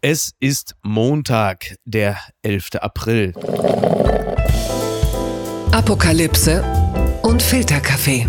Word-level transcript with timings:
Es 0.00 0.30
ist 0.38 0.76
Montag, 0.84 1.74
der 1.84 2.18
11. 2.42 2.76
April. 2.80 3.32
Apokalypse 5.72 6.62
und 7.22 7.42
Filterkaffee. 7.42 8.28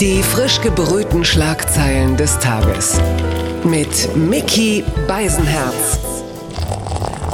Die 0.00 0.22
frisch 0.22 0.60
gebrühten 0.60 1.24
Schlagzeilen 1.24 2.16
des 2.16 2.38
Tages. 2.38 3.00
Mit 3.64 4.14
Mickey 4.16 4.84
Beisenherz. 5.08 6.15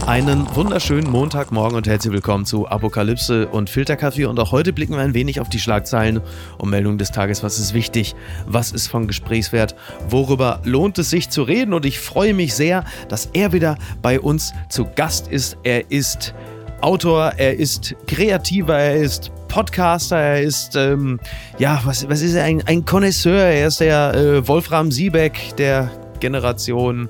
Einen 0.07 0.53
wunderschönen 0.57 1.09
Montagmorgen 1.09 1.77
und 1.77 1.87
herzlich 1.87 2.13
willkommen 2.13 2.45
zu 2.45 2.67
Apokalypse 2.67 3.47
und 3.47 3.71
Filterkaffee. 3.71 4.25
Und 4.25 4.41
auch 4.41 4.51
heute 4.51 4.73
blicken 4.73 4.95
wir 4.95 5.01
ein 5.01 5.15
wenig 5.15 5.39
auf 5.39 5.49
die 5.49 5.61
Schlagzeilen 5.61 6.21
und 6.59 6.71
Meldungen 6.71 6.99
des 6.99 7.13
Tages. 7.13 7.45
Was 7.45 7.61
ist 7.61 7.73
wichtig? 7.73 8.17
Was 8.45 8.73
ist 8.73 8.89
von 8.89 9.07
Gesprächswert? 9.07 9.77
Worüber 10.09 10.61
lohnt 10.65 10.99
es 10.99 11.09
sich 11.09 11.31
zu 11.31 11.45
reden? 11.45 11.73
Und 11.73 11.87
ich 11.87 12.01
freue 12.01 12.35
mich 12.35 12.55
sehr, 12.55 12.85
dass 13.09 13.27
er 13.27 13.53
wieder 13.53 13.79
bei 14.03 14.19
uns 14.19 14.53
zu 14.69 14.87
Gast 14.97 15.29
ist. 15.29 15.57
Er 15.63 15.89
ist 15.93 16.35
Autor, 16.81 17.35
er 17.37 17.57
ist 17.57 17.95
Kreativer, 18.09 18.77
er 18.77 18.97
ist 18.97 19.31
Podcaster, 19.47 20.19
er 20.19 20.43
ist, 20.43 20.75
ähm, 20.75 21.21
ja, 21.59 21.81
was, 21.85 22.09
was 22.09 22.23
ist 22.23 22.35
er? 22.35 22.43
Ein, 22.43 22.67
ein 22.67 22.85
Connoisseur. 22.85 23.45
Er 23.45 23.69
ist 23.69 23.79
der 23.79 24.15
äh, 24.15 24.49
Wolfram 24.49 24.91
Siebeck 24.91 25.55
der 25.57 25.93
Generation 26.19 27.09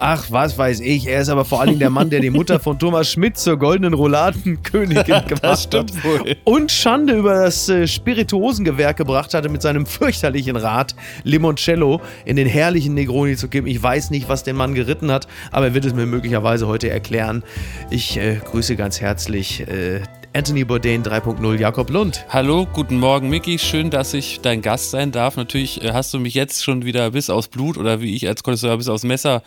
Ach, 0.00 0.26
was 0.30 0.56
weiß 0.56 0.80
ich. 0.80 1.08
Er 1.08 1.22
ist 1.22 1.28
aber 1.28 1.44
vor 1.44 1.60
allen 1.60 1.70
Dingen 1.70 1.80
der 1.80 1.90
Mann, 1.90 2.08
der 2.08 2.20
die 2.20 2.30
Mutter 2.30 2.60
von 2.60 2.78
Thomas 2.78 3.10
Schmidt 3.10 3.36
zur 3.36 3.56
goldenen 3.58 3.94
Rouladenkönigin 3.94 5.24
gemacht 5.26 5.74
hat. 5.74 6.04
Wohl. 6.04 6.36
Und 6.44 6.70
Schande 6.70 7.14
über 7.14 7.42
das 7.42 7.68
äh, 7.68 7.88
Spirituosengewerk 7.88 8.96
gebracht 8.96 9.34
hatte 9.34 9.48
mit 9.48 9.60
seinem 9.60 9.86
fürchterlichen 9.98 10.56
Rat, 10.56 10.94
Limoncello 11.24 12.00
in 12.24 12.36
den 12.36 12.46
herrlichen 12.46 12.94
Negroni 12.94 13.36
zu 13.36 13.48
geben. 13.48 13.66
Ich 13.66 13.82
weiß 13.82 14.10
nicht, 14.10 14.28
was 14.28 14.44
den 14.44 14.54
Mann 14.54 14.74
geritten 14.74 15.10
hat, 15.10 15.26
aber 15.50 15.66
er 15.66 15.74
wird 15.74 15.84
es 15.84 15.94
mir 15.94 16.06
möglicherweise 16.06 16.68
heute 16.68 16.90
erklären. 16.90 17.42
Ich 17.90 18.16
äh, 18.18 18.36
grüße 18.36 18.76
ganz 18.76 19.00
herzlich 19.00 19.66
äh, 19.66 20.00
Anthony 20.38 20.62
Bourdain 20.62 21.02
3.0 21.02 21.58
Jakob 21.58 21.90
Lund. 21.90 22.24
Hallo, 22.28 22.64
guten 22.72 22.96
Morgen, 22.96 23.28
Micky. 23.28 23.58
Schön, 23.58 23.90
dass 23.90 24.14
ich 24.14 24.38
dein 24.40 24.62
Gast 24.62 24.92
sein 24.92 25.10
darf. 25.10 25.36
Natürlich 25.36 25.82
äh, 25.82 25.92
hast 25.92 26.14
du 26.14 26.20
mich 26.20 26.32
jetzt 26.34 26.62
schon 26.62 26.84
wieder 26.84 27.10
bis 27.10 27.28
aus 27.28 27.48
Blut 27.48 27.76
oder 27.76 28.00
wie 28.00 28.14
ich 28.14 28.28
als 28.28 28.44
Konnoisseur 28.44 28.76
bis 28.76 28.86
aus 28.86 29.02
Messer 29.02 29.42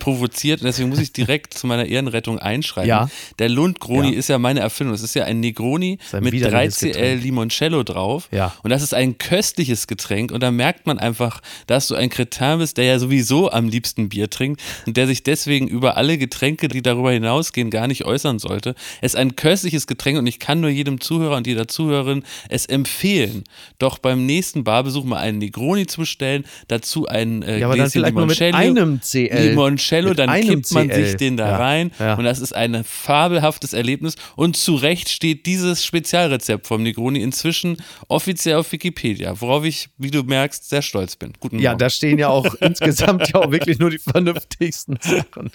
provoziert. 0.00 0.60
Und 0.60 0.66
deswegen 0.66 0.90
muss 0.90 0.98
ich 0.98 1.14
direkt 1.14 1.54
zu 1.54 1.66
meiner 1.66 1.86
Ehrenrettung 1.86 2.38
einschreiben. 2.38 2.90
Ja. 2.90 3.08
Der 3.38 3.48
Lund-Groni 3.48 4.12
ja. 4.12 4.18
ist 4.18 4.28
ja 4.28 4.36
meine 4.36 4.60
Erfindung. 4.60 4.94
Es 4.94 5.02
ist 5.02 5.14
ja 5.14 5.24
ein 5.24 5.40
Negroni 5.40 5.98
ein 6.12 6.22
mit 6.22 6.34
3CL 6.34 7.14
Limoncello 7.14 7.82
drauf. 7.82 8.28
Ja. 8.30 8.54
Und 8.62 8.68
das 8.68 8.82
ist 8.82 8.92
ein 8.92 9.16
köstliches 9.16 9.86
Getränk. 9.86 10.30
Und 10.30 10.42
da 10.42 10.50
merkt 10.50 10.86
man 10.86 10.98
einfach, 10.98 11.40
dass 11.66 11.88
du 11.88 11.94
ein 11.94 12.10
Kretin 12.10 12.58
bist, 12.58 12.76
der 12.76 12.84
ja 12.84 12.98
sowieso 12.98 13.50
am 13.50 13.66
liebsten 13.66 14.10
Bier 14.10 14.28
trinkt 14.28 14.60
und 14.86 14.98
der 14.98 15.06
sich 15.06 15.22
deswegen 15.22 15.68
über 15.68 15.96
alle 15.96 16.18
Getränke, 16.18 16.68
die 16.68 16.82
darüber 16.82 17.12
hinausgehen, 17.12 17.70
gar 17.70 17.86
nicht 17.86 18.04
äußern 18.04 18.38
sollte. 18.38 18.74
Es 19.00 19.14
ist 19.14 19.16
ein 19.18 19.36
köstliches 19.36 19.86
Getränk 19.86 20.18
und 20.18 20.26
ich 20.26 20.33
kann 20.38 20.60
nur 20.60 20.70
jedem 20.70 21.00
Zuhörer 21.00 21.36
und 21.36 21.46
jeder 21.46 21.68
Zuhörerin 21.68 22.24
es 22.48 22.66
empfehlen, 22.66 23.44
doch 23.78 23.98
beim 23.98 24.26
nächsten 24.26 24.64
Barbesuch 24.64 25.04
mal 25.04 25.18
einen 25.18 25.38
Negroni 25.38 25.86
zu 25.86 26.00
bestellen, 26.00 26.44
dazu 26.68 27.06
einen 27.06 27.42
äh, 27.42 27.60
ja, 27.60 27.66
aber 27.66 27.76
dann 27.76 27.90
vielleicht 27.90 28.14
Limoncello, 28.14 28.58
mit 28.58 28.78
einem 28.78 29.00
CL. 29.00 29.48
Limoncello, 29.48 30.14
dann 30.14 30.40
kippt 30.40 30.72
man 30.72 30.88
CL. 30.88 31.06
sich 31.06 31.16
den 31.16 31.36
da 31.36 31.48
ja, 31.48 31.56
rein 31.56 31.90
ja. 31.98 32.14
und 32.14 32.24
das 32.24 32.40
ist 32.40 32.54
ein 32.54 32.84
fabelhaftes 32.84 33.72
Erlebnis 33.72 34.16
und 34.36 34.56
zu 34.56 34.74
Recht 34.74 35.08
steht 35.08 35.46
dieses 35.46 35.84
Spezialrezept 35.84 36.66
vom 36.66 36.82
Negroni 36.82 37.22
inzwischen 37.22 37.76
offiziell 38.08 38.56
auf 38.56 38.72
Wikipedia, 38.72 39.40
worauf 39.40 39.64
ich, 39.64 39.88
wie 39.98 40.10
du 40.10 40.22
merkst, 40.22 40.68
sehr 40.68 40.82
stolz 40.82 41.16
bin. 41.16 41.32
Guten 41.40 41.56
Morgen. 41.56 41.64
Ja, 41.64 41.74
da 41.74 41.90
stehen 41.90 42.18
ja 42.18 42.28
auch 42.28 42.54
insgesamt 42.60 43.28
ja 43.32 43.40
auch 43.40 43.50
wirklich 43.50 43.78
nur 43.78 43.90
die 43.90 43.98
vernünftigsten 43.98 44.98
Sachen. 45.00 45.50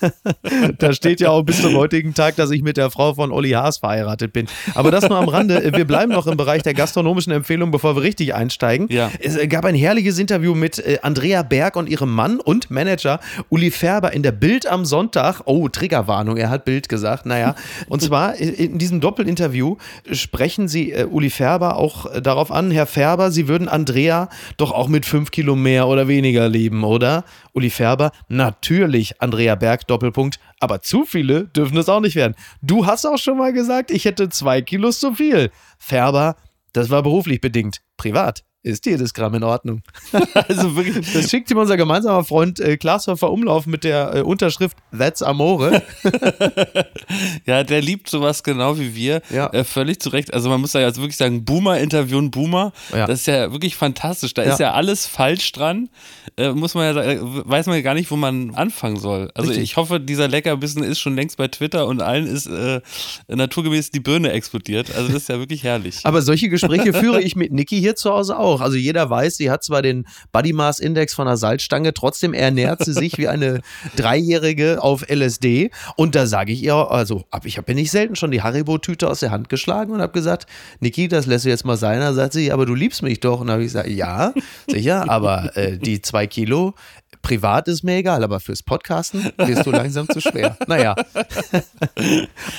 da 0.78 0.92
steht 0.92 1.20
ja 1.20 1.30
auch 1.30 1.42
bis 1.42 1.62
zum 1.62 1.74
heutigen 1.74 2.14
Tag, 2.14 2.36
dass 2.36 2.50
ich 2.50 2.62
mit 2.62 2.76
der 2.76 2.90
Frau 2.90 3.14
von 3.14 3.32
Olli 3.32 3.50
Haas 3.50 3.78
verheiratet 3.78 4.07
verheiratet 4.08 4.32
bin. 4.32 4.46
Aber 4.74 4.90
das 4.90 5.08
nur 5.08 5.18
am 5.18 5.28
Rande. 5.28 5.72
Wir 5.74 5.84
bleiben 5.84 6.12
noch 6.12 6.26
im 6.26 6.36
Bereich 6.36 6.62
der 6.62 6.74
gastronomischen 6.74 7.32
Empfehlungen, 7.32 7.70
bevor 7.70 7.96
wir 7.96 8.02
richtig 8.02 8.34
einsteigen. 8.34 8.88
Ja. 8.90 9.10
Es 9.20 9.38
gab 9.48 9.64
ein 9.64 9.74
herrliches 9.74 10.18
Interview 10.18 10.54
mit 10.54 10.78
äh, 10.78 10.98
Andrea 11.02 11.42
Berg 11.42 11.76
und 11.76 11.88
ihrem 11.88 12.14
Mann 12.14 12.40
und 12.40 12.70
Manager 12.70 13.20
Uli 13.48 13.70
Färber 13.70 14.12
in 14.12 14.22
der 14.22 14.32
Bild 14.32 14.66
am 14.66 14.84
Sonntag. 14.84 15.42
Oh, 15.44 15.68
Triggerwarnung, 15.68 16.36
er 16.36 16.50
hat 16.50 16.64
Bild 16.64 16.88
gesagt. 16.88 17.26
Naja, 17.26 17.54
und 17.88 18.02
zwar 18.02 18.36
in 18.36 18.78
diesem 18.78 19.00
Doppelinterview 19.00 19.76
sprechen 20.12 20.68
sie 20.68 20.92
äh, 20.92 21.04
Uli 21.04 21.30
Färber 21.30 21.76
auch 21.76 22.06
äh, 22.06 22.22
darauf 22.22 22.50
an, 22.50 22.70
Herr 22.70 22.86
Färber, 22.86 23.30
Sie 23.30 23.48
würden 23.48 23.68
Andrea 23.68 24.28
doch 24.56 24.72
auch 24.72 24.88
mit 24.88 25.04
fünf 25.06 25.30
Kilo 25.30 25.54
mehr 25.54 25.86
oder 25.86 26.08
weniger 26.08 26.48
lieben, 26.48 26.84
oder? 26.84 27.24
Uli 27.52 27.70
Färber, 27.70 28.12
natürlich 28.28 29.20
Andrea 29.20 29.54
Berg, 29.54 29.86
Doppelpunkt, 29.86 30.38
aber 30.60 30.80
zu 30.80 31.04
viele 31.04 31.46
dürfen 31.48 31.76
es 31.76 31.88
auch 31.88 32.00
nicht 32.00 32.16
werden. 32.16 32.34
Du 32.62 32.86
hast 32.86 33.06
auch 33.06 33.18
schon 33.18 33.38
mal 33.38 33.52
gesagt, 33.52 33.90
ich 33.90 34.04
hätte 34.04 34.28
zwei 34.28 34.62
Kilos 34.62 35.00
zu 35.00 35.14
viel. 35.14 35.50
Färber, 35.78 36.36
das 36.72 36.90
war 36.90 37.02
beruflich 37.02 37.40
bedingt. 37.40 37.78
Privat 37.96 38.44
ist 38.68 38.86
jedes 38.86 39.14
Gramm 39.14 39.34
in 39.34 39.42
Ordnung. 39.42 39.82
also 40.34 40.76
wirklich, 40.76 41.12
das 41.12 41.30
schickt 41.30 41.50
ihm 41.50 41.58
unser 41.58 41.76
gemeinsamer 41.76 42.24
Freund 42.24 42.60
äh, 42.60 42.76
Glashöfer 42.76 43.30
Umlauf 43.30 43.66
mit 43.66 43.84
der 43.84 44.14
äh, 44.14 44.20
Unterschrift 44.20 44.76
That's 44.96 45.22
Amore. 45.22 45.82
ja, 47.46 47.64
der 47.64 47.80
liebt 47.80 48.08
sowas 48.08 48.42
genau 48.42 48.78
wie 48.78 48.94
wir. 48.94 49.22
Ja. 49.30 49.48
Äh, 49.52 49.64
völlig 49.64 50.00
zu 50.00 50.10
Recht. 50.10 50.32
Also 50.32 50.48
man 50.48 50.60
muss 50.60 50.72
da 50.72 50.80
jetzt 50.80 50.98
wirklich 50.98 51.16
sagen, 51.16 51.44
Boomer 51.44 51.78
interviewen 51.78 52.30
Boomer. 52.30 52.72
Ja. 52.92 53.06
Das 53.06 53.20
ist 53.20 53.26
ja 53.26 53.52
wirklich 53.52 53.76
fantastisch. 53.76 54.34
Da 54.34 54.44
ja. 54.44 54.52
ist 54.52 54.60
ja 54.60 54.72
alles 54.72 55.06
falsch 55.06 55.50
dran. 55.52 55.88
Äh, 56.36 56.52
muss 56.52 56.74
man 56.74 56.84
ja 56.84 56.94
sagen, 56.94 57.10
äh, 57.10 57.48
weiß 57.48 57.66
man 57.66 57.76
ja 57.76 57.82
gar 57.82 57.94
nicht, 57.94 58.10
wo 58.10 58.16
man 58.16 58.54
anfangen 58.54 58.96
soll. 58.96 59.30
Also 59.34 59.48
Richtig. 59.50 59.70
ich 59.70 59.76
hoffe, 59.76 60.00
dieser 60.00 60.28
Leckerbissen 60.28 60.82
ist 60.82 61.00
schon 61.00 61.14
längst 61.14 61.36
bei 61.38 61.48
Twitter 61.48 61.86
und 61.86 62.02
allen 62.02 62.26
ist 62.26 62.46
äh, 62.46 62.80
naturgemäß 63.28 63.90
die 63.90 64.00
Birne 64.00 64.32
explodiert. 64.32 64.94
Also 64.94 65.08
das 65.08 65.22
ist 65.22 65.28
ja 65.28 65.38
wirklich 65.38 65.62
herrlich. 65.64 66.00
Aber 66.04 66.22
solche 66.22 66.48
Gespräche 66.48 66.92
führe 66.92 67.22
ich 67.22 67.36
mit 67.36 67.52
Niki 67.52 67.78
hier 67.80 67.96
zu 67.96 68.10
Hause 68.10 68.38
auch 68.38 68.57
auch. 68.58 68.64
Also 68.64 68.76
jeder 68.76 69.08
weiß, 69.08 69.36
sie 69.36 69.50
hat 69.50 69.64
zwar 69.64 69.82
den 69.82 70.06
Body 70.32 70.52
Mass 70.52 70.80
Index 70.80 71.14
von 71.14 71.26
der 71.26 71.36
Salzstange, 71.36 71.94
trotzdem 71.94 72.34
ernährt 72.34 72.84
sie 72.84 72.92
sich 72.92 73.18
wie 73.18 73.28
eine 73.28 73.60
Dreijährige 73.96 74.82
auf 74.82 75.04
LSD. 75.08 75.70
Und 75.96 76.14
da 76.14 76.26
sage 76.26 76.52
ich 76.52 76.62
ihr, 76.62 76.74
also 76.74 77.24
ich 77.44 77.58
habe 77.58 77.72
mir 77.72 77.76
nicht 77.76 77.90
selten 77.90 78.16
schon 78.16 78.30
die 78.30 78.42
Haribo-Tüte 78.42 79.08
aus 79.08 79.20
der 79.20 79.30
Hand 79.30 79.48
geschlagen 79.48 79.92
und 79.92 80.00
habe 80.00 80.12
gesagt, 80.12 80.46
Niki, 80.80 81.08
das 81.08 81.26
lässt 81.26 81.44
du 81.44 81.48
jetzt 81.48 81.64
mal 81.64 81.76
sein. 81.76 82.00
Da 82.00 82.12
sagt 82.12 82.32
sie, 82.32 82.52
aber 82.52 82.66
du 82.66 82.74
liebst 82.74 83.02
mich 83.02 83.20
doch. 83.20 83.40
Und 83.40 83.48
da 83.48 83.54
habe 83.54 83.62
ich 83.62 83.68
gesagt, 83.68 83.88
ja, 83.88 84.32
sicher, 84.68 85.08
aber 85.08 85.56
äh, 85.56 85.78
die 85.78 86.02
zwei 86.02 86.26
Kilo, 86.26 86.74
Privat 87.22 87.68
ist 87.68 87.82
mir 87.82 87.96
egal, 87.96 88.22
aber 88.24 88.40
fürs 88.40 88.62
Podcasten 88.62 89.30
wirst 89.36 89.66
du 89.66 89.70
langsam 89.70 90.08
zu 90.08 90.20
schwer. 90.20 90.56
Naja. 90.66 90.94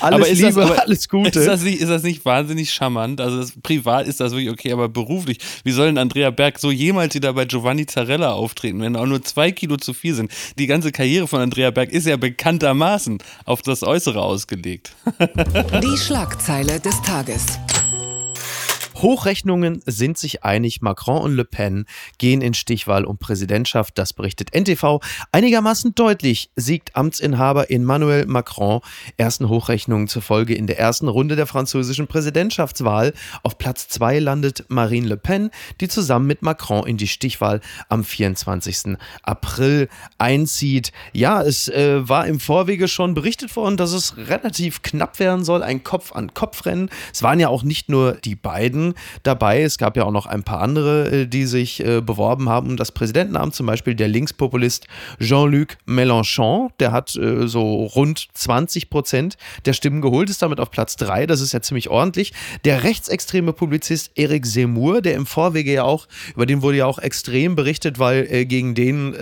aber 0.00 0.28
Liebe, 0.28 0.52
das, 0.52 0.56
aber 0.56 0.82
alles 0.82 1.08
Gute. 1.08 1.38
Ist 1.38 1.46
das, 1.46 1.62
nicht, 1.62 1.80
ist 1.80 1.88
das 1.88 2.02
nicht 2.02 2.24
wahnsinnig 2.24 2.72
charmant? 2.72 3.20
Also 3.20 3.38
das, 3.38 3.52
privat 3.62 4.06
ist 4.06 4.20
das 4.20 4.32
wirklich 4.32 4.50
okay, 4.50 4.72
aber 4.72 4.88
beruflich, 4.88 5.38
wie 5.64 5.72
soll 5.72 5.86
denn 5.86 5.98
Andrea 5.98 6.30
Berg 6.30 6.58
so 6.58 6.70
jemals 6.70 7.14
wieder 7.14 7.32
bei 7.32 7.44
Giovanni 7.44 7.86
Zarella 7.86 8.32
auftreten, 8.32 8.80
wenn 8.80 8.96
auch 8.96 9.06
nur 9.06 9.22
zwei 9.22 9.52
Kilo 9.52 9.76
zu 9.76 9.94
viel 9.94 10.14
sind? 10.14 10.30
Die 10.58 10.66
ganze 10.66 10.92
Karriere 10.92 11.26
von 11.26 11.40
Andrea 11.40 11.70
Berg 11.70 11.90
ist 11.90 12.06
ja 12.06 12.16
bekanntermaßen 12.16 13.18
auf 13.44 13.62
das 13.62 13.82
Äußere 13.82 14.20
ausgelegt. 14.20 14.94
Die 15.82 15.96
Schlagzeile 15.98 16.80
des 16.80 17.00
Tages. 17.02 17.44
Hochrechnungen 19.02 19.82
sind 19.86 20.18
sich 20.18 20.44
einig. 20.44 20.82
Macron 20.82 21.22
und 21.22 21.34
Le 21.34 21.44
Pen 21.44 21.86
gehen 22.18 22.42
in 22.42 22.54
Stichwahl 22.54 23.04
um 23.04 23.18
Präsidentschaft. 23.18 23.96
Das 23.98 24.12
berichtet 24.12 24.54
NTV. 24.54 25.00
Einigermaßen 25.32 25.94
deutlich 25.94 26.50
siegt 26.56 26.96
Amtsinhaber 26.96 27.70
Emmanuel 27.70 28.26
Macron 28.26 28.80
ersten 29.16 29.48
Hochrechnungen 29.48 30.08
zufolge 30.08 30.54
in 30.54 30.66
der 30.66 30.78
ersten 30.78 31.08
Runde 31.08 31.36
der 31.36 31.46
französischen 31.46 32.06
Präsidentschaftswahl. 32.06 33.12
Auf 33.42 33.58
Platz 33.58 33.88
zwei 33.88 34.18
landet 34.18 34.66
Marine 34.68 35.08
Le 35.08 35.16
Pen, 35.16 35.50
die 35.80 35.88
zusammen 35.88 36.26
mit 36.26 36.42
Macron 36.42 36.86
in 36.86 36.96
die 36.96 37.08
Stichwahl 37.08 37.60
am 37.88 38.04
24. 38.04 38.96
April 39.22 39.88
einzieht. 40.18 40.92
Ja, 41.12 41.42
es 41.42 41.68
äh, 41.68 42.08
war 42.08 42.26
im 42.26 42.40
Vorwege 42.40 42.88
schon 42.88 43.14
berichtet 43.14 43.54
worden, 43.56 43.76
dass 43.76 43.92
es 43.92 44.16
relativ 44.16 44.82
knapp 44.82 45.18
werden 45.18 45.44
soll. 45.44 45.62
Ein 45.62 45.84
Kopf-an-Kopf-Rennen. 45.84 46.90
Es 47.12 47.22
waren 47.22 47.40
ja 47.40 47.48
auch 47.48 47.62
nicht 47.62 47.88
nur 47.88 48.12
die 48.14 48.36
beiden 48.36 48.89
dabei. 49.22 49.62
Es 49.62 49.78
gab 49.78 49.96
ja 49.96 50.04
auch 50.04 50.10
noch 50.10 50.26
ein 50.26 50.42
paar 50.42 50.60
andere, 50.60 51.10
äh, 51.10 51.26
die 51.26 51.46
sich 51.46 51.84
äh, 51.84 52.00
beworben 52.00 52.48
haben 52.48 52.70
um 52.70 52.76
das 52.76 52.92
Präsidentenamt, 52.92 53.54
zum 53.54 53.66
Beispiel 53.66 53.94
der 53.94 54.08
Linkspopulist 54.08 54.86
Jean-Luc 55.20 55.76
Mélenchon, 55.86 56.70
der 56.78 56.92
hat 56.92 57.16
äh, 57.16 57.46
so 57.46 57.84
rund 57.84 58.28
20 58.34 58.90
Prozent 58.90 59.36
der 59.64 59.72
Stimmen 59.72 60.00
geholt, 60.00 60.30
ist 60.30 60.42
damit 60.42 60.60
auf 60.60 60.70
Platz 60.70 60.96
3, 60.96 61.26
das 61.26 61.40
ist 61.40 61.52
ja 61.52 61.60
ziemlich 61.60 61.88
ordentlich. 61.88 62.32
Der 62.64 62.84
rechtsextreme 62.84 63.52
Publizist 63.52 64.12
Eric 64.14 64.46
Zemmour, 64.46 65.02
der 65.02 65.14
im 65.14 65.26
Vorwege 65.26 65.72
ja 65.72 65.84
auch, 65.84 66.06
über 66.34 66.46
den 66.46 66.62
wurde 66.62 66.78
ja 66.78 66.86
auch 66.86 66.98
extrem 66.98 67.56
berichtet, 67.56 67.98
weil 67.98 68.44
gegen 68.44 68.74
den 68.74 69.14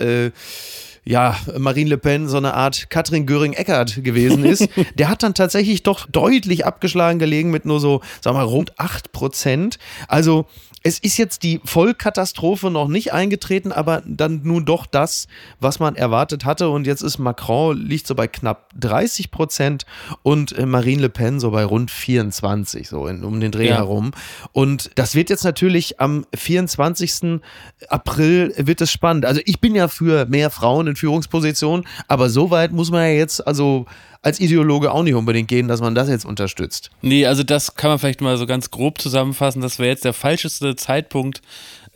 ja, 1.03 1.35
Marine 1.57 1.91
Le 1.91 1.97
Pen 1.97 2.27
so 2.27 2.37
eine 2.37 2.53
Art 2.53 2.89
Katrin 2.89 3.25
Göring-Eckert 3.25 4.03
gewesen 4.03 4.45
ist, 4.45 4.69
der 4.95 5.09
hat 5.09 5.23
dann 5.23 5.33
tatsächlich 5.33 5.83
doch 5.83 6.07
deutlich 6.07 6.65
abgeschlagen 6.65 7.19
gelegen 7.19 7.51
mit 7.51 7.65
nur 7.65 7.79
so, 7.79 8.01
sagen 8.21 8.37
wir 8.37 8.43
mal, 8.43 8.49
rund 8.49 8.79
8 8.79 9.11
Prozent. 9.11 9.79
Also 10.07 10.45
es 10.83 10.99
ist 10.99 11.17
jetzt 11.17 11.43
die 11.43 11.59
Vollkatastrophe 11.65 12.71
noch 12.71 12.87
nicht 12.87 13.11
eingetreten, 13.11 13.71
aber 13.71 14.01
dann 14.05 14.41
nun 14.43 14.65
doch 14.65 14.85
das, 14.85 15.27
was 15.59 15.79
man 15.79 15.95
erwartet 15.95 16.45
hatte. 16.45 16.69
Und 16.69 16.87
jetzt 16.87 17.01
ist 17.01 17.19
Macron 17.19 17.77
liegt 17.77 18.07
so 18.07 18.15
bei 18.15 18.27
knapp 18.27 18.69
30 18.79 19.29
Prozent 19.31 19.85
und 20.23 20.57
äh, 20.57 20.65
Marine 20.65 21.03
Le 21.03 21.09
Pen 21.09 21.39
so 21.39 21.51
bei 21.51 21.65
rund 21.65 21.91
24, 21.91 22.87
so 22.87 23.07
in, 23.07 23.23
um 23.23 23.39
den 23.39 23.51
Dreh 23.51 23.67
ja. 23.67 23.75
herum. 23.77 24.11
Und 24.53 24.91
das 24.95 25.15
wird 25.15 25.29
jetzt 25.29 25.43
natürlich 25.43 25.99
am 25.99 26.25
24. 26.33 27.41
April 27.89 28.53
wird 28.57 28.79
es 28.79 28.91
spannend. 28.91 29.25
Also 29.25 29.41
ich 29.45 29.59
bin 29.59 29.75
ja 29.75 29.89
für 29.89 30.25
mehr 30.27 30.49
Frauen 30.49 30.87
in 30.87 30.95
Führungspositionen, 30.99 31.85
aber 32.07 32.29
so 32.29 32.51
weit 32.51 32.71
muss 32.71 32.91
man 32.91 33.01
ja 33.01 33.13
jetzt 33.13 33.45
also 33.45 33.85
als 34.21 34.39
Ideologe 34.39 34.91
auch 34.91 35.03
nicht 35.03 35.13
unbedingt 35.13 35.47
gehen, 35.47 35.67
dass 35.67 35.81
man 35.81 35.95
das 35.95 36.09
jetzt 36.09 36.25
unterstützt. 36.25 36.89
Nee, 37.01 37.25
also 37.25 37.43
das 37.43 37.75
kann 37.75 37.89
man 37.89 37.99
vielleicht 37.99 38.21
mal 38.21 38.37
so 38.37 38.45
ganz 38.45 38.69
grob 38.69 39.01
zusammenfassen. 39.01 39.61
Das 39.61 39.79
wäre 39.79 39.89
jetzt 39.89 40.03
der 40.03 40.13
falscheste 40.13 40.75
Zeitpunkt 40.75 41.41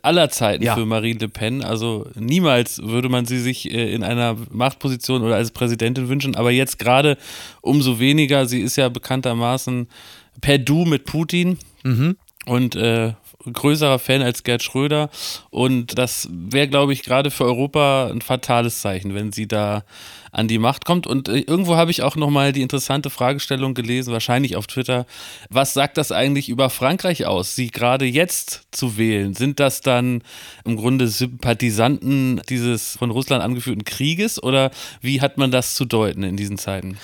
aller 0.04 0.28
Zeiten 0.30 0.62
ja. 0.64 0.74
für 0.74 0.84
Marine 0.84 1.18
Le 1.20 1.28
Pen. 1.28 1.62
Also 1.62 2.06
niemals 2.14 2.82
würde 2.82 3.08
man 3.08 3.24
sie 3.26 3.38
sich 3.38 3.72
äh, 3.72 3.92
in 3.92 4.02
einer 4.02 4.36
Machtposition 4.50 5.22
oder 5.22 5.36
als 5.36 5.50
Präsidentin 5.50 6.08
wünschen, 6.08 6.34
aber 6.34 6.50
jetzt 6.50 6.78
gerade 6.78 7.16
umso 7.60 7.98
weniger. 7.98 8.46
Sie 8.46 8.60
ist 8.60 8.76
ja 8.76 8.88
bekanntermaßen 8.88 9.88
per 10.40 10.58
Du 10.58 10.84
mit 10.84 11.04
Putin. 11.04 11.58
Mhm. 11.82 12.16
Und 12.46 12.76
äh, 12.76 13.14
größerer 13.52 13.98
Fan 13.98 14.22
als 14.22 14.42
Gerd 14.42 14.62
Schröder. 14.62 15.10
Und 15.50 15.98
das 15.98 16.28
wäre, 16.30 16.68
glaube 16.68 16.92
ich, 16.92 17.02
gerade 17.02 17.30
für 17.30 17.44
Europa 17.44 18.10
ein 18.10 18.22
fatales 18.22 18.80
Zeichen, 18.80 19.14
wenn 19.14 19.32
sie 19.32 19.46
da 19.46 19.84
an 20.32 20.48
die 20.48 20.58
Macht 20.58 20.84
kommt. 20.84 21.06
Und 21.06 21.28
äh, 21.28 21.38
irgendwo 21.38 21.76
habe 21.76 21.90
ich 21.90 22.02
auch 22.02 22.16
nochmal 22.16 22.52
die 22.52 22.62
interessante 22.62 23.08
Fragestellung 23.08 23.74
gelesen, 23.74 24.12
wahrscheinlich 24.12 24.56
auf 24.56 24.66
Twitter. 24.66 25.06
Was 25.48 25.74
sagt 25.74 25.96
das 25.96 26.12
eigentlich 26.12 26.48
über 26.48 26.70
Frankreich 26.70 27.26
aus, 27.26 27.54
sie 27.54 27.70
gerade 27.70 28.04
jetzt 28.04 28.66
zu 28.72 28.96
wählen? 28.96 29.34
Sind 29.34 29.60
das 29.60 29.80
dann 29.80 30.22
im 30.64 30.76
Grunde 30.76 31.08
Sympathisanten 31.08 32.42
dieses 32.48 32.96
von 32.96 33.10
Russland 33.10 33.42
angeführten 33.42 33.84
Krieges 33.84 34.42
oder 34.42 34.70
wie 35.00 35.20
hat 35.20 35.38
man 35.38 35.50
das 35.50 35.74
zu 35.76 35.84
deuten 35.84 36.24
in 36.24 36.36
diesen 36.36 36.58
Zeiten? 36.58 36.98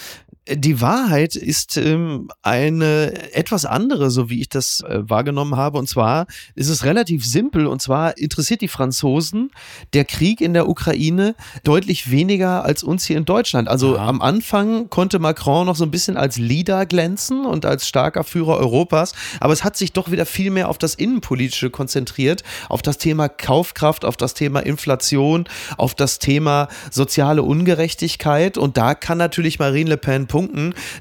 Die 0.53 0.81
Wahrheit 0.81 1.37
ist 1.37 1.77
ähm, 1.77 2.29
eine 2.43 3.35
etwas 3.35 3.65
andere, 3.65 4.11
so 4.11 4.31
wie 4.31 4.41
ich 4.41 4.49
das 4.49 4.81
äh, 4.81 5.09
wahrgenommen 5.09 5.57
habe. 5.57 5.79
Und 5.79 5.89
zwar 5.89 6.27
ist 6.57 6.69
es 6.69 6.85
relativ 6.85 7.25
simpel. 7.25 7.67
Und 7.67 7.81
zwar 7.81 8.19
interessiert 8.19 8.61
die 8.61 8.69
Franzosen 8.69 9.51
der 9.93 10.05
Krieg 10.05 10.41
in 10.41 10.53
der 10.53 10.69
Ukraine 10.69 11.37
deutlich 11.63 12.11
weniger 12.11 12.65
als 12.65 12.83
uns 12.83 13.05
hier 13.05 13.17
in 13.17 13.25
Deutschland. 13.25 13.69
Also 13.69 13.97
Aha. 13.97 14.09
am 14.09 14.21
Anfang 14.21 14.91
konnte 14.91 15.21
Macron 15.21 15.67
noch 15.67 15.77
so 15.77 15.85
ein 15.85 15.93
bisschen 15.93 16.17
als 16.17 16.37
Leader 16.37 16.85
glänzen 16.85 17.47
und 17.47 17.65
als 17.65 17.87
starker 17.87 18.25
Führer 18.25 18.57
Europas. 18.57 19.15
Aber 19.39 19.53
es 19.53 19.63
hat 19.63 19.77
sich 19.77 19.93
doch 19.93 20.11
wieder 20.11 20.27
viel 20.27 20.51
mehr 20.51 20.69
auf 20.69 20.79
das 20.79 20.97
Innenpolitische 20.97 21.71
konzentriert, 21.71 22.43
auf 22.69 22.83
das 22.83 22.99
Thema 22.99 23.29
Kaufkraft, 23.29 24.05
auf 24.05 24.17
das 24.17 24.35
Thema 24.35 24.61
Inflation, 24.61 25.45
auf 25.77 25.95
das 25.95 26.19
Thema 26.19 26.67
soziale 26.91 27.45
Ungerechtigkeit. 27.45 28.59
Und 28.59 28.77
da 28.77 28.95
kann 28.95 29.19
natürlich 29.19 29.61
Marine 29.61 29.91
Le 29.91 29.97
Pen 29.97 30.27
punkten, 30.27 30.40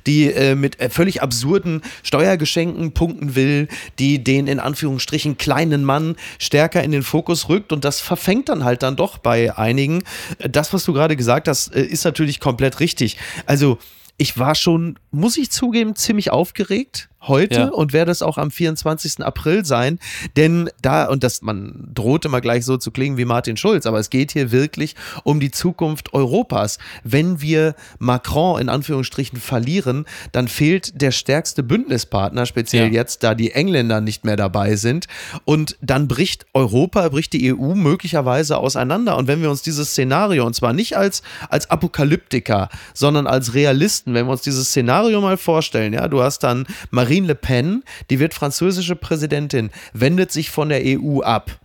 die 0.06 0.32
äh, 0.32 0.56
mit 0.56 0.80
äh, 0.80 0.90
völlig 0.90 1.22
absurden 1.22 1.82
Steuergeschenken 2.04 2.94
punkten 2.94 3.36
will, 3.36 3.68
die 4.00 4.24
den 4.24 4.48
in 4.48 4.60
Anführungsstrichen 4.60 5.38
kleinen 5.38 5.84
Mann 5.84 6.16
stärker 6.38 6.84
in 6.84 6.92
den 6.92 7.04
Fokus 7.04 7.50
rückt 7.50 7.72
und 7.72 7.86
das 7.86 8.00
verfängt 8.00 8.50
dann 8.50 8.64
halt 8.64 8.84
dann 8.84 8.96
doch 8.96 9.18
bei 9.18 9.56
einigen. 9.58 10.04
Das, 10.50 10.74
was 10.74 10.84
du 10.84 10.94
gerade 10.94 11.16
gesagt 11.16 11.48
hast, 11.48 11.76
äh, 11.76 11.84
ist 11.84 12.04
natürlich 12.04 12.40
komplett 12.40 12.80
richtig. 12.80 13.18
Also 13.46 13.78
ich 14.18 14.38
war 14.38 14.54
schon, 14.54 15.00
muss 15.12 15.38
ich 15.38 15.50
zugeben, 15.50 15.96
ziemlich 15.96 16.30
aufgeregt 16.30 17.10
heute 17.22 17.56
ja. 17.56 17.68
und 17.68 17.94
werde 17.94 18.12
es 18.12 18.22
auch 18.22 18.38
am 18.38 18.52
24. 18.52 19.24
April 19.24 19.66
sein, 19.66 20.00
denn 20.38 20.70
da, 20.82 21.06
und 21.06 21.24
das, 21.24 21.42
man 21.42 21.90
droht 21.94 22.26
immer 22.26 22.42
gleich 22.42 22.66
so 22.66 22.78
zu 22.78 22.92
klingen 22.92 23.18
wie 23.18 23.26
Martin 23.26 23.58
Schulz, 23.58 23.86
aber 23.86 24.00
es 24.00 24.10
geht 24.10 24.32
hier 24.32 24.52
wirklich 24.52 24.96
um 25.24 25.40
die 25.40 25.52
Zukunft 25.52 26.14
Europas. 26.14 26.78
Wenn 27.04 27.42
wir 27.42 27.76
Macron 28.00 28.62
in 28.62 28.70
Anführungsstrichen 28.70 29.40
verlieren, 29.40 30.06
dann 30.32 30.48
fehlt 30.48 31.02
der 31.02 31.12
stärkste 31.12 31.64
Bündnispartner, 31.64 32.46
speziell 32.46 32.88
ja. 32.88 32.94
jetzt, 32.94 33.24
da 33.24 33.36
die 33.36 33.52
Engländer 33.52 34.02
nicht 34.02 34.24
mehr 34.24 34.38
dabei 34.38 34.76
sind 34.76 35.08
und 35.46 35.78
dann 35.82 36.08
bricht 36.08 36.46
Europa, 36.54 37.10
bricht 37.10 37.34
die 37.34 37.54
EU 37.54 37.76
möglicherweise 37.76 38.58
auseinander 38.58 39.18
und 39.18 39.28
wenn 39.28 39.42
wir 39.42 39.50
uns 39.50 39.62
dieses 39.62 39.90
Szenario, 39.90 40.46
und 40.46 40.56
zwar 40.56 40.74
nicht 40.74 40.96
als, 40.96 41.22
als 41.50 41.70
Apokalyptiker, 41.70 42.70
sondern 42.94 43.28
als 43.28 43.54
Realisten, 43.54 44.14
wenn 44.14 44.26
wir 44.26 44.32
uns 44.32 44.42
dieses 44.42 44.70
Szenario 44.70 45.20
mal 45.22 45.38
vorstellen, 45.38 45.94
ja, 45.94 46.08
du 46.08 46.22
hast 46.22 46.40
dann 46.40 46.66
Marie 46.92 47.09
Marine 47.10 47.26
Le 47.26 47.34
Pen, 47.34 47.84
die 48.12 48.20
wird 48.20 48.36
französische 48.36 48.96
Präsidentin, 48.96 49.72
wendet 49.94 50.32
sich 50.32 50.52
von 50.52 50.70
der 50.70 50.84
EU 50.86 51.22
ab 51.22 51.60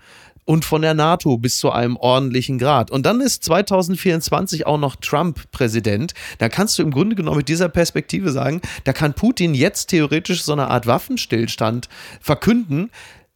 und 0.47 0.65
von 0.65 0.81
der 0.81 0.95
NATO 0.95 1.37
bis 1.37 1.59
zu 1.59 1.71
einem 1.71 1.99
ordentlichen 1.99 2.57
Grad. 2.57 2.91
Und 2.91 3.05
dann 3.05 3.21
ist 3.21 3.45
2024 3.45 4.67
auch 4.67 4.79
noch 4.79 4.97
Trump 4.97 5.51
Präsident. 5.53 6.15
Da 6.39 6.49
kannst 6.49 6.79
du 6.79 6.83
im 6.83 6.91
Grunde 6.91 7.15
genommen 7.15 7.37
mit 7.37 7.51
dieser 7.51 7.69
Perspektive 7.69 8.31
sagen, 8.31 8.63
da 8.85 8.95
kann 8.95 9.13
Putin 9.13 9.53
jetzt 9.53 9.89
theoretisch 9.89 10.43
so 10.45 10.53
eine 10.53 10.71
Art 10.71 10.87
Waffenstillstand 10.87 11.91
verkünden 12.23 12.89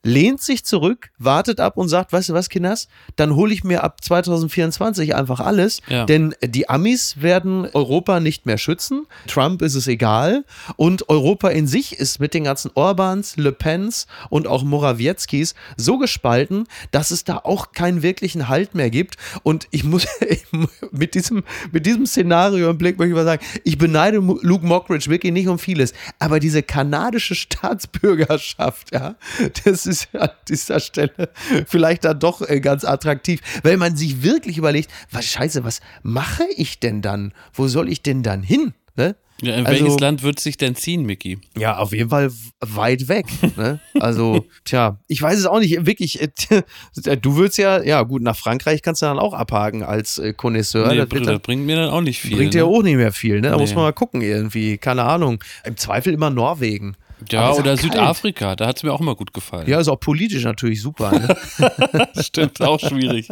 lehnt 0.04 0.40
sich 0.40 0.64
zurück, 0.64 1.10
wartet 1.18 1.60
ab 1.60 1.76
und 1.76 1.88
sagt, 1.88 2.12
weißt 2.12 2.28
du 2.28 2.34
was, 2.34 2.48
Kinders, 2.48 2.88
dann 3.16 3.34
hole 3.34 3.52
ich 3.52 3.64
mir 3.64 3.82
ab 3.82 4.02
2024 4.02 5.14
einfach 5.14 5.40
alles, 5.40 5.80
ja. 5.88 6.04
denn 6.06 6.34
die 6.42 6.68
Amis 6.68 7.20
werden 7.20 7.66
Europa 7.72 8.20
nicht 8.20 8.46
mehr 8.46 8.58
schützen, 8.58 9.06
Trump 9.26 9.60
ist 9.62 9.74
es 9.74 9.86
egal. 9.86 10.44
Und 10.76 11.08
Europa 11.08 11.48
in 11.48 11.66
sich 11.66 11.98
ist 11.98 12.20
mit 12.20 12.34
den 12.34 12.44
ganzen 12.44 12.70
Orbans, 12.74 13.36
Le 13.36 13.52
Pens 13.52 14.06
und 14.30 14.46
auch 14.46 14.62
Morawieckis 14.62 15.54
so 15.76 15.98
gespalten, 15.98 16.66
dass 16.90 17.10
es 17.10 17.24
da 17.24 17.38
auch 17.38 17.72
keinen 17.72 18.02
wirklichen 18.02 18.48
Halt 18.48 18.74
mehr 18.74 18.90
gibt. 18.90 19.16
Und 19.42 19.66
ich 19.70 19.84
muss 19.84 20.06
mit 20.92 21.14
diesem, 21.14 21.42
mit 21.72 21.86
diesem 21.86 22.06
Szenario 22.06 22.70
im 22.70 22.78
Blick 22.78 22.98
möchte 22.98 23.10
ich 23.10 23.16
mal 23.16 23.24
sagen, 23.24 23.44
ich 23.64 23.78
beneide 23.78 24.18
Luke 24.18 24.66
Mockridge 24.66 25.10
wirklich 25.10 25.32
nicht 25.32 25.48
um 25.48 25.58
vieles, 25.58 25.92
aber 26.18 26.40
diese 26.40 26.62
kanadische 26.62 27.34
Staatsbürgerschaft, 27.48 28.92
ja, 28.92 29.16
das 29.64 29.86
ist 29.88 30.14
an 30.14 30.30
dieser 30.48 30.80
Stelle 30.80 31.30
vielleicht 31.66 32.04
dann 32.04 32.20
doch 32.20 32.48
äh, 32.48 32.60
ganz 32.60 32.84
attraktiv, 32.84 33.40
weil 33.62 33.76
man 33.76 33.96
sich 33.96 34.22
wirklich 34.22 34.58
überlegt, 34.58 34.90
was 35.10 35.26
scheiße, 35.26 35.64
was 35.64 35.80
mache 36.02 36.44
ich 36.56 36.78
denn 36.78 37.02
dann? 37.02 37.32
Wo 37.52 37.68
soll 37.68 37.88
ich 37.88 38.02
denn 38.02 38.22
dann 38.22 38.42
hin? 38.42 38.74
Ne? 38.96 39.16
Ja, 39.40 39.54
in 39.54 39.66
also, 39.66 39.84
welches 39.84 40.00
Land 40.00 40.22
wird 40.24 40.40
sich 40.40 40.56
denn 40.56 40.74
ziehen, 40.74 41.04
Mickey? 41.04 41.38
Ja, 41.56 41.78
auf 41.78 41.92
jeden 41.92 42.10
Fall 42.10 42.30
weit 42.60 43.06
weg. 43.06 43.26
Ne? 43.56 43.78
Also, 44.00 44.44
tja, 44.64 44.98
ich 45.06 45.22
weiß 45.22 45.38
es 45.38 45.46
auch 45.46 45.60
nicht. 45.60 45.86
Wirklich, 45.86 46.20
äh, 46.20 47.16
du 47.16 47.36
würdest 47.36 47.58
ja, 47.58 47.80
ja 47.82 48.02
gut, 48.02 48.22
nach 48.22 48.36
Frankreich 48.36 48.82
kannst 48.82 49.02
du 49.02 49.06
dann 49.06 49.20
auch 49.20 49.34
abhaken 49.34 49.84
als 49.84 50.18
äh, 50.18 50.32
Connoisseur. 50.32 50.88
Nee, 50.88 50.96
das, 50.96 51.08
das 51.08 51.40
bringt 51.40 51.66
mir 51.66 51.76
dann 51.76 51.90
auch 51.90 52.00
nicht 52.00 52.20
viel. 52.20 52.36
Bringt 52.36 52.54
ne? 52.54 52.60
ja 52.60 52.66
auch 52.66 52.82
nicht 52.82 52.96
mehr 52.96 53.12
viel, 53.12 53.40
ne? 53.40 53.50
Da 53.50 53.56
nee. 53.56 53.62
muss 53.62 53.74
man 53.74 53.84
mal 53.84 53.92
gucken 53.92 54.22
irgendwie. 54.22 54.76
Keine 54.76 55.04
Ahnung. 55.04 55.42
Im 55.64 55.76
Zweifel 55.76 56.12
immer 56.12 56.30
Norwegen. 56.30 56.96
Ja, 57.30 57.52
oder 57.52 57.76
Südafrika, 57.76 58.56
da 58.56 58.66
hat 58.66 58.76
es 58.78 58.82
mir 58.82 58.92
auch 58.92 59.00
immer 59.00 59.14
gut 59.14 59.32
gefallen. 59.32 59.68
Ja, 59.68 59.80
ist 59.80 59.88
auch 59.88 60.00
politisch 60.00 60.44
natürlich 60.44 60.80
super. 60.80 61.10
Ne? 61.12 62.08
Stimmt, 62.22 62.60
auch 62.62 62.80
schwierig. 62.80 63.28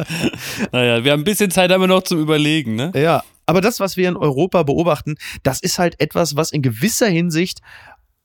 Naja, 0.73 1.05
wir 1.05 1.13
haben 1.13 1.21
ein 1.21 1.25
bisschen 1.25 1.51
Zeit 1.51 1.71
aber 1.73 1.87
noch 1.87 2.03
zum 2.03 2.21
Überlegen, 2.21 2.75
ne? 2.75 2.93
Ja, 2.95 3.23
aber 3.47 3.61
das, 3.61 3.79
was 3.79 3.97
wir 3.97 4.09
in 4.09 4.17
Europa 4.17 4.65
beobachten, 4.65 5.15
das 5.45 5.61
ist 5.61 5.79
halt 5.79 6.01
etwas, 6.01 6.35
was 6.35 6.51
in 6.51 6.63
gewisser 6.63 7.07
Hinsicht 7.07 7.61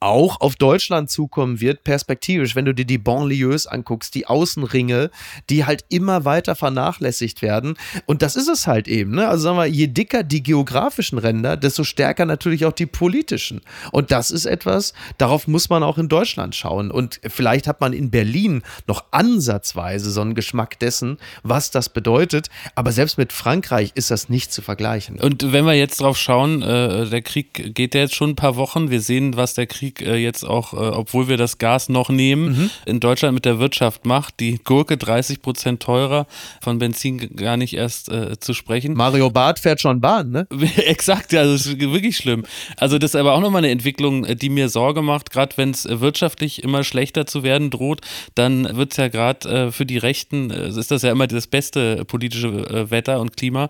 auch 0.01 0.41
auf 0.41 0.55
Deutschland 0.55 1.09
zukommen 1.09 1.61
wird, 1.61 1.83
perspektivisch, 1.83 2.55
wenn 2.55 2.65
du 2.65 2.73
dir 2.73 2.85
die 2.85 2.97
Banlieues 2.97 3.67
anguckst, 3.67 4.15
die 4.15 4.25
Außenringe, 4.25 5.11
die 5.49 5.65
halt 5.65 5.85
immer 5.89 6.25
weiter 6.25 6.55
vernachlässigt 6.55 7.41
werden. 7.41 7.75
Und 8.07 8.23
das 8.23 8.35
ist 8.35 8.47
es 8.47 8.65
halt 8.65 8.87
eben. 8.87 9.11
Ne? 9.11 9.27
Also 9.27 9.43
sagen 9.43 9.57
wir, 9.57 9.67
je 9.67 9.87
dicker 9.87 10.23
die 10.23 10.41
geografischen 10.41 11.19
Ränder, 11.19 11.55
desto 11.55 11.83
stärker 11.83 12.25
natürlich 12.25 12.65
auch 12.65 12.73
die 12.73 12.87
politischen. 12.87 13.61
Und 13.91 14.11
das 14.11 14.31
ist 14.31 14.45
etwas, 14.45 14.93
darauf 15.19 15.47
muss 15.47 15.69
man 15.69 15.83
auch 15.83 15.99
in 15.99 16.09
Deutschland 16.09 16.55
schauen. 16.55 16.89
Und 16.89 17.21
vielleicht 17.27 17.67
hat 17.67 17.79
man 17.79 17.93
in 17.93 18.09
Berlin 18.09 18.63
noch 18.87 19.05
ansatzweise 19.11 20.09
so 20.09 20.21
einen 20.21 20.33
Geschmack 20.33 20.79
dessen, 20.79 21.17
was 21.43 21.69
das 21.69 21.89
bedeutet. 21.89 22.49
Aber 22.73 22.91
selbst 22.91 23.19
mit 23.19 23.31
Frankreich 23.31 23.91
ist 23.93 24.09
das 24.09 24.29
nicht 24.29 24.51
zu 24.51 24.63
vergleichen. 24.63 25.19
Und 25.19 25.53
wenn 25.53 25.65
wir 25.65 25.73
jetzt 25.73 26.01
drauf 26.01 26.17
schauen, 26.17 26.63
äh, 26.63 27.07
der 27.07 27.21
Krieg 27.21 27.75
geht 27.75 27.93
ja 27.93 28.01
jetzt 28.01 28.15
schon 28.15 28.31
ein 28.31 28.35
paar 28.35 28.55
Wochen. 28.55 28.89
Wir 28.89 29.01
sehen, 29.01 29.37
was 29.37 29.53
der 29.53 29.67
Krieg 29.67 29.90
Politik 29.91 30.07
äh, 30.07 30.17
jetzt 30.17 30.43
auch, 30.43 30.73
äh, 30.73 30.77
obwohl 30.77 31.27
wir 31.27 31.37
das 31.37 31.57
Gas 31.57 31.89
noch 31.89 32.09
nehmen, 32.09 32.57
mhm. 32.57 32.69
in 32.85 32.99
Deutschland 32.99 33.33
mit 33.33 33.45
der 33.45 33.59
Wirtschaft 33.59 34.05
macht. 34.05 34.39
Die 34.39 34.59
Gurke 34.63 34.97
30 34.97 35.41
Prozent 35.41 35.81
teurer, 35.81 36.27
von 36.61 36.79
Benzin 36.79 37.35
gar 37.35 37.57
nicht 37.57 37.73
erst 37.73 38.09
äh, 38.09 38.39
zu 38.39 38.53
sprechen. 38.53 38.93
Mario 38.93 39.29
Barth 39.29 39.59
fährt 39.59 39.81
schon 39.81 40.01
Bahn, 40.01 40.31
ne? 40.31 40.47
Exakt, 40.85 41.33
das 41.33 41.65
ist 41.65 41.79
wirklich 41.79 42.17
schlimm. 42.17 42.45
Also 42.77 42.97
das 42.97 43.11
ist 43.11 43.15
aber 43.15 43.33
auch 43.33 43.41
nochmal 43.41 43.59
eine 43.59 43.71
Entwicklung, 43.71 44.25
die 44.37 44.49
mir 44.49 44.69
Sorge 44.69 45.01
macht, 45.01 45.31
gerade 45.31 45.57
wenn 45.57 45.71
es 45.71 45.87
wirtschaftlich 45.89 46.63
immer 46.63 46.83
schlechter 46.83 47.25
zu 47.25 47.43
werden 47.43 47.69
droht, 47.69 48.01
dann 48.35 48.75
wird 48.75 48.91
es 48.91 48.97
ja 48.97 49.07
gerade 49.07 49.49
äh, 49.49 49.71
für 49.71 49.85
die 49.85 49.97
Rechten, 49.97 50.51
äh, 50.51 50.69
ist 50.69 50.91
das 50.91 51.01
ja 51.01 51.11
immer 51.11 51.27
das 51.27 51.47
beste 51.47 52.05
politische 52.05 52.47
äh, 52.47 52.91
Wetter 52.91 53.19
und 53.19 53.37
Klima. 53.37 53.69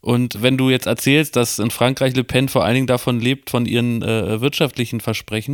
Und 0.00 0.42
wenn 0.42 0.58
du 0.58 0.70
jetzt 0.70 0.86
erzählst, 0.86 1.36
dass 1.36 1.58
in 1.58 1.70
Frankreich 1.70 2.14
Le 2.16 2.24
Pen 2.24 2.48
vor 2.48 2.64
allen 2.64 2.74
Dingen 2.74 2.86
davon 2.86 3.20
lebt, 3.20 3.50
von 3.50 3.66
ihren 3.66 4.02
äh, 4.02 4.40
wirtschaftlichen 4.40 5.00
Versprechen, 5.00 5.51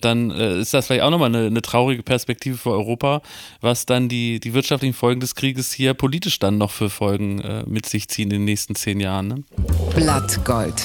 dann 0.00 0.30
äh, 0.30 0.60
ist 0.60 0.74
das 0.74 0.86
vielleicht 0.86 1.02
auch 1.02 1.10
nochmal 1.10 1.34
eine, 1.34 1.46
eine 1.46 1.62
traurige 1.62 2.02
Perspektive 2.02 2.56
für 2.56 2.70
Europa, 2.70 3.22
was 3.60 3.86
dann 3.86 4.08
die, 4.08 4.40
die 4.40 4.54
wirtschaftlichen 4.54 4.94
Folgen 4.94 5.20
des 5.20 5.34
Krieges 5.34 5.72
hier 5.72 5.94
politisch 5.94 6.38
dann 6.38 6.58
noch 6.58 6.70
für 6.70 6.90
Folgen 6.90 7.40
äh, 7.40 7.64
mit 7.66 7.86
sich 7.86 8.08
ziehen 8.08 8.24
in 8.24 8.38
den 8.38 8.44
nächsten 8.44 8.74
zehn 8.74 9.00
Jahren. 9.00 9.28
Ne? 9.28 9.44
Blattgold. 9.94 10.82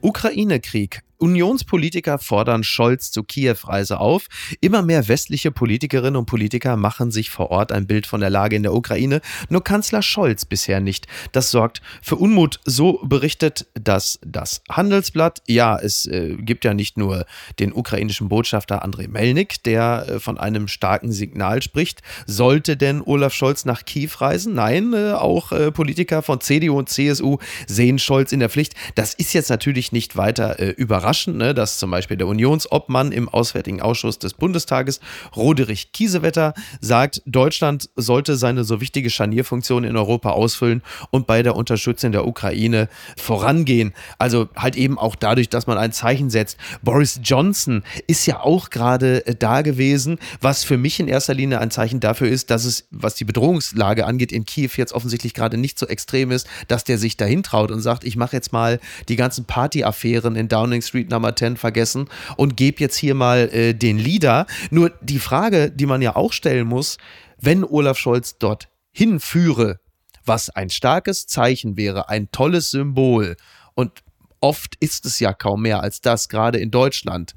Ukraine-Krieg. 0.00 1.02
Unionspolitiker 1.18 2.18
fordern 2.18 2.64
Scholz 2.64 3.10
zur 3.10 3.26
Kiew-Reise 3.26 3.98
auf. 3.98 4.26
Immer 4.60 4.82
mehr 4.82 5.08
westliche 5.08 5.50
Politikerinnen 5.50 6.16
und 6.16 6.26
Politiker 6.26 6.76
machen 6.76 7.10
sich 7.10 7.30
vor 7.30 7.50
Ort 7.50 7.72
ein 7.72 7.86
Bild 7.86 8.06
von 8.06 8.20
der 8.20 8.30
Lage 8.30 8.56
in 8.56 8.62
der 8.62 8.72
Ukraine, 8.72 9.20
nur 9.48 9.64
Kanzler 9.64 10.02
Scholz 10.02 10.44
bisher 10.44 10.80
nicht. 10.80 11.06
Das 11.32 11.50
sorgt 11.50 11.82
für 12.02 12.16
Unmut. 12.16 12.60
So 12.64 13.00
berichtet 13.04 13.66
das 13.74 14.20
das 14.24 14.62
Handelsblatt. 14.70 15.42
Ja, 15.46 15.78
es 15.78 16.06
äh, 16.06 16.36
gibt 16.36 16.64
ja 16.64 16.74
nicht 16.74 16.96
nur 16.96 17.26
den 17.58 17.72
ukrainischen 17.72 18.28
Botschafter 18.28 18.82
Andrei 18.82 19.08
Melnik, 19.08 19.62
der 19.64 20.06
äh, 20.08 20.20
von 20.20 20.38
einem 20.38 20.68
starken 20.68 21.12
Signal 21.12 21.62
spricht. 21.62 22.02
Sollte 22.26 22.76
denn 22.76 23.02
Olaf 23.02 23.34
Scholz 23.34 23.64
nach 23.64 23.84
Kiew 23.84 24.10
reisen? 24.18 24.54
Nein, 24.54 24.92
äh, 24.94 25.12
auch 25.12 25.52
äh, 25.52 25.72
Politiker 25.72 26.22
von 26.22 26.40
CDU 26.40 26.78
und 26.78 26.88
CSU 26.88 27.38
sehen 27.66 27.98
Scholz 27.98 28.32
in 28.32 28.40
der 28.40 28.48
Pflicht. 28.48 28.74
Das 28.94 29.14
ist 29.14 29.32
jetzt 29.32 29.50
natürlich 29.50 29.92
nicht 29.92 30.16
weiter 30.16 30.60
äh, 30.60 30.70
überraschend 30.70 31.07
überraschend, 31.08 31.38
ne, 31.38 31.54
dass 31.54 31.78
zum 31.78 31.90
Beispiel 31.90 32.18
der 32.18 32.26
Unionsobmann 32.26 33.12
im 33.12 33.28
Auswärtigen 33.28 33.80
Ausschuss 33.80 34.18
des 34.18 34.34
Bundestages, 34.34 35.00
Roderich 35.34 35.92
Kiesewetter, 35.92 36.52
sagt, 36.80 37.22
Deutschland 37.24 37.88
sollte 37.96 38.36
seine 38.36 38.64
so 38.64 38.80
wichtige 38.82 39.08
Scharnierfunktion 39.08 39.84
in 39.84 39.96
Europa 39.96 40.30
ausfüllen 40.30 40.82
und 41.10 41.26
bei 41.26 41.42
der 41.42 41.56
Unterstützung 41.56 42.12
der 42.12 42.26
Ukraine 42.26 42.88
vorangehen. 43.16 43.94
Also 44.18 44.48
halt 44.54 44.76
eben 44.76 44.98
auch 44.98 45.16
dadurch, 45.16 45.48
dass 45.48 45.66
man 45.66 45.78
ein 45.78 45.92
Zeichen 45.92 46.28
setzt. 46.28 46.58
Boris 46.82 47.20
Johnson 47.22 47.82
ist 48.06 48.26
ja 48.26 48.40
auch 48.40 48.68
gerade 48.68 49.26
äh, 49.26 49.34
da 49.34 49.62
gewesen, 49.62 50.18
was 50.42 50.64
für 50.64 50.76
mich 50.76 51.00
in 51.00 51.08
erster 51.08 51.34
Linie 51.34 51.60
ein 51.60 51.70
Zeichen 51.70 52.00
dafür 52.00 52.28
ist, 52.28 52.50
dass 52.50 52.66
es, 52.66 52.86
was 52.90 53.14
die 53.14 53.24
Bedrohungslage 53.24 54.04
angeht, 54.04 54.30
in 54.32 54.44
Kiew 54.44 54.70
jetzt 54.76 54.92
offensichtlich 54.92 55.32
gerade 55.32 55.56
nicht 55.56 55.78
so 55.78 55.86
extrem 55.86 56.30
ist, 56.30 56.46
dass 56.68 56.84
der 56.84 56.98
sich 56.98 57.16
dahin 57.16 57.42
traut 57.42 57.70
und 57.70 57.80
sagt, 57.80 58.04
ich 58.04 58.16
mache 58.16 58.36
jetzt 58.36 58.52
mal 58.52 58.78
die 59.08 59.16
ganzen 59.16 59.46
Partyaffären 59.46 60.36
in 60.36 60.48
Downing 60.48 60.82
Street 60.82 60.97
Street 60.98 61.10
Number 61.10 61.34
10 61.34 61.56
vergessen 61.56 62.08
und 62.36 62.56
gebe 62.56 62.80
jetzt 62.80 62.96
hier 62.96 63.14
mal 63.14 63.48
äh, 63.52 63.72
den 63.72 63.98
Leader. 63.98 64.46
Nur 64.70 64.90
die 65.00 65.20
Frage, 65.20 65.70
die 65.70 65.86
man 65.86 66.02
ja 66.02 66.16
auch 66.16 66.32
stellen 66.32 66.66
muss, 66.66 66.98
wenn 67.40 67.64
Olaf 67.64 67.98
Scholz 67.98 68.38
dort 68.38 68.68
hinführe, 68.90 69.78
was 70.24 70.50
ein 70.50 70.70
starkes 70.70 71.26
Zeichen 71.26 71.76
wäre, 71.76 72.08
ein 72.08 72.32
tolles 72.32 72.70
Symbol 72.70 73.36
und 73.74 74.02
oft 74.40 74.74
ist 74.80 75.06
es 75.06 75.20
ja 75.20 75.32
kaum 75.32 75.62
mehr 75.62 75.82
als 75.82 76.00
das, 76.00 76.28
gerade 76.28 76.58
in 76.58 76.72
Deutschland 76.72 77.34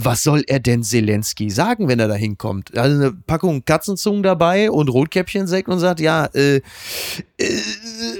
was 0.00 0.22
soll 0.22 0.44
er 0.46 0.60
denn 0.60 0.84
Zelensky 0.84 1.50
sagen, 1.50 1.88
wenn 1.88 1.98
er 1.98 2.06
da 2.06 2.14
hinkommt? 2.14 2.78
Also 2.78 2.96
eine 2.96 3.12
Packung 3.12 3.64
Katzenzungen 3.64 4.22
dabei 4.22 4.70
und 4.70 4.88
Rotkäppchensekt 4.88 5.68
und 5.68 5.80
sagt, 5.80 5.98
ja, 5.98 6.26
äh, 6.26 6.60
äh, 7.38 7.48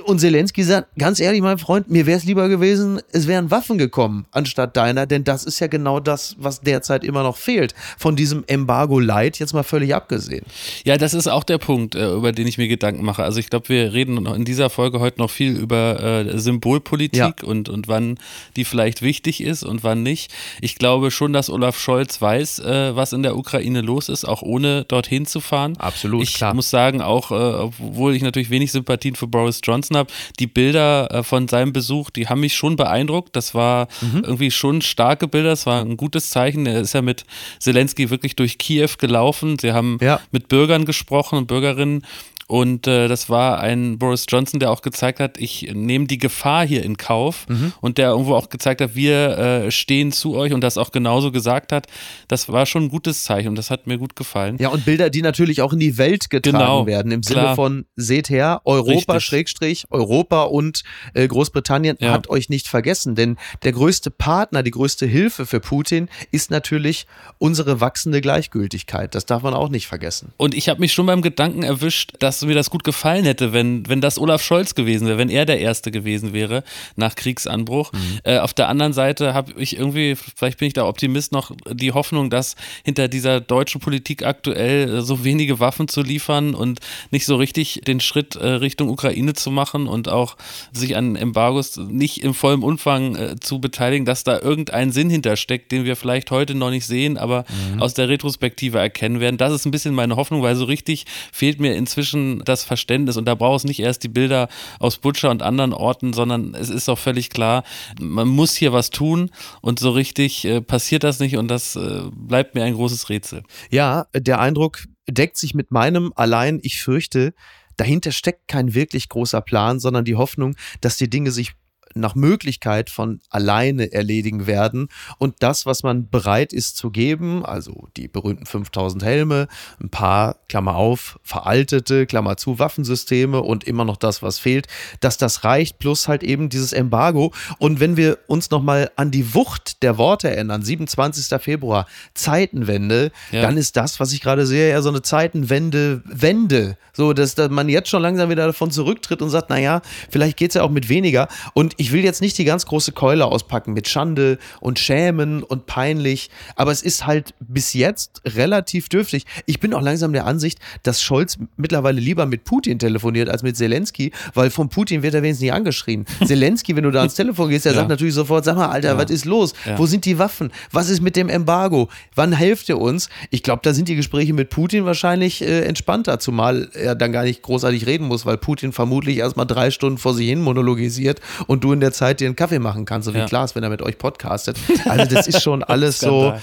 und 0.04 0.18
Zelensky 0.18 0.64
sagt, 0.64 0.88
ganz 0.98 1.20
ehrlich, 1.20 1.40
mein 1.40 1.58
Freund, 1.58 1.88
mir 1.88 2.06
wäre 2.06 2.18
es 2.18 2.24
lieber 2.24 2.48
gewesen, 2.48 3.00
es 3.12 3.28
wären 3.28 3.50
Waffen 3.52 3.78
gekommen 3.78 4.26
anstatt 4.32 4.76
deiner, 4.76 5.06
denn 5.06 5.22
das 5.22 5.44
ist 5.44 5.60
ja 5.60 5.68
genau 5.68 6.00
das, 6.00 6.34
was 6.38 6.60
derzeit 6.60 7.04
immer 7.04 7.22
noch 7.22 7.36
fehlt. 7.36 7.74
Von 7.96 8.16
diesem 8.16 8.42
Embargo 8.48 8.98
Light 8.98 9.38
jetzt 9.38 9.54
mal 9.54 9.62
völlig 9.62 9.94
abgesehen. 9.94 10.44
Ja, 10.84 10.96
das 10.96 11.14
ist 11.14 11.28
auch 11.28 11.44
der 11.44 11.58
Punkt, 11.58 11.94
äh, 11.94 12.12
über 12.12 12.32
den 12.32 12.48
ich 12.48 12.58
mir 12.58 12.66
Gedanken 12.66 13.04
mache. 13.04 13.22
Also 13.22 13.38
ich 13.38 13.50
glaube, 13.50 13.68
wir 13.68 13.92
reden 13.92 14.26
in 14.26 14.44
dieser 14.44 14.68
Folge 14.68 14.98
heute 14.98 15.20
noch 15.20 15.30
viel 15.30 15.56
über 15.56 16.02
äh, 16.02 16.38
Symbolpolitik 16.38 17.18
ja. 17.18 17.32
und, 17.44 17.68
und 17.68 17.86
wann 17.86 18.18
die 18.56 18.64
vielleicht 18.64 19.00
wichtig 19.02 19.42
ist 19.42 19.62
und 19.62 19.84
wann 19.84 20.02
nicht. 20.02 20.34
Ich 20.60 20.74
glaube 20.74 21.12
schon, 21.12 21.32
dass 21.32 21.50
Olaf 21.50 21.67
Olaf 21.68 21.78
Scholz 21.78 22.22
weiß, 22.22 22.60
äh, 22.60 22.96
was 22.96 23.12
in 23.12 23.22
der 23.22 23.36
Ukraine 23.36 23.82
los 23.82 24.08
ist, 24.08 24.24
auch 24.24 24.40
ohne 24.40 24.84
dorthin 24.84 25.26
zu 25.26 25.40
fahren. 25.40 25.76
Absolut. 25.76 26.22
Ich 26.22 26.32
klar. 26.32 26.54
muss 26.54 26.70
sagen, 26.70 27.02
auch 27.02 27.30
äh, 27.30 27.34
obwohl 27.34 28.14
ich 28.14 28.22
natürlich 28.22 28.48
wenig 28.48 28.72
Sympathien 28.72 29.16
für 29.16 29.26
Boris 29.26 29.60
Johnson 29.62 29.98
habe, 29.98 30.10
die 30.38 30.46
Bilder 30.46 31.10
äh, 31.10 31.22
von 31.22 31.46
seinem 31.46 31.74
Besuch, 31.74 32.08
die 32.08 32.26
haben 32.26 32.40
mich 32.40 32.54
schon 32.54 32.76
beeindruckt. 32.76 33.36
Das 33.36 33.54
war 33.54 33.88
mhm. 34.00 34.22
irgendwie 34.24 34.50
schon 34.50 34.80
starke 34.80 35.28
Bilder. 35.28 35.50
Das 35.50 35.66
war 35.66 35.82
ein 35.82 35.98
gutes 35.98 36.30
Zeichen. 36.30 36.64
Er 36.64 36.80
ist 36.80 36.94
ja 36.94 37.02
mit 37.02 37.26
Zelensky 37.58 38.08
wirklich 38.08 38.34
durch 38.34 38.56
Kiew 38.56 38.92
gelaufen. 38.96 39.58
Sie 39.58 39.72
haben 39.72 39.98
ja. 40.00 40.20
mit 40.30 40.48
Bürgern 40.48 40.86
gesprochen 40.86 41.36
und 41.36 41.48
Bürgerinnen 41.48 42.02
und 42.48 42.86
äh, 42.86 43.08
das 43.08 43.28
war 43.28 43.60
ein 43.60 43.98
Boris 43.98 44.24
Johnson, 44.26 44.58
der 44.58 44.70
auch 44.70 44.80
gezeigt 44.80 45.20
hat, 45.20 45.36
ich 45.36 45.70
nehme 45.74 46.06
die 46.06 46.16
Gefahr 46.16 46.66
hier 46.66 46.82
in 46.82 46.96
Kauf 46.96 47.46
mhm. 47.46 47.74
und 47.82 47.98
der 47.98 48.08
irgendwo 48.08 48.34
auch 48.34 48.48
gezeigt 48.48 48.80
hat, 48.80 48.94
wir 48.94 49.38
äh, 49.38 49.70
stehen 49.70 50.12
zu 50.12 50.34
euch 50.34 50.54
und 50.54 50.62
das 50.62 50.78
auch 50.78 50.90
genauso 50.90 51.30
gesagt 51.30 51.72
hat. 51.72 51.88
Das 52.26 52.48
war 52.48 52.64
schon 52.64 52.84
ein 52.84 52.88
gutes 52.88 53.24
Zeichen 53.24 53.48
und 53.48 53.56
das 53.56 53.70
hat 53.70 53.86
mir 53.86 53.98
gut 53.98 54.16
gefallen. 54.16 54.56
Ja, 54.58 54.70
und 54.70 54.86
Bilder, 54.86 55.10
die 55.10 55.20
natürlich 55.20 55.60
auch 55.60 55.74
in 55.74 55.78
die 55.78 55.98
Welt 55.98 56.30
getragen 56.30 56.58
genau, 56.58 56.86
werden, 56.86 57.12
im 57.12 57.22
Sinne 57.22 57.54
von, 57.54 57.84
seht 57.96 58.30
her, 58.30 58.62
Europa. 58.64 59.20
Schrägstrich, 59.20 59.84
Europa 59.90 60.44
und 60.44 60.84
äh, 61.12 61.28
Großbritannien 61.28 61.98
ja. 62.00 62.12
hat 62.12 62.30
euch 62.30 62.48
nicht 62.48 62.66
vergessen, 62.66 63.14
denn 63.14 63.36
der 63.62 63.72
größte 63.72 64.10
Partner, 64.10 64.62
die 64.62 64.70
größte 64.70 65.04
Hilfe 65.04 65.44
für 65.44 65.60
Putin 65.60 66.08
ist 66.30 66.50
natürlich 66.50 67.06
unsere 67.36 67.82
wachsende 67.82 68.22
Gleichgültigkeit. 68.22 69.14
Das 69.14 69.26
darf 69.26 69.42
man 69.42 69.52
auch 69.52 69.68
nicht 69.68 69.86
vergessen. 69.86 70.32
Und 70.38 70.54
ich 70.54 70.70
habe 70.70 70.80
mich 70.80 70.94
schon 70.94 71.04
beim 71.04 71.20
Gedanken 71.20 71.62
erwischt, 71.62 72.14
dass 72.20 72.37
dass 72.38 72.46
mir 72.46 72.54
das 72.54 72.70
gut 72.70 72.84
gefallen 72.84 73.24
hätte, 73.24 73.52
wenn, 73.52 73.88
wenn 73.88 74.00
das 74.00 74.18
Olaf 74.18 74.42
Scholz 74.42 74.76
gewesen 74.76 75.08
wäre, 75.08 75.18
wenn 75.18 75.28
er 75.28 75.44
der 75.44 75.58
Erste 75.58 75.90
gewesen 75.90 76.32
wäre 76.32 76.62
nach 76.94 77.16
Kriegsanbruch. 77.16 77.92
Mhm. 77.92 78.20
Äh, 78.22 78.38
auf 78.38 78.54
der 78.54 78.68
anderen 78.68 78.92
Seite 78.92 79.34
habe 79.34 79.52
ich 79.56 79.76
irgendwie, 79.76 80.14
vielleicht 80.14 80.58
bin 80.58 80.68
ich 80.68 80.74
da 80.74 80.86
Optimist, 80.86 81.32
noch 81.32 81.50
die 81.68 81.92
Hoffnung, 81.92 82.30
dass 82.30 82.54
hinter 82.84 83.08
dieser 83.08 83.40
deutschen 83.40 83.80
Politik 83.80 84.24
aktuell 84.24 85.02
so 85.02 85.24
wenige 85.24 85.58
Waffen 85.58 85.88
zu 85.88 86.02
liefern 86.02 86.54
und 86.54 86.78
nicht 87.10 87.26
so 87.26 87.36
richtig 87.36 87.80
den 87.86 87.98
Schritt 87.98 88.36
äh, 88.36 88.46
Richtung 88.46 88.88
Ukraine 88.88 89.32
zu 89.32 89.50
machen 89.50 89.88
und 89.88 90.08
auch 90.08 90.36
sich 90.72 90.96
an 90.96 91.16
Embargos 91.16 91.76
nicht 91.76 92.22
im 92.22 92.34
vollen 92.34 92.62
Umfang 92.62 93.16
äh, 93.16 93.36
zu 93.40 93.60
beteiligen, 93.60 94.04
dass 94.04 94.22
da 94.22 94.38
irgendein 94.38 94.92
Sinn 94.92 95.10
hintersteckt, 95.10 95.72
den 95.72 95.84
wir 95.84 95.96
vielleicht 95.96 96.30
heute 96.30 96.54
noch 96.54 96.70
nicht 96.70 96.86
sehen, 96.86 97.18
aber 97.18 97.44
mhm. 97.74 97.82
aus 97.82 97.94
der 97.94 98.08
Retrospektive 98.08 98.78
erkennen 98.78 99.18
werden. 99.18 99.38
Das 99.38 99.52
ist 99.52 99.66
ein 99.66 99.72
bisschen 99.72 99.94
meine 99.94 100.14
Hoffnung, 100.14 100.42
weil 100.42 100.54
so 100.54 100.66
richtig 100.66 101.04
fehlt 101.32 101.58
mir 101.58 101.74
inzwischen 101.74 102.27
das 102.44 102.64
Verständnis. 102.64 103.16
Und 103.16 103.26
da 103.26 103.34
braucht 103.34 103.58
es 103.58 103.64
nicht 103.64 103.80
erst 103.80 104.02
die 104.04 104.08
Bilder 104.08 104.48
aus 104.78 104.98
Butcher 104.98 105.30
und 105.30 105.42
anderen 105.42 105.72
Orten, 105.72 106.12
sondern 106.12 106.54
es 106.54 106.70
ist 106.70 106.88
auch 106.88 106.98
völlig 106.98 107.30
klar, 107.30 107.64
man 108.00 108.28
muss 108.28 108.54
hier 108.54 108.72
was 108.72 108.90
tun. 108.90 109.30
Und 109.60 109.78
so 109.78 109.90
richtig 109.90 110.44
äh, 110.44 110.60
passiert 110.60 111.04
das 111.04 111.20
nicht. 111.20 111.36
Und 111.36 111.48
das 111.48 111.76
äh, 111.76 112.02
bleibt 112.12 112.54
mir 112.54 112.64
ein 112.64 112.74
großes 112.74 113.08
Rätsel. 113.08 113.42
Ja, 113.70 114.06
der 114.14 114.40
Eindruck 114.40 114.84
deckt 115.08 115.36
sich 115.36 115.54
mit 115.54 115.70
meinem. 115.70 116.12
Allein, 116.14 116.60
ich 116.62 116.80
fürchte, 116.82 117.34
dahinter 117.76 118.12
steckt 118.12 118.48
kein 118.48 118.74
wirklich 118.74 119.08
großer 119.08 119.40
Plan, 119.40 119.80
sondern 119.80 120.04
die 120.04 120.16
Hoffnung, 120.16 120.56
dass 120.80 120.96
die 120.96 121.10
Dinge 121.10 121.30
sich 121.30 121.54
nach 122.00 122.14
Möglichkeit 122.14 122.90
von 122.90 123.20
alleine 123.30 123.92
erledigen 123.92 124.46
werden. 124.46 124.88
Und 125.18 125.36
das, 125.40 125.66
was 125.66 125.82
man 125.82 126.08
bereit 126.08 126.52
ist 126.52 126.76
zu 126.76 126.90
geben, 126.90 127.44
also 127.44 127.88
die 127.96 128.08
berühmten 128.08 128.46
5000 128.46 129.02
Helme, 129.02 129.48
ein 129.80 129.90
paar, 129.90 130.36
Klammer 130.48 130.76
auf, 130.76 131.18
veraltete, 131.22 132.06
Klammer 132.06 132.36
zu, 132.36 132.58
Waffensysteme 132.58 133.40
und 133.42 133.64
immer 133.64 133.84
noch 133.84 133.96
das, 133.96 134.22
was 134.22 134.38
fehlt, 134.38 134.66
dass 135.00 135.18
das 135.18 135.44
reicht, 135.44 135.78
plus 135.78 136.08
halt 136.08 136.22
eben 136.22 136.48
dieses 136.48 136.72
Embargo. 136.72 137.32
Und 137.58 137.80
wenn 137.80 137.96
wir 137.96 138.18
uns 138.26 138.50
nochmal 138.50 138.90
an 138.96 139.10
die 139.10 139.34
Wucht 139.34 139.82
der 139.82 139.98
Worte 139.98 140.30
erinnern, 140.30 140.62
27. 140.62 141.40
Februar, 141.40 141.86
Zeitenwende, 142.14 143.12
ja. 143.30 143.42
dann 143.42 143.56
ist 143.56 143.76
das, 143.76 144.00
was 144.00 144.12
ich 144.12 144.20
gerade 144.20 144.46
sehe, 144.46 144.70
ja 144.70 144.82
so 144.82 144.88
eine 144.88 145.02
Zeitenwende, 145.02 146.02
Wende. 146.04 146.76
So, 146.92 147.12
dass, 147.12 147.34
dass 147.34 147.50
man 147.50 147.68
jetzt 147.68 147.88
schon 147.88 148.02
langsam 148.02 148.30
wieder 148.30 148.46
davon 148.46 148.70
zurücktritt 148.70 149.22
und 149.22 149.30
sagt, 149.30 149.50
naja, 149.50 149.82
vielleicht 150.10 150.36
geht 150.36 150.50
es 150.50 150.54
ja 150.54 150.62
auch 150.62 150.70
mit 150.70 150.88
weniger. 150.88 151.28
Und 151.54 151.74
ich 151.76 151.87
ich 151.88 151.92
will 151.92 152.04
jetzt 152.04 152.20
nicht 152.20 152.36
die 152.36 152.44
ganz 152.44 152.66
große 152.66 152.92
Keule 152.92 153.24
auspacken 153.24 153.72
mit 153.72 153.88
Schande 153.88 154.36
und 154.60 154.78
Schämen 154.78 155.42
und 155.42 155.64
peinlich, 155.64 156.28
aber 156.54 156.70
es 156.70 156.82
ist 156.82 157.06
halt 157.06 157.32
bis 157.40 157.72
jetzt 157.72 158.20
relativ 158.26 158.90
dürftig. 158.90 159.24
Ich 159.46 159.58
bin 159.58 159.72
auch 159.72 159.80
langsam 159.80 160.12
der 160.12 160.26
Ansicht, 160.26 160.58
dass 160.82 161.00
Scholz 161.00 161.38
mittlerweile 161.56 161.98
lieber 161.98 162.26
mit 162.26 162.44
Putin 162.44 162.78
telefoniert 162.78 163.30
als 163.30 163.42
mit 163.42 163.56
Zelensky, 163.56 164.12
weil 164.34 164.50
von 164.50 164.68
Putin 164.68 165.02
wird 165.02 165.14
er 165.14 165.22
wenigstens 165.22 165.44
nicht 165.44 165.54
angeschrien. 165.54 166.04
Zelensky, 166.26 166.76
wenn 166.76 166.84
du 166.84 166.90
da 166.90 166.98
ans 166.98 167.14
Telefon 167.14 167.48
gehst, 167.48 167.64
der 167.64 167.72
ja. 167.72 167.78
sagt 167.78 167.88
natürlich 167.88 168.12
sofort, 168.12 168.44
sag 168.44 168.56
mal, 168.56 168.68
Alter, 168.68 168.88
ja. 168.88 168.98
was 168.98 169.10
ist 169.10 169.24
los? 169.24 169.54
Ja. 169.64 169.78
Wo 169.78 169.86
sind 169.86 170.04
die 170.04 170.18
Waffen? 170.18 170.52
Was 170.70 170.90
ist 170.90 171.00
mit 171.00 171.16
dem 171.16 171.30
Embargo? 171.30 171.88
Wann 172.14 172.32
helft 172.32 172.68
ihr 172.68 172.78
uns? 172.78 173.08
Ich 173.30 173.42
glaube, 173.42 173.62
da 173.64 173.72
sind 173.72 173.88
die 173.88 173.96
Gespräche 173.96 174.34
mit 174.34 174.50
Putin 174.50 174.84
wahrscheinlich 174.84 175.40
äh, 175.40 175.62
entspannter, 175.62 176.18
zumal 176.18 176.68
er 176.74 176.94
dann 176.94 177.12
gar 177.12 177.24
nicht 177.24 177.40
großartig 177.40 177.86
reden 177.86 178.06
muss, 178.08 178.26
weil 178.26 178.36
Putin 178.36 178.72
vermutlich 178.72 179.16
erstmal 179.16 179.46
drei 179.46 179.70
Stunden 179.70 179.96
vor 179.96 180.12
sich 180.12 180.28
hin 180.28 180.42
monologisiert 180.42 181.22
und 181.46 181.64
du 181.64 181.72
in 181.72 181.77
der 181.80 181.92
Zeit 181.92 182.20
dir 182.20 182.26
einen 182.26 182.36
Kaffee 182.36 182.58
machen 182.58 182.84
kannst, 182.84 183.06
so 183.06 183.14
wie 183.14 183.24
Klaas, 183.24 183.54
wenn 183.54 183.62
er 183.62 183.70
mit 183.70 183.82
euch 183.82 183.98
podcastet. 183.98 184.56
Also 184.88 185.14
das 185.14 185.26
ist 185.26 185.42
schon 185.42 185.62
alles 185.62 185.98
so, 185.98 186.34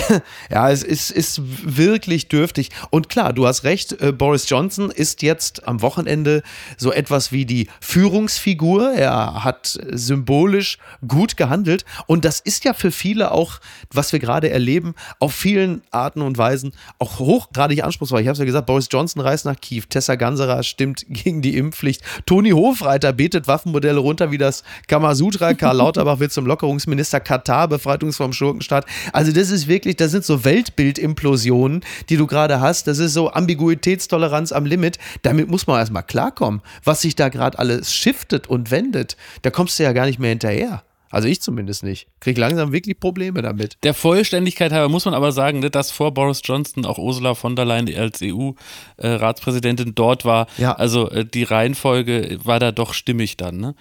ja, 0.50 0.70
es 0.70 0.82
ist, 0.82 1.10
ist 1.10 1.40
wirklich 1.62 2.28
dürftig. 2.28 2.70
Und 2.90 3.08
klar, 3.08 3.32
du 3.32 3.46
hast 3.46 3.64
recht, 3.64 4.00
äh, 4.00 4.12
Boris 4.12 4.48
Johnson 4.48 4.90
ist 4.90 5.22
jetzt 5.22 5.68
am 5.68 5.82
Wochenende 5.82 6.42
so 6.76 6.92
etwas 6.92 7.32
wie 7.32 7.46
die 7.46 7.68
Führungsfigur. 7.80 8.92
Er 8.92 9.44
hat 9.44 9.78
symbolisch 9.90 10.78
gut 11.06 11.36
gehandelt 11.36 11.84
und 12.06 12.24
das 12.24 12.40
ist 12.40 12.64
ja 12.64 12.74
für 12.74 12.90
viele 12.90 13.30
auch, 13.30 13.60
was 13.92 14.12
wir 14.12 14.18
gerade 14.18 14.50
erleben, 14.50 14.94
auf 15.20 15.34
vielen 15.34 15.82
Arten 15.90 16.22
und 16.22 16.38
Weisen 16.38 16.72
auch 16.98 17.18
hochgradig 17.18 17.84
anspruchsvoll. 17.84 18.20
Ich 18.20 18.26
habe 18.26 18.32
es 18.32 18.38
ja 18.38 18.44
gesagt, 18.44 18.66
Boris 18.66 18.88
Johnson 18.90 19.22
reist 19.22 19.44
nach 19.44 19.60
Kiew, 19.60 19.84
Tessa 19.88 20.16
Ganserer 20.16 20.62
stimmt 20.62 21.04
gegen 21.08 21.42
die 21.42 21.56
Impfpflicht, 21.56 22.02
Toni 22.26 22.50
Hofreiter 22.50 23.12
betet 23.12 23.46
Waffenmodelle 23.46 23.98
runter 23.98 24.30
wie 24.30 24.38
das 24.38 24.64
Kamasutra, 24.88 25.54
Karl 25.54 25.76
Lauterbach 25.76 26.18
wird 26.18 26.32
zum 26.32 26.46
Lockerungsminister, 26.46 27.20
Katar 27.20 27.68
befreit 27.68 28.02
uns 28.02 28.16
vom 28.16 28.32
Schurkenstaat. 28.32 28.86
Also 29.12 29.32
das 29.32 29.50
ist 29.50 29.68
wirklich, 29.68 29.96
das 29.96 30.10
sind 30.10 30.24
so 30.24 30.44
Weltbildimplosionen, 30.44 31.82
die 32.08 32.16
du 32.16 32.26
gerade 32.26 32.60
hast. 32.60 32.86
Das 32.86 32.98
ist 32.98 33.14
so 33.14 33.32
Ambiguitätstoleranz 33.32 34.52
am 34.52 34.66
Limit. 34.66 34.98
Damit 35.22 35.48
muss 35.48 35.66
man 35.66 35.78
erstmal 35.78 36.02
klarkommen, 36.02 36.62
was 36.84 37.00
sich 37.00 37.16
da 37.16 37.28
gerade 37.28 37.58
alles 37.58 37.94
shiftet 37.94 38.48
und 38.48 38.70
wendet. 38.70 39.16
Da 39.42 39.50
kommst 39.50 39.78
du 39.78 39.82
ja 39.82 39.92
gar 39.92 40.06
nicht 40.06 40.18
mehr 40.18 40.30
hinterher. 40.30 40.82
Also 41.12 41.28
ich 41.28 41.42
zumindest 41.42 41.84
nicht. 41.84 42.08
Krieg 42.20 42.38
langsam 42.38 42.72
wirklich 42.72 42.98
Probleme 42.98 43.42
damit. 43.42 43.76
Der 43.82 43.92
Vollständigkeit 43.92 44.72
halber 44.72 44.88
muss 44.88 45.04
man 45.04 45.12
aber 45.12 45.30
sagen, 45.30 45.60
ne, 45.60 45.68
dass 45.70 45.90
vor 45.90 46.14
Boris 46.14 46.40
Johnson 46.42 46.86
auch 46.86 46.96
Ursula 46.96 47.34
von 47.34 47.54
der 47.54 47.66
Leyen 47.66 47.94
als 47.94 48.20
EU-Ratspräsidentin 48.22 49.94
dort 49.94 50.24
war. 50.24 50.46
Ja. 50.56 50.72
Also 50.72 51.10
äh, 51.10 51.26
die 51.26 51.42
Reihenfolge 51.42 52.38
war 52.42 52.58
da 52.58 52.72
doch 52.72 52.94
stimmig 52.94 53.36
dann. 53.36 53.58
Ne? 53.58 53.74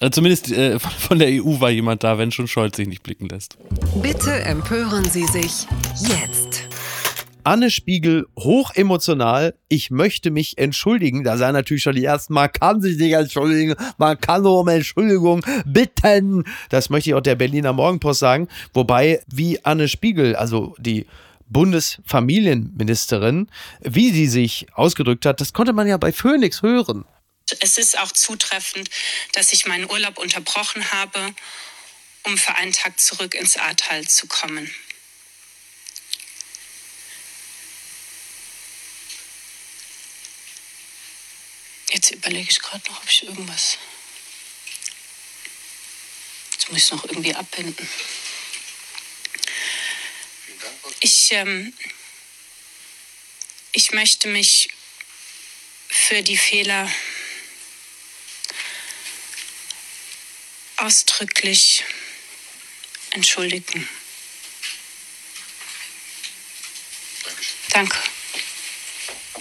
Also 0.00 0.10
zumindest 0.10 0.50
äh, 0.50 0.78
von 0.78 1.18
der 1.18 1.28
EU 1.28 1.60
war 1.60 1.70
jemand 1.70 2.04
da, 2.04 2.18
wenn 2.18 2.32
schon 2.32 2.48
Scholz 2.48 2.76
sich 2.76 2.88
nicht 2.88 3.02
blicken 3.02 3.28
lässt. 3.28 3.56
Bitte 4.02 4.32
empören 4.42 5.04
Sie 5.04 5.26
sich 5.26 5.66
jetzt. 6.00 6.68
Anne 7.44 7.70
Spiegel 7.70 8.26
hochemotional. 8.38 9.54
Ich 9.68 9.90
möchte 9.90 10.30
mich 10.30 10.58
entschuldigen. 10.58 11.24
Da 11.24 11.36
sei 11.36 11.50
natürlich 11.50 11.82
schon 11.82 11.96
die 11.96 12.04
ersten, 12.04 12.34
man 12.34 12.52
kann 12.52 12.80
sich 12.80 12.96
nicht 12.98 13.12
entschuldigen, 13.12 13.74
man 13.98 14.20
kann 14.20 14.42
nur 14.42 14.60
um 14.60 14.68
Entschuldigung 14.68 15.44
bitten. 15.66 16.44
Das 16.70 16.90
möchte 16.90 17.10
ich 17.10 17.14
auch 17.14 17.20
der 17.20 17.34
Berliner 17.34 17.72
Morgenpost 17.72 18.20
sagen. 18.20 18.48
Wobei, 18.72 19.20
wie 19.26 19.64
Anne 19.64 19.88
Spiegel, 19.88 20.36
also 20.36 20.76
die 20.78 21.06
Bundesfamilienministerin, 21.48 23.48
wie 23.80 24.10
sie 24.10 24.26
sich 24.26 24.66
ausgedrückt 24.74 25.26
hat, 25.26 25.40
das 25.40 25.52
konnte 25.52 25.72
man 25.72 25.86
ja 25.86 25.96
bei 25.96 26.12
Phoenix 26.12 26.62
hören. 26.62 27.04
Es 27.60 27.78
ist 27.78 27.98
auch 27.98 28.12
zutreffend, 28.12 28.88
dass 29.32 29.52
ich 29.52 29.66
meinen 29.66 29.90
Urlaub 29.90 30.18
unterbrochen 30.18 30.92
habe, 30.92 31.34
um 32.24 32.38
für 32.38 32.54
einen 32.54 32.72
Tag 32.72 32.98
zurück 33.00 33.34
ins 33.34 33.56
Ahrtal 33.56 34.06
zu 34.06 34.26
kommen. 34.26 34.72
Jetzt 41.90 42.10
überlege 42.10 42.48
ich 42.50 42.60
gerade 42.60 42.88
noch, 42.90 43.02
ob 43.02 43.10
ich 43.10 43.22
irgendwas. 43.24 43.76
Jetzt 46.52 46.68
muss 46.68 46.78
ich 46.78 46.84
es 46.84 46.90
noch 46.90 47.04
irgendwie 47.04 47.34
abbinden. 47.34 47.88
Ich, 51.00 51.32
ähm, 51.32 51.74
ich 53.72 53.92
möchte 53.92 54.28
mich 54.28 54.70
für 55.88 56.22
die 56.22 56.36
Fehler 56.36 56.90
ausdrücklich 60.82 61.84
entschuldigen. 63.12 63.88
Danke. 67.70 67.96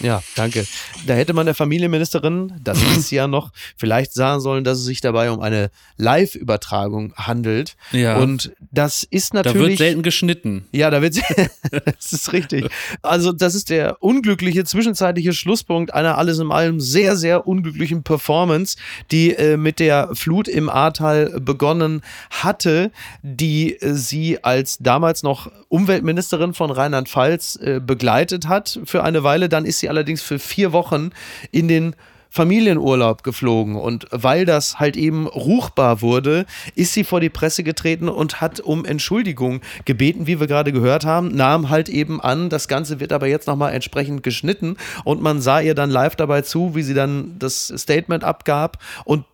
Ja, 0.01 0.23
danke. 0.35 0.65
Da 1.05 1.13
hätte 1.13 1.33
man 1.33 1.45
der 1.45 1.55
Familienministerin, 1.55 2.53
das 2.63 2.81
ist 2.97 3.11
ja 3.11 3.27
noch, 3.27 3.51
vielleicht 3.77 4.13
sagen 4.13 4.41
sollen, 4.41 4.63
dass 4.63 4.79
es 4.79 4.85
sich 4.85 5.01
dabei 5.01 5.31
um 5.31 5.41
eine 5.41 5.69
Live-Übertragung 5.97 7.13
handelt. 7.15 7.75
Ja. 7.91 8.17
Und 8.17 8.51
das 8.71 9.03
ist 9.03 9.33
natürlich. 9.33 9.61
Da 9.61 9.67
wird 9.67 9.77
selten 9.77 10.03
geschnitten. 10.03 10.65
Ja, 10.71 10.89
da 10.89 11.01
wird. 11.01 11.21
das 11.85 12.11
ist 12.11 12.33
richtig. 12.33 12.67
Also, 13.01 13.31
das 13.31 13.55
ist 13.55 13.69
der 13.69 14.01
unglückliche 14.01 14.63
zwischenzeitliche 14.63 15.33
Schlusspunkt 15.33 15.93
einer 15.93 16.17
alles 16.17 16.39
in 16.39 16.51
allem 16.51 16.79
sehr, 16.79 17.15
sehr 17.15 17.47
unglücklichen 17.47 18.03
Performance, 18.03 18.77
die 19.11 19.33
äh, 19.33 19.57
mit 19.57 19.79
der 19.79 20.09
Flut 20.13 20.47
im 20.47 20.69
Ahrtal 20.69 21.39
begonnen 21.39 22.01
hatte, 22.29 22.91
die 23.21 23.75
äh, 23.79 23.93
sie 23.93 24.43
als 24.43 24.77
damals 24.79 25.23
noch 25.23 25.51
Umweltministerin 25.69 26.53
von 26.53 26.71
Rheinland-Pfalz 26.71 27.59
äh, 27.61 27.79
begleitet 27.79 28.47
hat 28.47 28.79
für 28.85 29.03
eine 29.03 29.23
Weile. 29.23 29.49
Dann 29.49 29.65
ist 29.65 29.79
sie 29.79 29.89
allerdings 29.91 30.21
für 30.21 30.39
vier 30.39 30.71
Wochen 30.71 31.11
in 31.51 31.67
den 31.67 31.95
Familienurlaub 32.31 33.23
geflogen. 33.23 33.75
Und 33.75 34.07
weil 34.09 34.45
das 34.45 34.79
halt 34.79 34.95
eben 34.95 35.27
ruchbar 35.27 36.01
wurde, 36.01 36.45
ist 36.75 36.93
sie 36.93 37.03
vor 37.03 37.19
die 37.19 37.29
Presse 37.29 37.61
getreten 37.63 38.07
und 38.07 38.39
hat 38.39 38.61
um 38.61 38.85
Entschuldigung 38.85 39.59
gebeten, 39.83 40.27
wie 40.27 40.39
wir 40.39 40.47
gerade 40.47 40.71
gehört 40.71 41.05
haben, 41.05 41.35
nahm 41.35 41.69
halt 41.69 41.89
eben 41.89 42.21
an, 42.21 42.49
das 42.49 42.69
Ganze 42.69 43.01
wird 43.01 43.11
aber 43.11 43.27
jetzt 43.27 43.47
nochmal 43.47 43.73
entsprechend 43.73 44.23
geschnitten 44.23 44.77
und 45.03 45.21
man 45.21 45.41
sah 45.41 45.59
ihr 45.59 45.75
dann 45.75 45.89
live 45.89 46.15
dabei 46.15 46.41
zu, 46.41 46.73
wie 46.73 46.83
sie 46.83 46.93
dann 46.93 47.35
das 47.37 47.67
Statement 47.67 48.23
abgab. 48.23 48.77
Und 49.03 49.25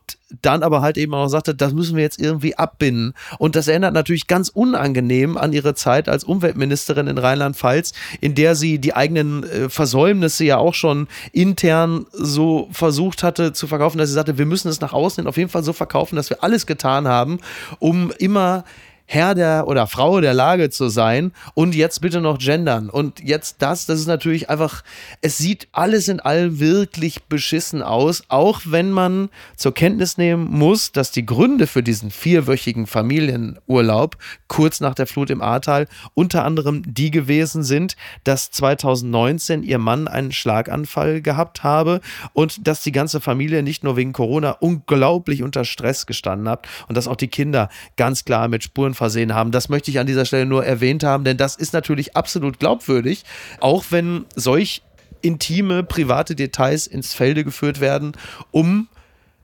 dann 0.42 0.64
aber 0.64 0.82
halt 0.82 0.98
eben 0.98 1.14
auch 1.14 1.28
sagte, 1.30 1.56
das 1.56 1.74
müssen 1.74 1.96
wir 1.96 2.04
jetzt 2.04 2.20
irgendwie 2.20 2.58
abbinden. 2.58 3.14
Und 3.38 3.56
das 3.56 3.68
erinnert 3.68 3.94
natürlich 3.94 4.28
ganz 4.28 4.50
unangenehm 4.50 5.38
an 5.38 5.54
ihre 5.54 5.74
Zeit 5.74 6.10
als 6.10 6.24
Umweltministerin 6.24 7.08
in 7.08 7.18
Rheinland-Pfalz, 7.18 7.94
in 8.20 8.36
der 8.36 8.56
sie 8.56 8.80
die 8.80 8.94
eigenen 8.96 9.44
äh, 9.44 9.70
Versäumnisse 9.70 10.44
ja 10.44 10.58
auch 10.58 10.74
schon 10.74 11.08
intern 11.32 12.06
so 12.12 12.68
versucht 12.72 13.24
hatte 13.24 13.54
zu 13.54 13.68
verkaufen, 13.68 13.98
dass 13.98 14.10
sie 14.10 14.16
sagte, 14.16 14.38
wir 14.38 14.46
müssen 14.46 14.68
es 14.68 14.82
nach 14.82 14.94
außen 14.94 15.22
hin 15.22 15.28
auf 15.28 15.38
jeden 15.38 15.50
Fall 15.50 15.64
so 15.64 15.74
verkaufen, 15.74 16.16
dass 16.16 16.30
wir 16.30 16.44
alles 16.44 16.66
getan 16.66 17.08
haben, 17.08 17.40
um 17.80 18.12
immer 18.18 18.66
Herr 19.10 19.36
der 19.36 19.68
oder 19.68 19.88
Frau 19.88 20.20
der 20.20 20.34
Lage 20.34 20.70
zu 20.70 20.90
sein 20.90 21.32
und 21.54 21.76
jetzt 21.76 22.02
bitte 22.02 22.20
noch 22.20 22.40
gendern. 22.40 22.90
Und 22.90 23.22
jetzt 23.24 23.62
das, 23.62 23.86
das 23.86 24.02
ist 24.02 24.08
natürlich 24.08 24.50
einfach, 24.50 24.84
es 25.22 25.38
sieht 25.38 25.70
alles 25.72 26.10
in 26.10 26.20
allem 26.20 26.60
wirklich 26.60 27.24
beschissen 27.24 27.82
aus, 27.82 28.24
auch 28.28 28.62
wenn 28.66 28.92
man 28.92 29.30
zur 29.56 29.74
Kenntnis 29.74 30.18
nehmen 30.18 30.44
muss, 30.52 30.92
dass 30.92 31.12
die 31.12 31.26
Gründe 31.26 31.68
für 31.68 31.82
diesen 31.82 32.12
vierwöchigen 32.12 32.86
Familienurlaub 32.86 34.18
kurz 34.50 34.82
nach 34.82 34.94
der 34.94 35.08
Flut 35.08 35.30
im 35.30 35.42
Ahrtal 35.42 35.88
unter 36.14 36.44
anderem 36.44 36.84
die 36.86 37.10
gewesen 37.10 37.64
sind, 37.64 37.96
dass 38.26 38.52
2019 38.52 39.64
ihr 39.64 39.80
Mann 39.80 40.10
einen 40.10 40.34
Schlaganfall 40.34 41.22
gehabt 41.22 41.64
habe 41.64 42.02
und 42.34 42.68
dass 42.68 42.84
die 42.84 42.92
ganze 42.92 43.22
Familie 43.22 43.64
nicht 43.64 43.86
nur 43.86 43.96
wegen 43.96 44.12
Corona 44.12 44.52
unglaublich 44.52 45.44
unter 45.44 45.64
Stress 45.64 46.06
gestanden 46.06 46.50
hat 46.50 46.68
und 46.90 46.98
dass 46.98 47.08
auch 47.08 47.16
die 47.16 47.30
Kinder 47.30 47.70
ganz 47.96 48.26
klar 48.26 48.50
mit 48.50 48.64
Spuren 48.64 48.97
versehen 48.98 49.34
haben. 49.34 49.52
Das 49.52 49.70
möchte 49.70 49.92
ich 49.92 50.00
an 50.00 50.08
dieser 50.08 50.26
Stelle 50.26 50.46
nur 50.46 50.66
erwähnt 50.66 51.04
haben, 51.04 51.24
denn 51.24 51.38
das 51.38 51.56
ist 51.56 51.74
natürlich 51.74 52.18
absolut 52.18 52.60
glaubwürdig, 52.60 53.24
auch 53.60 53.86
wenn 53.90 54.26
solch 54.36 54.82
intime, 55.22 55.84
private 55.84 56.36
Details 56.36 56.88
ins 56.88 57.14
Felde 57.14 57.44
geführt 57.44 57.80
werden, 57.80 58.14
um 58.52 58.88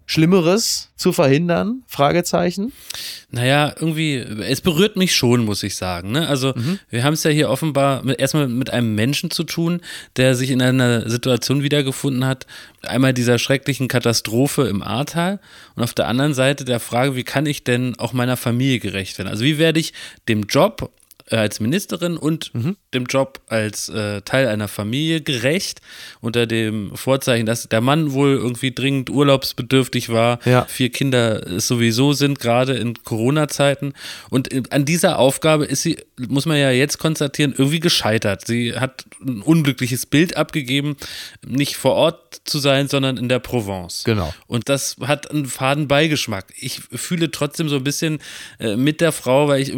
Schlimmeres 0.06 0.92
zu 0.96 1.14
verhindern? 1.14 1.84
Fragezeichen. 1.88 2.74
Naja, 3.32 3.74
irgendwie, 3.80 4.16
es 4.18 4.62
berührt 4.62 4.96
mich 4.96 5.16
schon, 5.16 5.46
muss 5.46 5.64
ich 5.64 5.76
sagen. 5.76 6.12
Ne? 6.12 6.28
Also, 6.28 6.54
mhm. 6.56 6.80
wir 6.90 7.04
haben 7.04 7.14
es 7.14 7.24
ja 7.24 7.32
hier 7.32 7.50
offenbar 7.50 8.04
mit, 8.04 8.20
erstmal 8.20 8.48
mit 8.48 8.70
einem 8.70 8.96
Menschen 8.96 9.32
zu 9.32 9.44
tun, 9.44 9.82
der 10.18 10.36
sich 10.36 10.52
in 10.52 10.62
einer 10.62 11.10
Situation 11.10 11.64
wiedergefunden 11.64 12.26
hat. 12.26 12.46
Einmal 12.82 13.14
dieser 13.14 13.40
schrecklichen 13.40 13.88
Katastrophe 13.88 14.64
im 14.64 14.82
Ahrtal 14.82 15.40
und 15.76 15.84
auf 15.84 15.94
der 15.94 16.08
anderen 16.08 16.34
Seite 16.34 16.66
der 16.66 16.80
Frage, 16.80 17.16
wie 17.16 17.24
kann 17.24 17.46
ich 17.46 17.64
denn 17.64 17.98
auch 17.98 18.14
meiner 18.14 18.38
Familie 18.38 18.80
gerecht 18.80 19.18
werden? 19.18 19.30
Also, 19.30 19.44
wie 19.44 19.58
werde 19.58 19.80
ich 19.80 19.94
dem 20.28 20.44
Job 20.44 20.92
als 21.30 21.60
Ministerin 21.60 22.18
und 22.18 22.54
mhm. 22.54 22.76
dem 22.94 23.06
Job 23.06 23.40
als 23.48 23.90
äh, 23.90 24.22
Teil 24.22 24.48
einer 24.48 24.68
Familie 24.68 25.22
gerecht, 25.22 25.82
unter 26.22 26.46
dem 26.46 26.96
Vorzeichen, 26.96 27.46
dass 27.46 27.68
der 27.70 27.82
Mann 27.82 28.14
wohl 28.14 28.34
irgendwie 28.34 28.72
dringend 28.72 29.10
urlaubsbedürftig 29.10 30.10
war, 30.10 30.40
ja. 30.46 30.66
vier 30.66 30.90
Kinder 30.90 31.60
sowieso 31.60 32.14
sind, 32.14 32.40
gerade 32.40 32.74
in 32.74 33.02
Corona-Zeiten. 33.04 33.94
Und 34.30 34.52
äh, 34.52 34.64
an 34.70 34.86
dieser 34.86 35.20
Aufgabe 35.20 35.66
ist 35.66 35.82
sie, 35.82 35.98
muss 36.18 36.46
man 36.46 36.58
ja 36.58 36.72
jetzt 36.72 37.00
konstatieren, 37.00 37.54
irgendwie 37.58 37.80
gescheitert. 37.80 38.46
Sie 38.46 38.78
hat 38.78 39.06
ein 39.26 39.42
unglückliches 39.42 40.06
Bild 40.06 40.38
abgegeben, 40.38 40.98
nicht 41.46 41.78
vor 41.78 41.94
Ort 41.94 42.42
zu 42.44 42.60
sein, 42.60 42.88
sondern 42.88 43.18
in 43.18 43.30
der 43.30 43.40
Provence. 43.40 44.04
Genau. 44.04 44.34
Und 44.48 44.70
das 44.70 44.98
hat 45.02 45.32
einen 45.32 45.46
faden 45.46 45.88
Beigeschmack. 45.88 46.54
Ich 46.60 46.82
fühle 46.92 47.32
trotzdem 47.32 47.70
so 47.70 47.78
ein 47.78 47.84
bisschen 47.84 48.20
äh, 48.60 48.76
mit 48.76 49.02
der 49.02 49.12
Frau, 49.12 49.48
weil 49.48 49.62
ich 49.62 49.74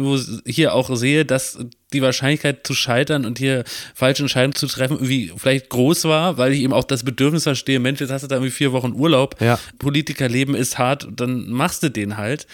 hier 0.46 0.74
auch 0.74 0.94
sehe, 0.96 1.24
dass 1.24 1.45
die 1.92 2.02
Wahrscheinlichkeit 2.02 2.66
zu 2.66 2.74
scheitern 2.74 3.24
und 3.24 3.38
hier 3.38 3.64
falsche 3.94 4.22
Entscheidungen 4.22 4.54
zu 4.54 4.66
treffen 4.66 4.94
irgendwie 4.94 5.32
vielleicht 5.36 5.68
groß 5.68 6.04
war, 6.04 6.38
weil 6.38 6.52
ich 6.52 6.60
eben 6.60 6.72
auch 6.72 6.84
das 6.84 7.04
Bedürfnis 7.04 7.44
verstehe, 7.44 7.78
Mensch, 7.78 8.00
jetzt 8.00 8.10
hast 8.10 8.22
du 8.22 8.28
da 8.28 8.36
irgendwie 8.36 8.52
vier 8.52 8.72
Wochen 8.72 8.92
Urlaub, 8.92 9.40
ja. 9.40 9.58
Politikerleben 9.78 10.54
ist 10.54 10.78
hart, 10.78 11.08
dann 11.10 11.48
machst 11.50 11.82
du 11.82 11.90
den 11.90 12.16
halt. 12.16 12.46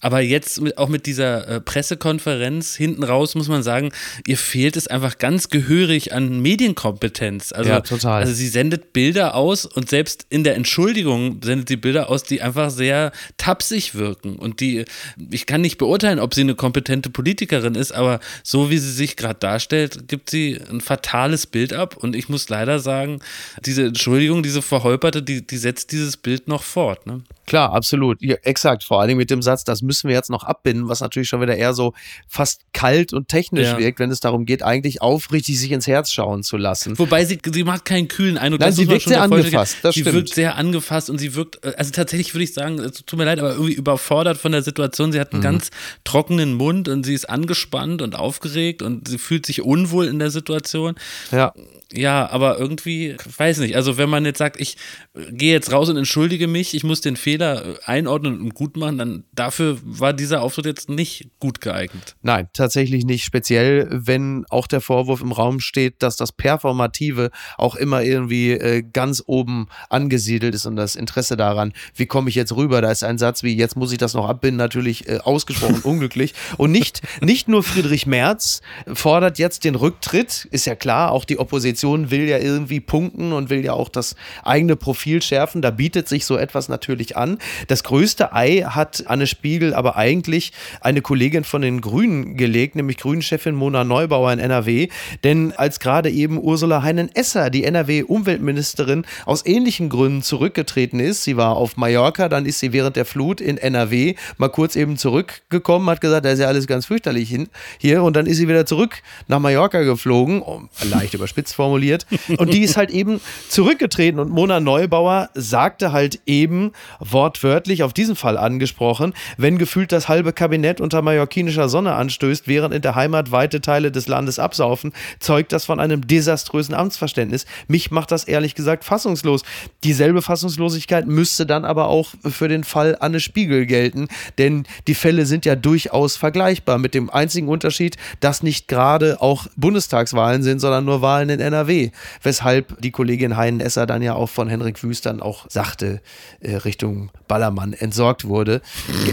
Aber 0.00 0.20
jetzt 0.20 0.60
auch 0.78 0.88
mit 0.88 1.06
dieser 1.06 1.46
äh, 1.46 1.60
Pressekonferenz 1.60 2.74
hinten 2.74 3.04
raus 3.04 3.34
muss 3.34 3.48
man 3.48 3.62
sagen, 3.62 3.92
ihr 4.26 4.38
fehlt 4.38 4.76
es 4.76 4.86
einfach 4.86 5.18
ganz 5.18 5.50
gehörig 5.50 6.12
an 6.12 6.40
Medienkompetenz. 6.40 7.52
Also, 7.52 7.70
ja, 7.70 7.80
total. 7.80 8.22
Also 8.22 8.32
sie 8.32 8.48
sendet 8.48 8.92
Bilder 8.92 9.34
aus 9.34 9.66
und 9.66 9.90
selbst 9.90 10.26
in 10.30 10.42
der 10.42 10.56
Entschuldigung 10.56 11.40
sendet 11.42 11.68
sie 11.68 11.76
Bilder 11.76 12.08
aus, 12.08 12.22
die 12.22 12.40
einfach 12.40 12.70
sehr 12.70 13.12
tapsig 13.36 13.94
wirken. 13.94 14.36
Und 14.36 14.60
die, 14.60 14.84
ich 15.30 15.46
kann 15.46 15.60
nicht 15.60 15.76
beurteilen, 15.78 16.18
ob 16.18 16.34
sie 16.34 16.40
eine 16.42 16.54
kompetente 16.54 17.10
Politikerin 17.10 17.74
ist, 17.74 17.92
aber 17.92 18.20
so 18.42 18.70
wie 18.70 18.78
sie 18.78 18.92
sich 18.92 19.16
gerade 19.16 19.38
darstellt, 19.38 20.08
gibt 20.08 20.30
sie 20.30 20.58
ein 20.70 20.80
fatales 20.80 21.46
Bild 21.46 21.72
ab. 21.72 21.96
Und 21.96 22.16
ich 22.16 22.28
muss 22.28 22.48
leider 22.48 22.78
sagen, 22.78 23.20
diese 23.66 23.84
Entschuldigung, 23.84 24.42
diese 24.42 24.62
verholperte, 24.62 25.22
die, 25.22 25.46
die 25.46 25.58
setzt 25.58 25.92
dieses 25.92 26.16
Bild 26.16 26.48
noch 26.48 26.62
fort. 26.62 27.06
Ne? 27.06 27.22
Klar, 27.50 27.72
absolut. 27.72 28.22
Ja, 28.22 28.36
exakt. 28.44 28.84
Vor 28.84 29.00
allem 29.00 29.16
mit 29.16 29.28
dem 29.28 29.42
Satz, 29.42 29.64
das 29.64 29.82
müssen 29.82 30.06
wir 30.06 30.14
jetzt 30.14 30.30
noch 30.30 30.44
abbinden, 30.44 30.88
was 30.88 31.00
natürlich 31.00 31.28
schon 31.28 31.40
wieder 31.40 31.56
eher 31.56 31.74
so 31.74 31.94
fast 32.28 32.60
kalt 32.72 33.12
und 33.12 33.26
technisch 33.26 33.66
ja. 33.66 33.76
wirkt, 33.76 33.98
wenn 33.98 34.12
es 34.12 34.20
darum 34.20 34.46
geht, 34.46 34.62
eigentlich 34.62 35.02
aufrichtig 35.02 35.58
sich 35.58 35.72
ins 35.72 35.88
Herz 35.88 36.12
schauen 36.12 36.44
zu 36.44 36.56
lassen. 36.56 36.96
Wobei 36.96 37.24
sie, 37.24 37.40
sie 37.44 37.64
macht 37.64 37.84
keinen 37.84 38.06
kühlen 38.06 38.38
Eindruck. 38.38 38.60
Nein, 38.60 38.72
sie 38.72 38.86
wirkt 38.86 39.08
sehr 39.08 39.20
angefasst. 39.20 39.78
Das 39.82 39.96
sie 39.96 40.02
stimmt. 40.02 40.14
wirkt 40.14 40.32
sehr 40.32 40.54
angefasst 40.54 41.10
und 41.10 41.18
sie 41.18 41.34
wirkt, 41.34 41.64
äh, 41.64 41.74
also 41.76 41.90
tatsächlich 41.90 42.34
würde 42.34 42.44
ich 42.44 42.54
sagen, 42.54 42.78
es 42.78 43.04
tut 43.04 43.18
mir 43.18 43.24
leid, 43.24 43.40
aber 43.40 43.54
irgendwie 43.54 43.74
überfordert 43.74 44.38
von 44.38 44.52
der 44.52 44.62
Situation. 44.62 45.10
Sie 45.10 45.18
hat 45.18 45.32
einen 45.32 45.40
mhm. 45.40 45.44
ganz 45.44 45.70
trockenen 46.04 46.54
Mund 46.54 46.86
und 46.86 47.04
sie 47.04 47.14
ist 47.14 47.28
angespannt 47.28 48.00
und 48.00 48.14
aufgeregt 48.14 48.80
und 48.80 49.08
sie 49.08 49.18
fühlt 49.18 49.44
sich 49.44 49.62
unwohl 49.62 50.06
in 50.06 50.20
der 50.20 50.30
Situation. 50.30 50.94
Ja 51.32 51.52
ja, 51.92 52.30
aber 52.30 52.58
irgendwie, 52.58 53.16
weiß 53.36 53.58
nicht, 53.58 53.74
also 53.74 53.98
wenn 53.98 54.08
man 54.08 54.24
jetzt 54.24 54.38
sagt, 54.38 54.60
ich 54.60 54.76
äh, 55.14 55.32
gehe 55.32 55.52
jetzt 55.52 55.72
raus 55.72 55.88
und 55.88 55.96
entschuldige 55.96 56.46
mich, 56.46 56.74
ich 56.74 56.84
muss 56.84 57.00
den 57.00 57.16
Fehler 57.16 57.39
äh, 57.40 57.74
einordnen 57.84 58.40
und 58.40 58.54
gut 58.54 58.76
machen, 58.76 58.98
dann 58.98 59.24
dafür 59.32 59.78
war 59.82 60.12
dieser 60.12 60.42
Auftritt 60.42 60.66
jetzt 60.66 60.88
nicht 60.88 61.28
gut 61.38 61.60
geeignet. 61.60 62.16
Nein, 62.22 62.48
tatsächlich 62.52 63.04
nicht. 63.04 63.24
Speziell, 63.24 63.88
wenn 63.90 64.44
auch 64.50 64.66
der 64.66 64.80
Vorwurf 64.80 65.20
im 65.20 65.32
Raum 65.32 65.60
steht, 65.60 66.02
dass 66.02 66.16
das 66.16 66.32
Performative 66.32 67.30
auch 67.56 67.76
immer 67.76 68.02
irgendwie 68.02 68.52
äh, 68.52 68.82
ganz 68.82 69.22
oben 69.26 69.68
angesiedelt 69.88 70.54
ist 70.54 70.66
und 70.66 70.76
das 70.76 70.96
Interesse 70.96 71.36
daran, 71.36 71.72
wie 71.94 72.06
komme 72.06 72.28
ich 72.28 72.34
jetzt 72.34 72.54
rüber? 72.54 72.80
Da 72.80 72.90
ist 72.90 73.04
ein 73.04 73.18
Satz 73.18 73.42
wie, 73.42 73.56
jetzt 73.56 73.76
muss 73.76 73.92
ich 73.92 73.98
das 73.98 74.14
noch 74.14 74.28
abbinden, 74.28 74.58
natürlich 74.58 75.08
äh, 75.08 75.18
ausgesprochen 75.18 75.80
unglücklich. 75.82 76.34
Und 76.56 76.72
nicht, 76.72 77.02
nicht 77.22 77.48
nur 77.48 77.62
Friedrich 77.62 78.06
Merz 78.06 78.60
fordert 78.92 79.38
jetzt 79.38 79.64
den 79.64 79.74
Rücktritt, 79.74 80.48
ist 80.50 80.66
ja 80.66 80.74
klar, 80.74 81.12
auch 81.12 81.24
die 81.24 81.38
Opposition 81.38 82.10
will 82.10 82.28
ja 82.28 82.38
irgendwie 82.38 82.80
punkten 82.80 83.32
und 83.32 83.50
will 83.50 83.64
ja 83.64 83.72
auch 83.72 83.88
das 83.88 84.16
eigene 84.42 84.76
Profil 84.76 85.22
schärfen. 85.22 85.62
Da 85.62 85.70
bietet 85.70 86.08
sich 86.08 86.26
so 86.26 86.36
etwas 86.36 86.68
natürlich 86.68 87.16
an. 87.16 87.29
Das 87.68 87.84
größte 87.84 88.32
Ei 88.32 88.62
hat 88.66 89.04
Anne 89.06 89.26
Spiegel 89.26 89.74
aber 89.74 89.96
eigentlich 89.96 90.52
eine 90.80 91.02
Kollegin 91.02 91.44
von 91.44 91.62
den 91.62 91.80
Grünen 91.80 92.36
gelegt, 92.36 92.76
nämlich 92.76 92.98
Grünchefin 92.98 93.54
Mona 93.54 93.84
Neubauer 93.84 94.32
in 94.32 94.38
NRW. 94.38 94.88
Denn 95.24 95.52
als 95.52 95.80
gerade 95.80 96.10
eben 96.10 96.38
Ursula 96.38 96.82
Heinen-Esser, 96.82 97.50
die 97.50 97.64
NRW-Umweltministerin, 97.64 99.04
aus 99.26 99.44
ähnlichen 99.46 99.88
Gründen 99.88 100.22
zurückgetreten 100.22 101.00
ist, 101.00 101.24
sie 101.24 101.36
war 101.36 101.56
auf 101.56 101.76
Mallorca, 101.76 102.28
dann 102.28 102.46
ist 102.46 102.60
sie 102.60 102.72
während 102.72 102.96
der 102.96 103.04
Flut 103.04 103.40
in 103.40 103.58
NRW 103.58 104.14
mal 104.38 104.48
kurz 104.48 104.76
eben 104.76 104.96
zurückgekommen, 104.96 105.88
hat 105.90 106.00
gesagt, 106.00 106.24
da 106.24 106.30
ist 106.30 106.38
ja 106.38 106.46
alles 106.46 106.66
ganz 106.66 106.86
fürchterlich 106.86 107.34
hier 107.78 108.02
und 108.02 108.16
dann 108.16 108.26
ist 108.26 108.38
sie 108.38 108.48
wieder 108.48 108.66
zurück 108.66 109.02
nach 109.28 109.38
Mallorca 109.38 109.82
geflogen, 109.82 110.42
leicht 110.88 111.14
überspitzt 111.14 111.54
formuliert. 111.54 112.06
Und 112.38 112.52
die 112.52 112.62
ist 112.62 112.76
halt 112.76 112.90
eben 112.90 113.20
zurückgetreten 113.48 114.20
und 114.20 114.30
Mona 114.30 114.60
Neubauer 114.60 115.30
sagte 115.34 115.92
halt 115.92 116.20
eben 116.26 116.72
wortwörtlich 117.12 117.82
auf 117.82 117.92
diesen 117.92 118.16
Fall 118.16 118.36
angesprochen, 118.36 119.14
wenn 119.36 119.58
gefühlt 119.58 119.92
das 119.92 120.08
halbe 120.08 120.32
Kabinett 120.32 120.80
unter 120.80 121.02
mallorquinischer 121.02 121.68
Sonne 121.68 121.94
anstößt, 121.94 122.48
während 122.48 122.74
in 122.74 122.82
der 122.82 122.94
Heimat 122.94 123.32
weite 123.32 123.60
Teile 123.60 123.90
des 123.90 124.08
Landes 124.08 124.38
absaufen, 124.38 124.92
zeugt 125.18 125.52
das 125.52 125.64
von 125.64 125.80
einem 125.80 126.06
desaströsen 126.06 126.74
Amtsverständnis. 126.74 127.46
Mich 127.68 127.90
macht 127.90 128.10
das 128.10 128.24
ehrlich 128.24 128.54
gesagt 128.54 128.84
fassungslos. 128.84 129.42
Dieselbe 129.84 130.22
Fassungslosigkeit 130.22 131.06
müsste 131.06 131.46
dann 131.46 131.64
aber 131.64 131.88
auch 131.88 132.10
für 132.28 132.48
den 132.48 132.64
Fall 132.64 132.96
Anne 133.00 133.20
Spiegel 133.20 133.66
gelten, 133.66 134.08
denn 134.38 134.64
die 134.86 134.94
Fälle 134.94 135.26
sind 135.26 135.44
ja 135.44 135.56
durchaus 135.56 136.16
vergleichbar 136.16 136.78
mit 136.78 136.94
dem 136.94 137.10
einzigen 137.10 137.48
Unterschied, 137.48 137.96
dass 138.20 138.42
nicht 138.42 138.68
gerade 138.68 139.20
auch 139.20 139.46
Bundestagswahlen 139.56 140.42
sind, 140.42 140.60
sondern 140.60 140.84
nur 140.84 141.02
Wahlen 141.02 141.30
in 141.30 141.40
NRW. 141.40 141.90
Weshalb 142.22 142.80
die 142.80 142.90
Kollegin 142.90 143.36
Heinen-Esser 143.36 143.86
dann 143.86 144.02
ja 144.02 144.14
auch 144.14 144.28
von 144.28 144.48
Henrik 144.48 144.82
Wüst 144.82 145.06
dann 145.06 145.20
auch 145.20 145.46
sagte, 145.48 146.00
äh, 146.40 146.56
Richtung 146.56 146.99
Ballermann 147.28 147.72
entsorgt 147.72 148.26
wurde. 148.26 148.62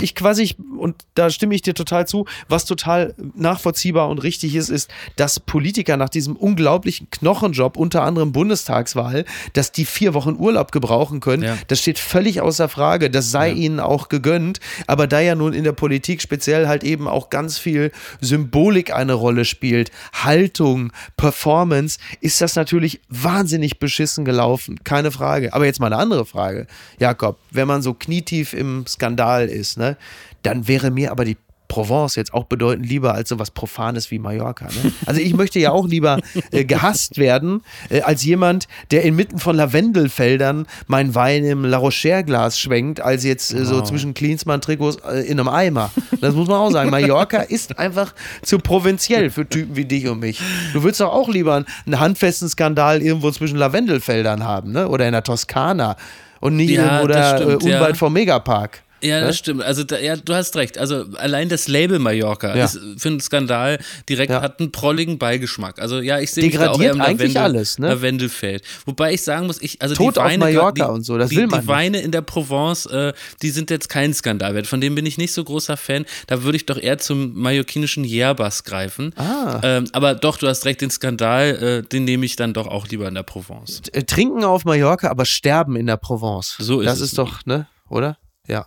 Ich 0.01 0.15
quasi, 0.15 0.55
und 0.77 0.95
da 1.15 1.29
stimme 1.29 1.53
ich 1.53 1.61
dir 1.61 1.73
total 1.73 2.07
zu, 2.07 2.25
was 2.47 2.65
total 2.65 3.13
nachvollziehbar 3.35 4.07
und 4.09 4.19
richtig 4.19 4.55
ist, 4.55 4.69
ist, 4.69 4.89
dass 5.17 5.39
Politiker 5.39 5.97
nach 5.97 6.09
diesem 6.09 6.35
unglaublichen 6.35 7.09
Knochenjob, 7.11 7.77
unter 7.77 8.03
anderem 8.03 8.31
Bundestagswahl, 8.31 9.25
dass 9.53 9.71
die 9.71 9.85
vier 9.85 10.13
Wochen 10.13 10.35
Urlaub 10.37 10.71
gebrauchen 10.71 11.19
können, 11.19 11.43
ja. 11.43 11.57
das 11.67 11.81
steht 11.81 11.99
völlig 11.99 12.41
außer 12.41 12.69
Frage. 12.69 13.09
Das 13.09 13.31
sei 13.31 13.49
ja. 13.49 13.55
ihnen 13.55 13.79
auch 13.79 14.09
gegönnt. 14.09 14.59
Aber 14.87 15.07
da 15.07 15.19
ja 15.19 15.35
nun 15.35 15.53
in 15.53 15.63
der 15.63 15.73
Politik 15.73 16.21
speziell 16.21 16.67
halt 16.67 16.83
eben 16.83 17.07
auch 17.07 17.29
ganz 17.29 17.57
viel 17.57 17.91
Symbolik 18.21 18.93
eine 18.93 19.13
Rolle 19.13 19.45
spielt, 19.45 19.91
Haltung, 20.13 20.91
Performance, 21.17 21.99
ist 22.21 22.37
ist 22.37 22.41
das 22.41 22.55
natürlich 22.55 23.01
wahnsinnig 23.09 23.79
beschissen 23.79 24.23
gelaufen, 24.23 24.83
keine 24.83 25.09
Frage. 25.09 25.55
Aber 25.55 25.65
jetzt 25.65 25.79
mal 25.79 25.87
eine 25.87 25.97
andere 25.97 26.23
Frage, 26.23 26.67
Jakob, 26.99 27.39
wenn 27.57 27.67
man 27.67 27.81
so 27.81 27.93
knietief 27.93 28.53
im 28.53 28.87
Skandal 28.87 29.47
ist, 29.49 29.77
ne, 29.77 29.97
dann 30.43 30.69
wäre 30.69 30.89
mir 30.91 31.11
aber 31.11 31.25
die 31.25 31.35
Provence 31.67 32.15
jetzt 32.15 32.33
auch 32.33 32.45
bedeutend 32.45 32.87
lieber 32.87 33.13
als 33.13 33.29
so 33.29 33.39
was 33.39 33.51
Profanes 33.51 34.09
wie 34.11 34.19
Mallorca. 34.19 34.65
Ne? 34.65 34.91
Also 35.05 35.21
ich 35.21 35.33
möchte 35.33 35.59
ja 35.59 35.71
auch 35.71 35.87
lieber 35.87 36.19
äh, 36.51 36.65
gehasst 36.65 37.17
werden, 37.17 37.61
äh, 37.89 38.01
als 38.01 38.23
jemand, 38.23 38.67
der 38.91 39.03
inmitten 39.03 39.39
von 39.39 39.55
Lavendelfeldern 39.55 40.65
mein 40.87 41.13
Wein 41.15 41.43
im 41.43 41.65
La 41.65 41.77
Rocher-Glas 41.77 42.59
schwenkt, 42.59 43.01
als 43.01 43.23
jetzt 43.23 43.53
äh, 43.53 43.65
so 43.65 43.81
zwischen 43.81 44.13
Klinsmann-Trikots 44.13 44.97
äh, 45.07 45.21
in 45.27 45.39
einem 45.39 45.49
Eimer. 45.49 45.91
Das 46.21 46.35
muss 46.35 46.47
man 46.47 46.57
auch 46.57 46.71
sagen. 46.71 46.89
Mallorca 46.89 47.39
ist 47.41 47.77
einfach 47.77 48.13
zu 48.41 48.59
provinziell 48.59 49.29
für 49.29 49.47
Typen 49.47 49.75
wie 49.75 49.85
dich 49.85 50.07
und 50.07 50.19
mich. 50.19 50.39
Du 50.73 50.83
würdest 50.83 51.01
doch 51.01 51.11
auch 51.11 51.29
lieber 51.29 51.65
einen 51.85 51.99
handfesten 51.99 52.49
Skandal 52.49 53.01
irgendwo 53.01 53.31
zwischen 53.31 53.57
Lavendelfeldern 53.57 54.43
haben, 54.43 54.71
ne? 54.71 54.87
Oder 54.87 55.05
in 55.05 55.11
der 55.11 55.23
Toskana 55.23 55.95
und 56.39 56.55
nicht 56.55 56.71
ja, 56.71 56.83
irgendwo 56.83 57.07
da 57.07 57.39
äh, 57.39 57.55
unweit 57.55 57.89
ja. 57.89 57.93
vom 57.95 58.13
Megapark. 58.13 58.83
Ja, 59.01 59.21
das 59.21 59.37
stimmt. 59.37 59.63
Also 59.63 59.83
da, 59.83 59.99
ja, 59.99 60.15
du 60.15 60.33
hast 60.33 60.55
recht. 60.55 60.77
Also 60.77 61.05
allein 61.17 61.49
das 61.49 61.67
Label 61.67 61.99
Mallorca 61.99 62.55
ja. 62.55 62.65
ist 62.65 62.79
für 62.97 63.09
einen 63.09 63.19
Skandal 63.19 63.79
direkt 64.09 64.31
ja. 64.31 64.41
hat 64.41 64.59
einen 64.59 64.71
prolligen 64.71 65.17
Beigeschmack. 65.17 65.79
Also 65.79 65.99
ja, 65.99 66.19
ich 66.19 66.31
sehe 66.31 66.45
mich 66.45 66.55
da 66.55 66.71
auch 66.71 66.81
eher 66.81 66.91
im 66.91 67.01
eigentlich 67.01 67.33
Lavendel, 67.33 67.57
alles, 67.57 67.79
ne? 67.79 67.89
Lavendelfeld. 67.89 68.63
Wobei 68.85 69.13
ich 69.13 69.21
sagen 69.21 69.47
muss, 69.47 69.61
ich 69.61 69.81
also 69.81 69.95
Tod 69.95 70.15
die 70.15 70.19
Weine, 70.19 70.45
auf 70.45 70.51
Mallorca 70.51 70.85
die, 70.87 70.91
und 70.91 71.03
so, 71.03 71.17
das 71.17 71.29
die, 71.29 71.37
will 71.37 71.47
man. 71.47 71.61
Die 71.61 71.67
Weine 71.67 72.01
in 72.01 72.11
der 72.11 72.21
Provence, 72.21 72.85
äh, 72.87 73.13
die 73.41 73.49
sind 73.49 73.69
jetzt 73.69 73.89
kein 73.89 74.13
Skandalwert. 74.13 74.67
Von 74.67 74.81
dem 74.81 74.95
bin 74.95 75.05
ich 75.05 75.17
nicht 75.17 75.33
so 75.33 75.43
großer 75.43 75.77
Fan. 75.77 76.05
Da 76.27 76.43
würde 76.43 76.55
ich 76.55 76.65
doch 76.65 76.77
eher 76.77 76.97
zum 76.97 77.33
mallorquinischen 77.39 78.03
Yerbas 78.03 78.63
greifen. 78.63 79.13
Ah. 79.15 79.59
Ähm, 79.63 79.85
aber 79.93 80.15
doch, 80.15 80.37
du 80.37 80.47
hast 80.47 80.65
recht, 80.65 80.81
den 80.81 80.89
Skandal, 80.89 81.83
äh, 81.83 81.87
den 81.87 82.05
nehme 82.05 82.25
ich 82.25 82.35
dann 82.35 82.53
doch 82.53 82.67
auch 82.67 82.87
lieber 82.87 83.07
in 83.07 83.15
der 83.15 83.23
Provence. 83.23 83.81
Trinken 84.07 84.43
auf 84.43 84.65
Mallorca, 84.65 85.09
aber 85.09 85.25
sterben 85.25 85.75
in 85.75 85.87
der 85.87 85.97
Provence. 85.97 86.55
So 86.59 86.81
ist 86.81 86.87
das 86.87 86.95
es. 86.95 86.99
Das 86.99 87.09
ist 87.09 87.17
doch, 87.17 87.45
ne, 87.45 87.67
oder? 87.89 88.17
Ja. 88.47 88.65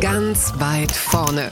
Ganz 0.00 0.54
weit 0.58 0.92
vorne. 0.92 1.50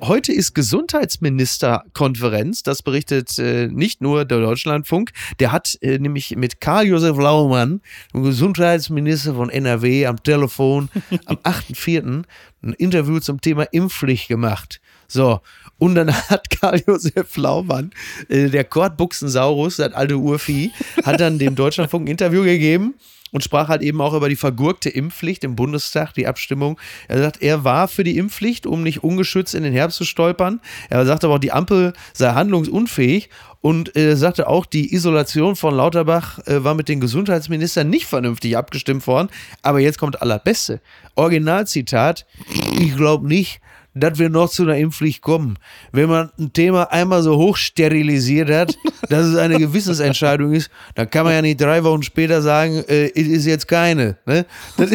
heute 0.00 0.32
ist 0.32 0.52
Gesundheitsministerkonferenz. 0.52 2.64
Das 2.64 2.82
berichtet 2.82 3.38
äh, 3.38 3.68
nicht 3.68 4.00
nur 4.00 4.24
der 4.24 4.40
Deutschlandfunk. 4.40 5.12
Der 5.38 5.52
hat 5.52 5.78
äh, 5.80 6.00
nämlich 6.00 6.34
mit 6.34 6.60
Karl-Josef 6.60 7.16
Laumann, 7.16 7.82
dem 8.12 8.24
Gesundheitsminister 8.24 9.36
von 9.36 9.48
NRW, 9.48 10.06
am 10.06 10.20
Telefon 10.20 10.88
am 11.26 11.36
8.4. 11.36 12.24
ein 12.62 12.72
Interview 12.72 13.20
zum 13.20 13.40
Thema 13.40 13.62
Impfpflicht 13.70 14.26
gemacht. 14.26 14.80
So, 15.06 15.38
und 15.78 15.94
dann 15.94 16.12
hat 16.12 16.50
Karl-Josef 16.60 17.36
Laumann, 17.36 17.92
äh, 18.28 18.48
der 18.48 18.64
Kordbuchsensaurus, 18.64 19.76
das 19.76 19.92
alte 19.92 20.16
Urvieh, 20.16 20.72
hat 21.04 21.20
dann 21.20 21.38
dem 21.38 21.54
Deutschlandfunk 21.54 22.08
ein 22.08 22.10
Interview 22.10 22.42
gegeben 22.42 22.94
und 23.32 23.42
sprach 23.42 23.68
halt 23.68 23.82
eben 23.82 24.00
auch 24.00 24.14
über 24.14 24.28
die 24.28 24.36
vergurkte 24.36 24.90
Impfpflicht 24.90 25.42
im 25.42 25.56
Bundestag, 25.56 26.12
die 26.14 26.26
Abstimmung. 26.26 26.78
Er 27.08 27.18
sagt, 27.18 27.42
er 27.42 27.64
war 27.64 27.88
für 27.88 28.04
die 28.04 28.16
Impfpflicht, 28.18 28.66
um 28.66 28.82
nicht 28.82 29.02
ungeschützt 29.02 29.54
in 29.54 29.64
den 29.64 29.72
Herbst 29.72 29.98
zu 29.98 30.04
stolpern. 30.04 30.60
Er 30.90 31.04
sagte 31.06 31.26
aber 31.26 31.36
auch, 31.36 31.40
die 31.40 31.52
Ampel 31.52 31.94
sei 32.12 32.32
handlungsunfähig 32.32 33.30
und 33.60 33.96
er 33.96 34.16
sagte 34.16 34.48
auch, 34.48 34.66
die 34.66 34.94
Isolation 34.94 35.56
von 35.56 35.74
Lauterbach 35.74 36.40
äh, 36.46 36.62
war 36.62 36.74
mit 36.74 36.88
den 36.88 37.00
Gesundheitsministern 37.00 37.88
nicht 37.88 38.06
vernünftig 38.06 38.56
abgestimmt 38.56 39.06
worden. 39.06 39.28
Aber 39.62 39.80
jetzt 39.80 39.98
kommt 39.98 40.20
allerbeste. 40.20 40.80
Originalzitat, 41.14 42.26
ich 42.78 42.96
glaube 42.96 43.26
nicht, 43.26 43.60
dass 43.94 44.18
wir 44.18 44.28
noch 44.28 44.48
zu 44.48 44.62
einer 44.62 44.76
Impfpflicht 44.76 45.22
kommen. 45.22 45.58
Wenn 45.92 46.08
man 46.08 46.30
ein 46.38 46.52
Thema 46.52 46.90
einmal 46.92 47.22
so 47.22 47.36
hoch 47.36 47.56
sterilisiert 47.56 48.50
hat, 48.50 48.76
dass 49.08 49.26
es 49.26 49.36
eine 49.36 49.58
Gewissensentscheidung 49.58 50.52
ist, 50.52 50.70
dann 50.94 51.10
kann 51.10 51.24
man 51.24 51.34
ja 51.34 51.42
nicht 51.42 51.60
drei 51.60 51.84
Wochen 51.84 52.02
später 52.02 52.42
sagen, 52.42 52.82
äh, 52.88 53.10
es 53.14 53.28
ist 53.28 53.46
jetzt 53.46 53.68
keine. 53.68 54.16
Ne? 54.26 54.46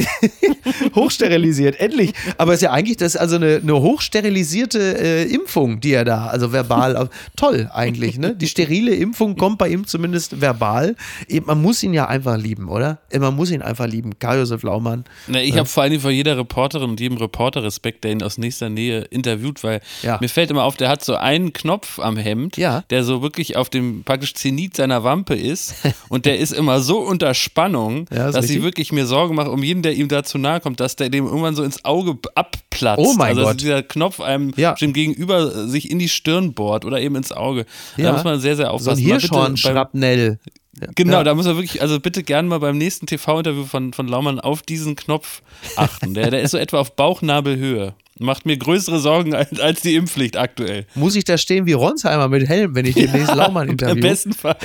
Hochsterilisiert, 0.95 1.79
endlich. 1.79 2.13
Aber 2.37 2.53
es 2.53 2.57
ist 2.57 2.63
ja 2.63 2.71
eigentlich 2.71 2.97
das 2.97 3.15
ist 3.15 3.21
also 3.21 3.35
eine, 3.35 3.59
eine 3.61 3.79
hochsterilisierte 3.79 4.79
äh, 4.99 5.23
Impfung, 5.23 5.79
die 5.79 5.93
er 5.93 6.05
da, 6.05 6.27
also 6.27 6.51
verbal, 6.51 7.09
toll 7.35 7.69
eigentlich. 7.73 8.17
Ne? 8.17 8.35
Die 8.35 8.47
sterile 8.47 8.95
Impfung 8.95 9.35
kommt 9.35 9.57
bei 9.57 9.69
ihm 9.69 9.85
zumindest 9.85 10.41
verbal. 10.41 10.95
Man 11.45 11.61
muss 11.61 11.83
ihn 11.83 11.93
ja 11.93 12.07
einfach 12.07 12.37
lieben, 12.37 12.69
oder? 12.69 12.99
Man 13.17 13.35
muss 13.35 13.51
ihn 13.51 13.61
einfach 13.61 13.87
lieben. 13.87 14.17
Karl-Josef 14.19 14.63
Laumann. 14.63 15.05
Na, 15.27 15.41
ich 15.41 15.57
habe 15.57 15.67
vor 15.67 15.83
allem 15.83 15.99
vor 15.99 16.11
jeder 16.11 16.37
Reporterin 16.37 16.89
und 16.89 16.99
jedem 16.99 17.17
Reporter 17.17 17.63
Respekt, 17.63 18.03
der 18.03 18.11
ihn 18.11 18.23
aus 18.23 18.37
nächster 18.37 18.69
Nähe 18.69 18.86
Serie 18.87 19.01
interviewt, 19.09 19.63
weil 19.63 19.81
ja. 20.01 20.17
mir 20.21 20.29
fällt 20.29 20.49
immer 20.49 20.63
auf, 20.63 20.77
der 20.77 20.89
hat 20.89 21.03
so 21.03 21.15
einen 21.15 21.53
Knopf 21.53 21.99
am 21.99 22.17
Hemd, 22.17 22.57
ja. 22.57 22.83
der 22.89 23.03
so 23.03 23.21
wirklich 23.21 23.55
auf 23.55 23.69
dem 23.69 24.03
praktisch 24.03 24.33
Zenit 24.33 24.75
seiner 24.75 25.03
Wampe 25.03 25.35
ist 25.35 25.75
und 26.09 26.25
der 26.25 26.39
ist 26.39 26.51
immer 26.51 26.81
so 26.81 26.99
unter 26.99 27.33
Spannung, 27.33 28.07
ja, 28.11 28.31
dass 28.31 28.49
ich 28.49 28.61
wirklich 28.61 28.91
mir 28.91 29.05
Sorgen 29.05 29.35
mache 29.35 29.51
um 29.51 29.63
jeden, 29.63 29.81
der 29.81 29.93
ihm 29.93 30.07
da 30.07 30.23
zu 30.23 30.37
nahe 30.37 30.59
kommt, 30.59 30.79
dass 30.79 30.95
der 30.95 31.09
dem 31.09 31.25
irgendwann 31.25 31.55
so 31.55 31.63
ins 31.63 31.83
Auge 31.85 32.17
abplatzt. 32.35 32.99
Oh 32.99 33.13
mein 33.13 33.29
also, 33.29 33.41
Gott. 33.41 33.49
dass 33.49 33.57
dieser 33.57 33.83
Knopf 33.83 34.19
einem 34.19 34.53
ja. 34.55 34.73
gegenüber 34.73 35.67
sich 35.67 35.91
in 35.91 35.99
die 35.99 36.09
Stirn 36.09 36.53
bohrt 36.53 36.85
oder 36.85 36.99
eben 36.99 37.15
ins 37.15 37.31
Auge. 37.31 37.65
Da 37.97 38.13
muss 38.13 38.23
man 38.23 38.39
sehr, 38.39 38.55
sehr 38.55 38.71
aufpassen. 38.71 39.03
So 39.03 39.13
ein 39.13 39.19
Hirschhorn-Schrapnell. 39.19 40.39
Genau, 40.95 41.17
ja. 41.17 41.23
da 41.23 41.33
muss 41.33 41.45
er 41.45 41.55
wirklich, 41.55 41.81
also 41.81 41.99
bitte 41.99 42.21
gerne 42.23 42.47
mal 42.47 42.59
beim 42.59 42.77
nächsten 42.77 43.07
TV-Interview 43.07 43.65
von, 43.65 43.93
von 43.93 44.07
Laumann 44.07 44.39
auf 44.39 44.61
diesen 44.61 44.95
Knopf 44.95 45.41
achten. 45.75 46.13
Der, 46.13 46.29
der 46.29 46.41
ist 46.41 46.51
so 46.51 46.57
etwa 46.57 46.79
auf 46.79 46.95
Bauchnabelhöhe. 46.95 47.95
Macht 48.19 48.45
mir 48.45 48.57
größere 48.57 48.99
Sorgen 48.99 49.35
als, 49.35 49.59
als, 49.59 49.81
die 49.81 49.95
Impfpflicht 49.95 50.37
aktuell. 50.37 50.85
Muss 50.95 51.15
ich 51.15 51.23
da 51.23 51.37
stehen 51.37 51.65
wie 51.65 51.73
Ronsheimer 51.73 52.27
mit 52.27 52.47
Helm, 52.47 52.73
wenn 52.75 52.85
ich 52.85 52.95
demnächst 52.95 53.29
ja, 53.29 53.35
Laumann 53.35 53.69
interview? 53.69 53.95
Im 53.95 54.01
besten 54.01 54.33
Fall. 54.33 54.57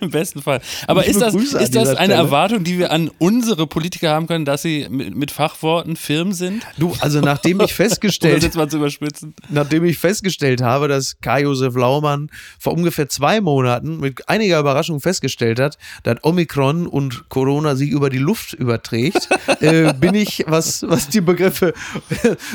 Im 0.00 0.10
besten 0.10 0.42
Fall. 0.42 0.60
Aber 0.86 1.04
ist 1.04 1.20
das, 1.20 1.34
ist 1.34 1.74
das 1.74 1.88
eine 1.88 1.96
Stelle. 1.96 2.14
Erwartung, 2.14 2.64
die 2.64 2.78
wir 2.78 2.92
an 2.92 3.10
unsere 3.18 3.66
Politiker 3.66 4.10
haben 4.10 4.26
können, 4.26 4.44
dass 4.44 4.62
sie 4.62 4.86
mit, 4.88 5.16
mit 5.16 5.30
Fachworten 5.30 5.96
firm 5.96 6.32
sind? 6.32 6.64
Du, 6.78 6.94
also 7.00 7.20
nachdem 7.20 7.60
ich 7.60 7.74
festgestellt, 7.82 8.42
jetzt 8.42 8.56
mal 8.56 8.68
zu 8.68 8.76
überspitzen. 8.76 9.34
nachdem 9.48 9.84
ich 9.84 9.98
festgestellt 9.98 10.62
habe, 10.62 10.86
dass 10.88 11.20
Kai-Josef 11.20 11.74
Laumann 11.74 12.30
vor 12.58 12.72
ungefähr 12.72 13.08
zwei 13.08 13.40
Monaten 13.40 13.98
mit 13.98 14.28
einiger 14.28 14.60
Überraschung 14.60 15.00
festgestellt 15.00 15.58
hat, 15.58 15.76
dass 16.04 16.22
Omikron 16.22 16.86
und 16.86 17.28
Corona 17.28 17.74
sich 17.74 17.90
über 17.90 18.10
die 18.10 18.18
Luft 18.18 18.52
überträgt, 18.52 19.28
äh, 19.60 19.92
bin 19.94 20.14
ich, 20.14 20.44
was, 20.46 20.82
was 20.88 21.08
die 21.08 21.20
Begriffe 21.20 21.72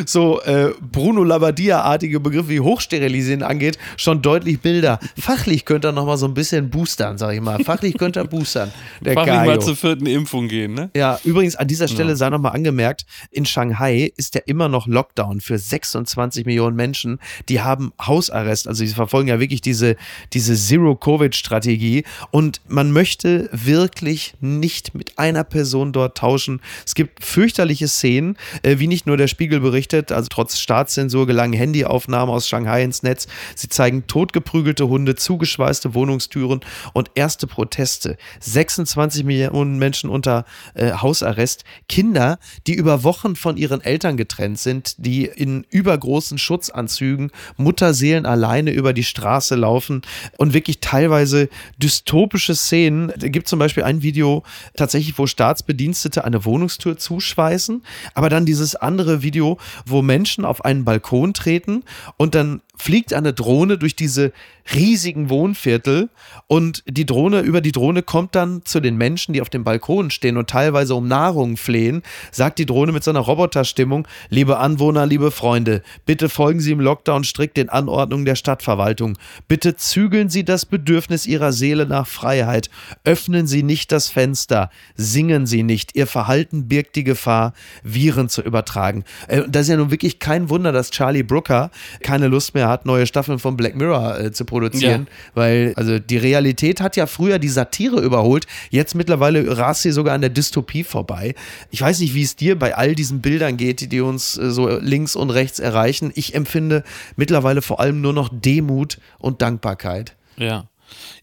so 0.05 0.36
äh, 0.45 0.71
Bruno 0.91 1.23
Labbadia-artige 1.23 2.19
Begriffe 2.19 2.49
wie 2.49 2.59
Hochsterilisieren 2.59 3.43
angeht, 3.43 3.77
schon 3.97 4.21
deutlich 4.21 4.63
milder. 4.63 4.99
Fachlich 5.19 5.65
könnte 5.65 5.89
er 5.89 5.91
nochmal 5.91 6.17
so 6.17 6.25
ein 6.25 6.33
bisschen 6.33 6.69
boostern, 6.69 7.17
sag 7.17 7.33
ich 7.33 7.41
mal. 7.41 7.63
Fachlich 7.63 7.97
könnte 7.97 8.19
er 8.19 8.25
boostern. 8.25 8.71
Der 9.01 9.13
Fachlich 9.13 9.35
Gaio. 9.35 9.45
mal 9.45 9.61
zur 9.61 9.75
vierten 9.75 10.05
Impfung 10.05 10.47
gehen, 10.47 10.73
ne? 10.73 10.89
Ja, 10.95 11.19
übrigens 11.23 11.55
an 11.55 11.67
dieser 11.67 11.87
Stelle 11.87 12.09
ja. 12.09 12.15
sei 12.15 12.29
nochmal 12.29 12.53
angemerkt, 12.53 13.05
in 13.31 13.45
Shanghai 13.45 14.11
ist 14.17 14.35
ja 14.35 14.41
immer 14.45 14.69
noch 14.69 14.87
Lockdown 14.87 15.41
für 15.41 15.57
26 15.57 16.45
Millionen 16.45 16.75
Menschen. 16.75 17.19
Die 17.49 17.61
haben 17.61 17.93
Hausarrest, 18.01 18.67
also 18.67 18.85
sie 18.85 18.93
verfolgen 18.93 19.29
ja 19.29 19.39
wirklich 19.39 19.61
diese, 19.61 19.95
diese 20.33 20.55
Zero-Covid-Strategie 20.55 22.03
und 22.31 22.61
man 22.67 22.91
möchte 22.91 23.49
wirklich 23.51 24.35
nicht 24.39 24.95
mit 24.95 25.17
einer 25.17 25.43
Person 25.43 25.93
dort 25.93 26.17
tauschen. 26.17 26.61
Es 26.85 26.95
gibt 26.95 27.23
fürchterliche 27.23 27.87
Szenen, 27.87 28.37
äh, 28.63 28.79
wie 28.79 28.87
nicht 28.87 29.07
nur 29.07 29.17
der 29.17 29.27
Spiegel 29.27 29.59
berichtet, 29.59 30.11
also 30.11 30.26
trotz 30.29 30.57
Staatszensur 30.59 31.27
gelangen 31.27 31.53
Handyaufnahmen 31.53 32.33
aus 32.33 32.47
Shanghai 32.47 32.83
ins 32.83 33.03
Netz. 33.03 33.27
Sie 33.55 33.69
zeigen 33.69 34.07
totgeprügelte 34.07 34.87
Hunde, 34.87 35.15
zugeschweißte 35.15 35.93
Wohnungstüren 35.93 36.61
und 36.93 37.11
erste 37.15 37.47
Proteste. 37.47 38.17
26 38.39 39.23
Millionen 39.23 39.79
Menschen 39.79 40.09
unter 40.09 40.45
äh, 40.73 40.91
Hausarrest. 40.91 41.63
Kinder, 41.89 42.39
die 42.67 42.73
über 42.73 43.03
Wochen 43.03 43.35
von 43.35 43.57
ihren 43.57 43.81
Eltern 43.81 44.17
getrennt 44.17 44.59
sind, 44.59 44.95
die 44.97 45.25
in 45.25 45.65
übergroßen 45.69 46.37
Schutzanzügen, 46.37 47.31
Mutterseelen 47.57 48.25
alleine 48.25 48.71
über 48.71 48.93
die 48.93 49.03
Straße 49.03 49.55
laufen 49.55 50.01
und 50.37 50.53
wirklich 50.53 50.79
teilweise 50.79 51.49
dystopische 51.77 52.55
Szenen. 52.55 53.11
Da 53.17 53.27
gibt 53.27 53.47
zum 53.47 53.59
Beispiel 53.59 53.83
ein 53.83 54.01
Video 54.01 54.43
tatsächlich, 54.75 55.17
wo 55.17 55.27
Staatsbedienstete 55.27 56.23
eine 56.23 56.45
Wohnungstür 56.45 56.97
zuschweißen, 56.97 57.83
aber 58.13 58.29
dann 58.29 58.45
dieses 58.45 58.75
andere 58.75 59.23
Video, 59.23 59.57
wo 59.85 60.01
Menschen 60.01 60.16
auf 60.45 60.65
einen 60.65 60.85
Balkon 60.85 61.33
treten 61.33 61.83
und 62.17 62.35
dann 62.35 62.61
fliegt 62.77 63.13
eine 63.13 63.33
Drohne 63.33 63.77
durch 63.77 63.95
diese 63.95 64.31
riesigen 64.73 65.29
Wohnviertel 65.29 66.09
und 66.47 66.83
die 66.87 67.05
Drohne, 67.05 67.41
über 67.41 67.61
die 67.61 67.71
Drohne 67.71 68.03
kommt 68.03 68.35
dann 68.35 68.63
zu 68.65 68.79
den 68.79 68.97
Menschen, 68.97 69.33
die 69.33 69.41
auf 69.41 69.49
dem 69.49 69.63
Balkon 69.63 70.11
stehen 70.11 70.37
und 70.37 70.49
teilweise 70.49 70.95
um 70.95 71.07
Nahrung 71.07 71.57
flehen, 71.57 72.03
sagt 72.31 72.59
die 72.59 72.65
Drohne 72.65 72.91
mit 72.91 73.03
so 73.03 73.11
einer 73.11 73.21
Roboterstimmung, 73.21 74.07
liebe 74.29 74.57
Anwohner, 74.57 75.05
liebe 75.05 75.31
Freunde, 75.31 75.83
bitte 76.05 76.29
folgen 76.29 76.59
Sie 76.59 76.71
im 76.71 76.79
Lockdown 76.79 77.23
strikt 77.23 77.57
den 77.57 77.69
Anordnungen 77.69 78.25
der 78.25 78.35
Stadtverwaltung. 78.35 79.17
Bitte 79.47 79.75
zügeln 79.75 80.29
Sie 80.29 80.43
das 80.43 80.65
Bedürfnis 80.65 81.25
Ihrer 81.25 81.53
Seele 81.53 81.85
nach 81.85 82.07
Freiheit. 82.07 82.69
Öffnen 83.03 83.47
Sie 83.47 83.63
nicht 83.63 83.91
das 83.91 84.09
Fenster. 84.09 84.69
Singen 84.95 85.45
Sie 85.45 85.63
nicht. 85.63 85.95
Ihr 85.95 86.07
Verhalten 86.07 86.67
birgt 86.67 86.95
die 86.95 87.03
Gefahr, 87.03 87.53
Viren 87.83 88.29
zu 88.29 88.41
übertragen. 88.41 89.03
Äh, 89.27 89.43
das 89.47 89.63
ist 89.63 89.69
ja 89.69 89.77
nun 89.77 89.91
wirklich 89.91 90.19
kein 90.19 90.49
Wunder, 90.49 90.71
dass 90.71 90.91
Charlie 90.91 91.23
Brooker 91.23 91.71
keine 92.01 92.27
Lust 92.27 92.53
mehr 92.53 92.66
hat, 92.67 92.85
neue 92.85 93.05
Staffeln 93.05 93.39
von 93.39 93.57
Black 93.57 93.75
Mirror 93.75 94.19
äh, 94.19 94.31
zu 94.31 94.45
produzieren, 94.45 95.07
ja. 95.09 95.31
weil 95.35 95.73
also 95.75 95.99
die 95.99 96.17
Realität 96.17 96.81
hat 96.81 96.95
ja 96.95 97.07
früher 97.07 97.39
die 97.39 97.49
Satire 97.49 97.99
überholt, 98.01 98.47
jetzt 98.69 98.95
mittlerweile 98.95 99.57
rast 99.57 99.81
sie 99.81 99.91
sogar 99.91 100.13
an 100.13 100.21
der 100.21 100.29
Dystopie 100.29 100.83
vorbei. 100.83 101.35
Ich 101.71 101.81
weiß 101.81 101.99
nicht, 101.99 102.13
wie 102.13 102.23
es 102.23 102.35
dir 102.35 102.57
bei 102.57 102.75
all 102.75 102.95
diesen 102.95 103.21
Bildern 103.21 103.57
geht, 103.57 103.91
die 103.91 104.01
uns 104.01 104.37
äh, 104.37 104.51
so 104.51 104.77
links 104.79 105.15
und 105.15 105.29
rechts 105.29 105.59
erreichen. 105.59 106.11
Ich 106.15 106.35
empfinde 106.35 106.83
mittlerweile 107.15 107.61
vor 107.61 107.79
allem 107.79 108.01
nur 108.01 108.13
noch 108.13 108.29
Demut 108.31 108.99
und 109.19 109.41
Dankbarkeit. 109.41 110.15
Ja. 110.37 110.67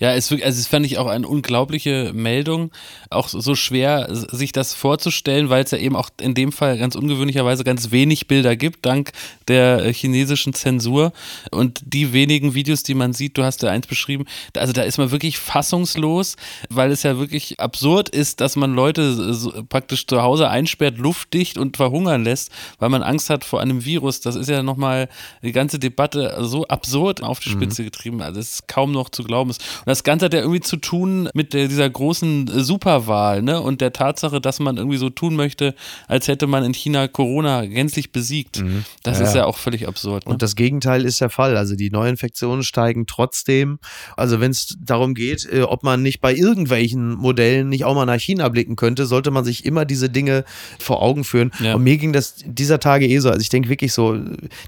Ja, 0.00 0.12
es, 0.12 0.31
also 0.31 0.42
es 0.42 0.66
fand 0.66 0.87
ich 0.87 0.98
auch 0.98 1.07
eine 1.07 1.27
unglaubliche 1.27 2.12
Meldung. 2.14 2.70
Auch 3.11 3.29
so 3.29 3.55
schwer, 3.55 4.09
sich 4.11 4.53
das 4.53 4.74
vorzustellen, 4.74 5.50
weil 5.50 5.64
es 5.64 5.70
ja 5.70 5.79
eben 5.79 5.96
auch 5.96 6.11
in 6.20 6.35
dem 6.35 6.53
Fall 6.53 6.79
ganz 6.79 6.94
ungewöhnlicherweise 6.94 7.64
ganz 7.64 7.90
wenig 7.90 8.29
Bilder 8.29 8.57
gibt, 8.57 8.85
dank 8.85 9.12
der 9.48 9.85
äh, 9.85 9.92
chinesischen 9.92 10.53
Zensur. 10.55 11.12
Und 11.50 11.81
die 11.85 12.12
wenigen 12.12 12.55
Videos, 12.55 12.83
die 12.83 12.94
man 12.94 13.12
sieht, 13.12 13.38
du 13.38 13.44
hast 13.44 13.62
ja 13.62 13.70
eins 13.70 13.87
beschrieben, 13.87 14.24
also 14.57 14.72
da 14.72 14.83
ist 14.83 14.98
man 14.98 15.11
wirklich 15.11 15.38
fassungslos, 15.38 16.37
weil 16.68 16.90
es 16.90 17.03
ja 17.03 17.18
wirklich 17.18 17.61
absurd 17.61 18.09
ist, 18.09 18.40
dass 18.40 18.57
man 18.57 18.74
Leute 18.74 19.35
so 19.35 19.64
praktisch 19.68 20.07
zu 20.07 20.22
Hause 20.22 20.48
einsperrt, 20.48 20.98
luftdicht 20.98 21.59
und 21.59 21.77
verhungern 21.77 22.24
lässt, 22.24 22.50
weil 22.79 22.88
man 22.88 23.03
Angst 23.03 23.31
hat 23.31 23.44
vor 23.44 23.61
einem 23.61 23.85
Virus. 23.85 24.20
Das 24.20 24.37
ist 24.37 24.48
ja 24.48 24.62
nochmal 24.62 25.09
die 25.42 25.53
ganze 25.53 25.79
Debatte 25.79 26.37
so 26.40 26.66
absurd 26.66 27.22
auf 27.22 27.40
die 27.40 27.50
mhm. 27.50 27.55
Spitze 27.55 27.85
getrieben. 27.85 28.22
Also 28.22 28.40
es 28.40 28.55
ist 28.55 28.68
kaum 28.68 28.92
noch 28.92 29.09
zu 29.09 29.24
glauben 29.24 29.50
muss. 29.59 29.79
Und 29.81 29.87
das 29.87 30.05
Ganze 30.05 30.27
hat 30.27 30.35
ja 30.35 30.40
irgendwie 30.40 30.61
zu 30.61 30.77
tun 30.77 31.29
mit 31.35 31.53
dieser 31.53 31.88
großen 31.88 32.51
Superwahl, 32.62 33.43
ne? 33.43 33.61
Und 33.61 33.81
der 33.81 33.93
Tatsache, 33.93 34.40
dass 34.40 34.61
man 34.61 34.77
irgendwie 34.77 34.97
so 34.97 35.11
tun 35.11 35.37
möchte, 35.37 35.75
als 36.09 36.29
hätte 36.29 36.47
man 36.47 36.64
in 36.64 36.75
China 36.75 37.09
Corona 37.09 37.64
gänzlich 37.67 38.12
besiegt. 38.12 38.62
Mhm. 38.62 38.85
Das 39.03 39.21
ja, 39.21 39.27
ist 39.27 39.35
ja 39.35 39.45
auch 39.47 39.59
völlig 39.59 39.87
absurd. 39.87 40.27
Ne? 40.27 40.33
Und 40.33 40.43
das 40.43 40.57
Gegenteil 40.57 41.05
ist 41.05 41.21
der 41.21 41.31
Fall. 41.31 41.57
Also 41.57 41.77
die 41.77 41.90
Neuinfektionen 41.90 42.62
steigen 42.62 43.07
trotzdem. 43.07 43.79
Also 44.17 44.40
wenn 44.40 44.51
es 44.51 44.77
darum 44.81 45.14
geht, 45.14 45.47
äh, 45.51 45.62
ob 45.62 45.83
man 45.83 46.03
nicht 46.03 46.21
bei 46.21 46.35
irgendwelchen 46.35 47.14
Modellen 47.14 47.69
nicht 47.69 47.85
auch 47.85 47.95
mal 47.95 48.07
nach 48.07 48.21
China 48.21 48.49
blicken 48.49 48.77
könnte, 48.77 49.07
sollte 49.07 49.31
man 49.31 49.45
sich 49.45 49.64
immer 49.64 49.85
diese 49.85 50.11
Dinge 50.11 50.45
vor 50.79 51.03
Augen 51.03 51.25
führen. 51.25 51.51
Ja. 51.61 51.75
Und 51.75 51.83
mir 51.83 51.97
ging 51.97 52.12
das 52.12 52.37
dieser 52.45 52.81
Tage 52.81 53.07
eh 53.07 53.19
so. 53.19 53.29
Also 53.29 53.40
ich 53.40 53.49
denke 53.49 53.69
wirklich 53.69 53.93
so, 53.93 54.19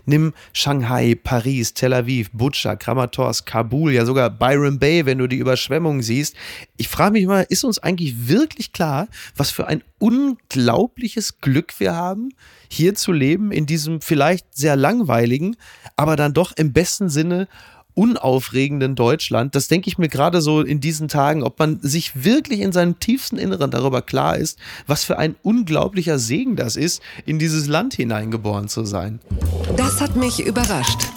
nimm 0.05 0.33
Shanghai, 0.53 1.16
Paris, 1.22 1.75
Tel 1.75 1.92
Aviv, 1.92 2.31
Butscha, 2.33 2.77
Kramatorsk, 2.77 3.46
Kabul, 3.46 3.92
ja 3.92 4.05
sogar 4.05 4.31
Byron 4.31 4.75
Bay, 4.78 5.06
wenn 5.06 5.18
du 5.18 5.26
die 5.26 5.36
Überschwemmungen 5.36 6.02
siehst. 6.02 6.34
Ich 6.76 6.88
frage 6.88 7.12
mich 7.12 7.26
mal, 7.26 7.46
ist 7.48 7.64
uns 7.64 7.78
eigentlich 7.78 8.28
wirklich 8.28 8.72
klar, 8.72 9.08
was 9.36 9.50
für 9.50 9.66
ein 9.66 9.82
unglaubliches 9.98 11.40
Glück 11.40 11.74
wir 11.78 11.94
haben, 11.94 12.30
hier 12.68 12.94
zu 12.94 13.12
leben, 13.12 13.52
in 13.52 13.66
diesem 13.66 14.00
vielleicht 14.00 14.46
sehr 14.56 14.76
langweiligen, 14.76 15.56
aber 15.96 16.16
dann 16.16 16.34
doch 16.34 16.52
im 16.56 16.72
besten 16.72 17.08
Sinne 17.08 17.48
unaufregenden 17.96 18.94
Deutschland. 18.94 19.54
Das 19.54 19.68
denke 19.68 19.88
ich 19.88 19.96
mir 19.96 20.08
gerade 20.08 20.42
so 20.42 20.60
in 20.60 20.80
diesen 20.80 21.08
Tagen, 21.08 21.42
ob 21.42 21.58
man 21.58 21.80
sich 21.80 22.24
wirklich 22.24 22.60
in 22.60 22.70
seinem 22.70 23.00
tiefsten 23.00 23.38
Inneren 23.38 23.70
darüber 23.70 24.02
klar 24.02 24.36
ist, 24.36 24.58
was 24.86 25.02
für 25.02 25.18
ein 25.18 25.34
unglaublicher 25.42 26.18
Segen 26.18 26.56
das 26.56 26.76
ist, 26.76 27.02
in 27.24 27.38
dieses 27.38 27.66
Land 27.66 27.94
hineingeboren 27.94 28.68
zu 28.68 28.84
sein. 28.84 29.18
Das 29.76 30.00
hat 30.02 30.14
mich 30.14 30.44
überrascht. 30.44 31.08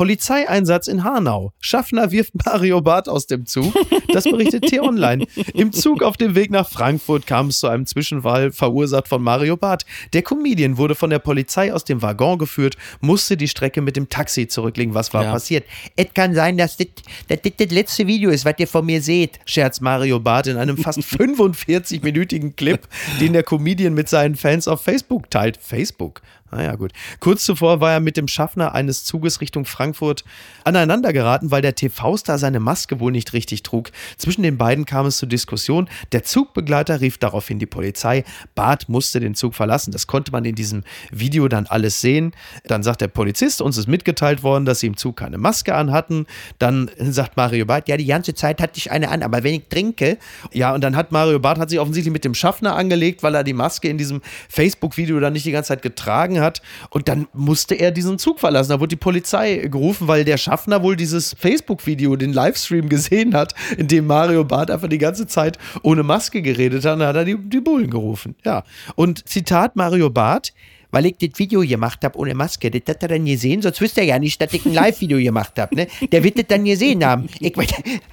Polizeieinsatz 0.00 0.86
in 0.86 1.04
Hanau. 1.04 1.52
Schaffner 1.60 2.10
wirft 2.10 2.32
Mario 2.46 2.80
Barth 2.80 3.06
aus 3.06 3.26
dem 3.26 3.44
Zug. 3.44 3.74
Das 4.10 4.24
berichtet 4.24 4.64
T-Online. 4.64 5.26
Im 5.52 5.72
Zug 5.72 6.02
auf 6.02 6.16
dem 6.16 6.34
Weg 6.34 6.50
nach 6.50 6.66
Frankfurt 6.66 7.26
kam 7.26 7.48
es 7.48 7.58
zu 7.58 7.66
einem 7.66 7.84
Zwischenfall, 7.84 8.50
verursacht 8.50 9.08
von 9.08 9.22
Mario 9.22 9.58
Barth. 9.58 9.84
Der 10.14 10.22
Comedian 10.22 10.78
wurde 10.78 10.94
von 10.94 11.10
der 11.10 11.18
Polizei 11.18 11.70
aus 11.74 11.84
dem 11.84 12.00
Waggon 12.00 12.38
geführt, 12.38 12.78
musste 13.02 13.36
die 13.36 13.46
Strecke 13.46 13.82
mit 13.82 13.94
dem 13.94 14.08
Taxi 14.08 14.48
zurücklegen. 14.48 14.94
Was 14.94 15.12
war 15.12 15.24
ja. 15.24 15.32
passiert? 15.32 15.64
Es 15.96 16.06
kann 16.14 16.34
sein, 16.34 16.56
dass 16.56 16.78
das, 16.78 16.86
das, 17.28 17.42
das 17.42 17.52
das 17.58 17.70
letzte 17.70 18.06
Video 18.06 18.30
ist, 18.30 18.46
was 18.46 18.54
ihr 18.56 18.68
von 18.68 18.86
mir 18.86 19.02
seht, 19.02 19.38
scherzt 19.44 19.82
Mario 19.82 20.18
Barth 20.18 20.46
in 20.46 20.56
einem 20.56 20.78
fast 20.78 20.98
45-minütigen 21.00 22.56
Clip, 22.56 22.88
den 23.20 23.34
der 23.34 23.42
Comedian 23.42 23.92
mit 23.92 24.08
seinen 24.08 24.36
Fans 24.36 24.66
auf 24.66 24.80
Facebook 24.80 25.30
teilt. 25.30 25.58
Facebook? 25.58 26.22
Naja, 26.50 26.74
gut. 26.74 26.92
Kurz 27.20 27.44
zuvor 27.44 27.80
war 27.80 27.92
er 27.92 28.00
mit 28.00 28.16
dem 28.16 28.26
Schaffner 28.26 28.74
eines 28.74 29.04
Zuges 29.04 29.40
Richtung 29.40 29.64
Frankfurt 29.64 30.24
aneinander 30.64 31.12
geraten, 31.12 31.50
weil 31.50 31.62
der 31.62 31.74
TV-Star 31.74 32.38
seine 32.38 32.58
Maske 32.58 32.98
wohl 32.98 33.12
nicht 33.12 33.32
richtig 33.32 33.62
trug. 33.62 33.90
Zwischen 34.16 34.42
den 34.42 34.58
beiden 34.58 34.84
kam 34.84 35.06
es 35.06 35.18
zur 35.18 35.28
Diskussion. 35.28 35.88
Der 36.12 36.24
Zugbegleiter 36.24 37.00
rief 37.00 37.18
daraufhin 37.18 37.58
die 37.58 37.66
Polizei. 37.66 38.24
Bart 38.54 38.88
musste 38.88 39.20
den 39.20 39.34
Zug 39.34 39.54
verlassen. 39.54 39.92
Das 39.92 40.06
konnte 40.06 40.32
man 40.32 40.44
in 40.44 40.54
diesem 40.56 40.82
Video 41.12 41.46
dann 41.48 41.66
alles 41.66 42.00
sehen. 42.00 42.32
Dann 42.64 42.82
sagt 42.82 43.00
der 43.00 43.08
Polizist, 43.08 43.62
uns 43.62 43.76
ist 43.76 43.86
mitgeteilt 43.86 44.42
worden, 44.42 44.64
dass 44.64 44.80
sie 44.80 44.88
im 44.88 44.96
Zug 44.96 45.16
keine 45.16 45.38
Maske 45.38 45.74
anhatten. 45.74 46.26
Dann 46.58 46.90
sagt 46.98 47.36
Mario 47.36 47.64
Barth, 47.66 47.88
ja, 47.88 47.96
die 47.96 48.06
ganze 48.06 48.34
Zeit 48.34 48.60
hatte 48.60 48.78
ich 48.78 48.90
eine 48.90 49.08
an, 49.10 49.22
aber 49.22 49.44
wenn 49.44 49.54
ich 49.54 49.68
trinke. 49.68 50.18
Ja, 50.52 50.74
und 50.74 50.82
dann 50.82 50.96
hat 50.96 51.12
Mario 51.12 51.38
Barth 51.38 51.58
hat 51.58 51.70
sich 51.70 51.78
offensichtlich 51.78 52.12
mit 52.12 52.24
dem 52.24 52.34
Schaffner 52.34 52.74
angelegt, 52.74 53.22
weil 53.22 53.34
er 53.34 53.44
die 53.44 53.52
Maske 53.52 53.88
in 53.88 53.98
diesem 53.98 54.20
Facebook-Video 54.48 55.20
dann 55.20 55.32
nicht 55.32 55.46
die 55.46 55.52
ganze 55.52 55.68
Zeit 55.68 55.82
getragen 55.82 56.39
hat. 56.40 56.62
Und 56.90 57.08
dann 57.08 57.28
musste 57.32 57.74
er 57.74 57.90
diesen 57.90 58.18
Zug 58.18 58.40
verlassen. 58.40 58.70
Da 58.70 58.80
wurde 58.80 58.88
die 58.88 58.96
Polizei 58.96 59.56
gerufen, 59.56 60.08
weil 60.08 60.24
der 60.24 60.36
Schaffner 60.36 60.82
wohl 60.82 60.96
dieses 60.96 61.34
Facebook-Video, 61.38 62.16
den 62.16 62.32
Livestream 62.32 62.88
gesehen 62.88 63.34
hat, 63.34 63.54
in 63.76 63.88
dem 63.88 64.06
Mario 64.06 64.44
Barth 64.44 64.70
einfach 64.70 64.88
die 64.88 64.98
ganze 64.98 65.26
Zeit 65.26 65.58
ohne 65.82 66.02
Maske 66.02 66.42
geredet 66.42 66.84
hat. 66.84 67.00
Dann 67.00 67.08
hat 67.08 67.16
er 67.16 67.24
die, 67.24 67.36
die 67.36 67.60
Bullen 67.60 67.90
gerufen. 67.90 68.34
Ja. 68.44 68.64
Und 68.96 69.28
Zitat 69.28 69.76
Mario 69.76 70.10
Barth 70.10 70.52
weil 70.90 71.06
ich 71.06 71.16
das 71.18 71.38
Video 71.38 71.60
gemacht 71.60 72.04
habe 72.04 72.18
ohne 72.18 72.34
Maske. 72.34 72.70
Das 72.70 72.82
hat 72.88 73.02
er 73.02 73.08
dann 73.08 73.24
gesehen, 73.24 73.62
sonst 73.62 73.80
wüsste 73.80 74.00
er 74.00 74.06
ja 74.06 74.18
nicht, 74.18 74.40
dass 74.40 74.52
ich 74.52 74.64
ein 74.66 74.74
Live-Video 74.74 75.18
gemacht 75.18 75.58
habe. 75.58 75.74
Ne? 75.74 75.86
Der 76.10 76.22
wird 76.22 76.38
das 76.38 76.46
dann 76.48 76.64
gesehen 76.64 77.04
haben. 77.04 77.28
Ich, 77.38 77.54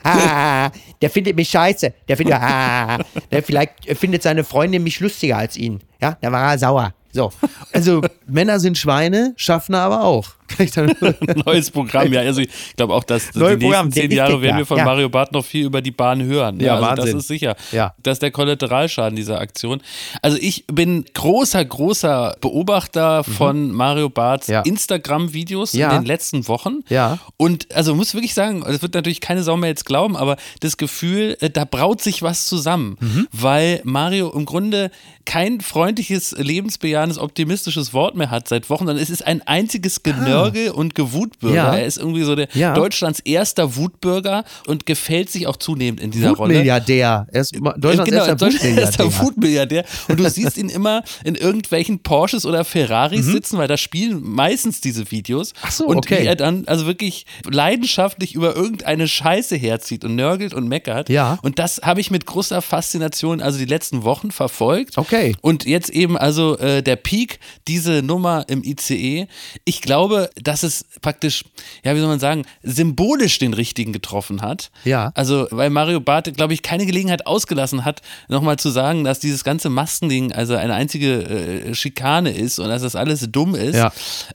ah, 0.04 0.72
der 1.02 1.10
findet 1.10 1.36
mich 1.36 1.50
scheiße. 1.50 1.94
Der 2.08 2.18
findet, 2.18 2.36
ah, 2.36 3.00
der 3.32 3.44
vielleicht 3.44 3.98
findet 3.98 4.24
seine 4.24 4.44
Freundin 4.44 4.84
mich 4.84 5.00
lustiger 5.00 5.38
als 5.38 5.58
ihn. 5.58 5.80
Ja, 6.02 6.18
da 6.22 6.32
war 6.32 6.52
er 6.52 6.58
sauer. 6.58 6.94
So. 7.12 7.32
Also 7.74 8.02
Männer 8.28 8.60
sind 8.60 8.78
Schweine, 8.78 9.34
Schaffner 9.38 9.80
aber 9.80 10.04
auch. 10.04 10.37
Neues 11.46 11.72
Programm, 11.72 12.12
ja. 12.14 12.22
Also 12.22 12.42
ich 12.42 12.50
glaube 12.76 12.94
auch, 12.94 13.04
dass 13.04 13.34
Neue 13.36 13.58
die 13.58 13.66
Programm, 13.66 13.88
nächsten 13.88 14.02
zehn 14.02 14.12
Jahre 14.12 14.42
werden 14.42 14.58
wir 14.58 14.66
von 14.66 14.78
ja. 14.78 14.86
Mario 14.86 15.10
Barth 15.10 15.32
noch 15.32 15.46
viel 15.46 15.66
über 15.66 15.82
die 15.82 15.92
Bahn 15.92 16.24
hören. 16.24 16.60
Ja, 16.60 16.76
also 16.76 16.86
Wahnsinn. 16.86 17.06
das 17.06 17.14
ist 17.16 17.28
sicher. 17.28 17.56
Ja. 17.72 17.94
Das 18.02 18.14
ist 18.14 18.22
der 18.22 18.32
Kollateralschaden 18.32 19.16
dieser 19.16 19.40
Aktion. 19.40 19.82
Also 20.22 20.38
ich 20.40 20.66
bin 20.68 21.06
großer, 21.14 21.64
großer 21.64 22.38
Beobachter 22.42 23.24
mhm. 23.26 23.32
von 23.32 23.72
Mario 23.72 24.10
Barths 24.10 24.48
ja. 24.48 24.62
Instagram-Videos 24.62 25.74
ja. 25.74 25.92
in 25.92 26.02
den 26.02 26.06
letzten 26.06 26.48
Wochen. 26.48 26.80
Ja. 26.90 27.20
Und 27.38 27.74
also 27.76 27.94
muss 27.96 28.14
wirklich 28.14 28.34
sagen, 28.34 28.64
das 28.66 28.82
wird 28.82 28.94
natürlich 28.94 29.22
keine 29.22 29.44
Sau 29.44 29.58
mehr 29.58 29.70
jetzt 29.70 29.86
glauben, 29.86 30.16
aber 30.16 30.38
das 30.62 30.78
Gefühl, 30.78 31.38
äh, 31.42 31.50
da 31.50 31.66
braut 31.66 32.02
sich 32.02 32.22
was 32.22 32.48
zusammen. 32.48 32.98
Mhm. 33.00 33.28
Weil 33.32 33.82
Mario 33.84 34.32
im 34.32 34.46
Grunde 34.46 34.92
kein 35.26 35.60
freundliches, 35.60 36.36
lebensbejahendes, 36.38 37.18
optimistisches 37.18 37.94
Wort 37.94 38.16
mehr 38.16 38.32
hat 38.32 38.48
seit 38.48 38.70
Wochen, 38.70 38.86
sondern 38.86 39.04
es 39.04 39.10
ist 39.10 39.26
ein 39.28 39.42
einziges 39.46 40.02
Genörgel 40.04 40.37
Nörgel 40.44 40.72
und 40.72 40.96
Gewutbürger. 40.96 41.56
Ja. 41.56 41.76
Er 41.76 41.86
ist 41.86 41.98
irgendwie 41.98 42.24
so 42.24 42.36
der 42.36 42.48
ja. 42.54 42.74
Deutschlands 42.74 43.20
erster 43.20 43.76
Wutbürger 43.76 44.44
und 44.66 44.86
gefällt 44.86 45.30
sich 45.30 45.48
auch 45.48 45.58
zunehmend 45.58 46.02
in 46.02 46.12
dieser 46.12 46.32
Rolle. 46.32 46.56
Milliardär. 46.56 47.28
Er 47.32 47.42
ist 47.42 47.56
Deutschlands 47.56 48.10
genau, 48.10 48.26
erster 48.26 49.06
Wutmilliardär. 49.20 49.20
Wutmilliardär. 49.20 49.86
Und 50.08 50.20
du 50.20 50.30
siehst 50.30 50.58
ihn 50.58 50.70
immer 50.70 51.04
in 51.24 51.36
irgendwelchen 51.36 52.00
Porsches 52.00 52.46
oder 52.46 52.64
Ferraris 52.64 53.26
mhm. 53.26 53.32
sitzen, 53.32 53.58
weil 53.58 53.68
da 53.68 53.78
spielen 53.78 54.22
meistens 54.24 54.82
diese 54.82 55.12
Videos. 55.12 55.54
Ach 55.62 55.72
so, 55.72 55.86
und 55.88 55.98
okay. 55.98 56.22
wie 56.22 56.28
er 56.28 56.36
dann 56.36 56.68
also 56.68 56.86
wirklich 56.86 57.26
leidenschaftlich 57.50 58.36
über 58.36 58.56
irgendeine 58.56 59.08
Scheiße 59.08 59.56
herzieht 59.56 60.04
und 60.04 60.16
nörgelt 60.16 60.54
und 60.54 60.68
meckert. 60.68 61.10
Ja. 61.10 61.40
Und 61.42 61.60
das 61.60 61.82
habe 61.84 62.02
ich 62.02 62.12
mit 62.12 62.26
großer 62.26 62.62
Faszination 62.62 63.42
also 63.42 63.58
die 63.58 63.66
letzten 63.66 64.04
Wochen 64.04 64.32
verfolgt. 64.32 64.98
Okay. 64.98 65.36
Und 65.42 65.66
jetzt 65.66 65.90
eben 65.90 66.18
also 66.18 66.58
äh, 66.58 66.82
der 66.82 66.96
Peak, 66.96 67.40
diese 67.68 68.02
Nummer 68.02 68.46
im 68.48 68.64
ICE. 68.64 69.28
Ich 69.66 69.82
glaube, 69.82 70.27
dass 70.36 70.64
es 70.64 70.86
praktisch, 71.02 71.44
ja, 71.84 71.96
wie 71.96 72.00
soll 72.00 72.08
man 72.08 72.20
sagen, 72.20 72.46
symbolisch 72.64 73.40
den 73.40 73.54
richtigen 73.54 73.94
getroffen 73.94 74.42
hat. 74.42 74.72
Ja. 74.84 75.12
Also, 75.16 75.48
weil 75.52 75.70
Mario 75.70 76.00
Barth, 76.00 76.34
glaube 76.36 76.54
ich, 76.54 76.62
keine 76.62 76.86
Gelegenheit 76.86 77.26
ausgelassen 77.28 77.86
hat, 77.86 78.02
nochmal 78.28 78.58
zu 78.58 78.70
sagen, 78.70 79.04
dass 79.04 79.20
dieses 79.20 79.44
ganze 79.44 79.70
Maskending 79.70 80.32
also 80.32 80.56
eine 80.56 80.74
einzige 80.74 81.24
äh, 81.24 81.76
Schikane 81.76 82.32
ist 82.32 82.60
und 82.60 82.70
dass 82.70 82.82
das 82.82 82.96
alles 82.96 83.28
dumm 83.32 83.56
ist. 83.56 83.76
Ja. 83.76 83.92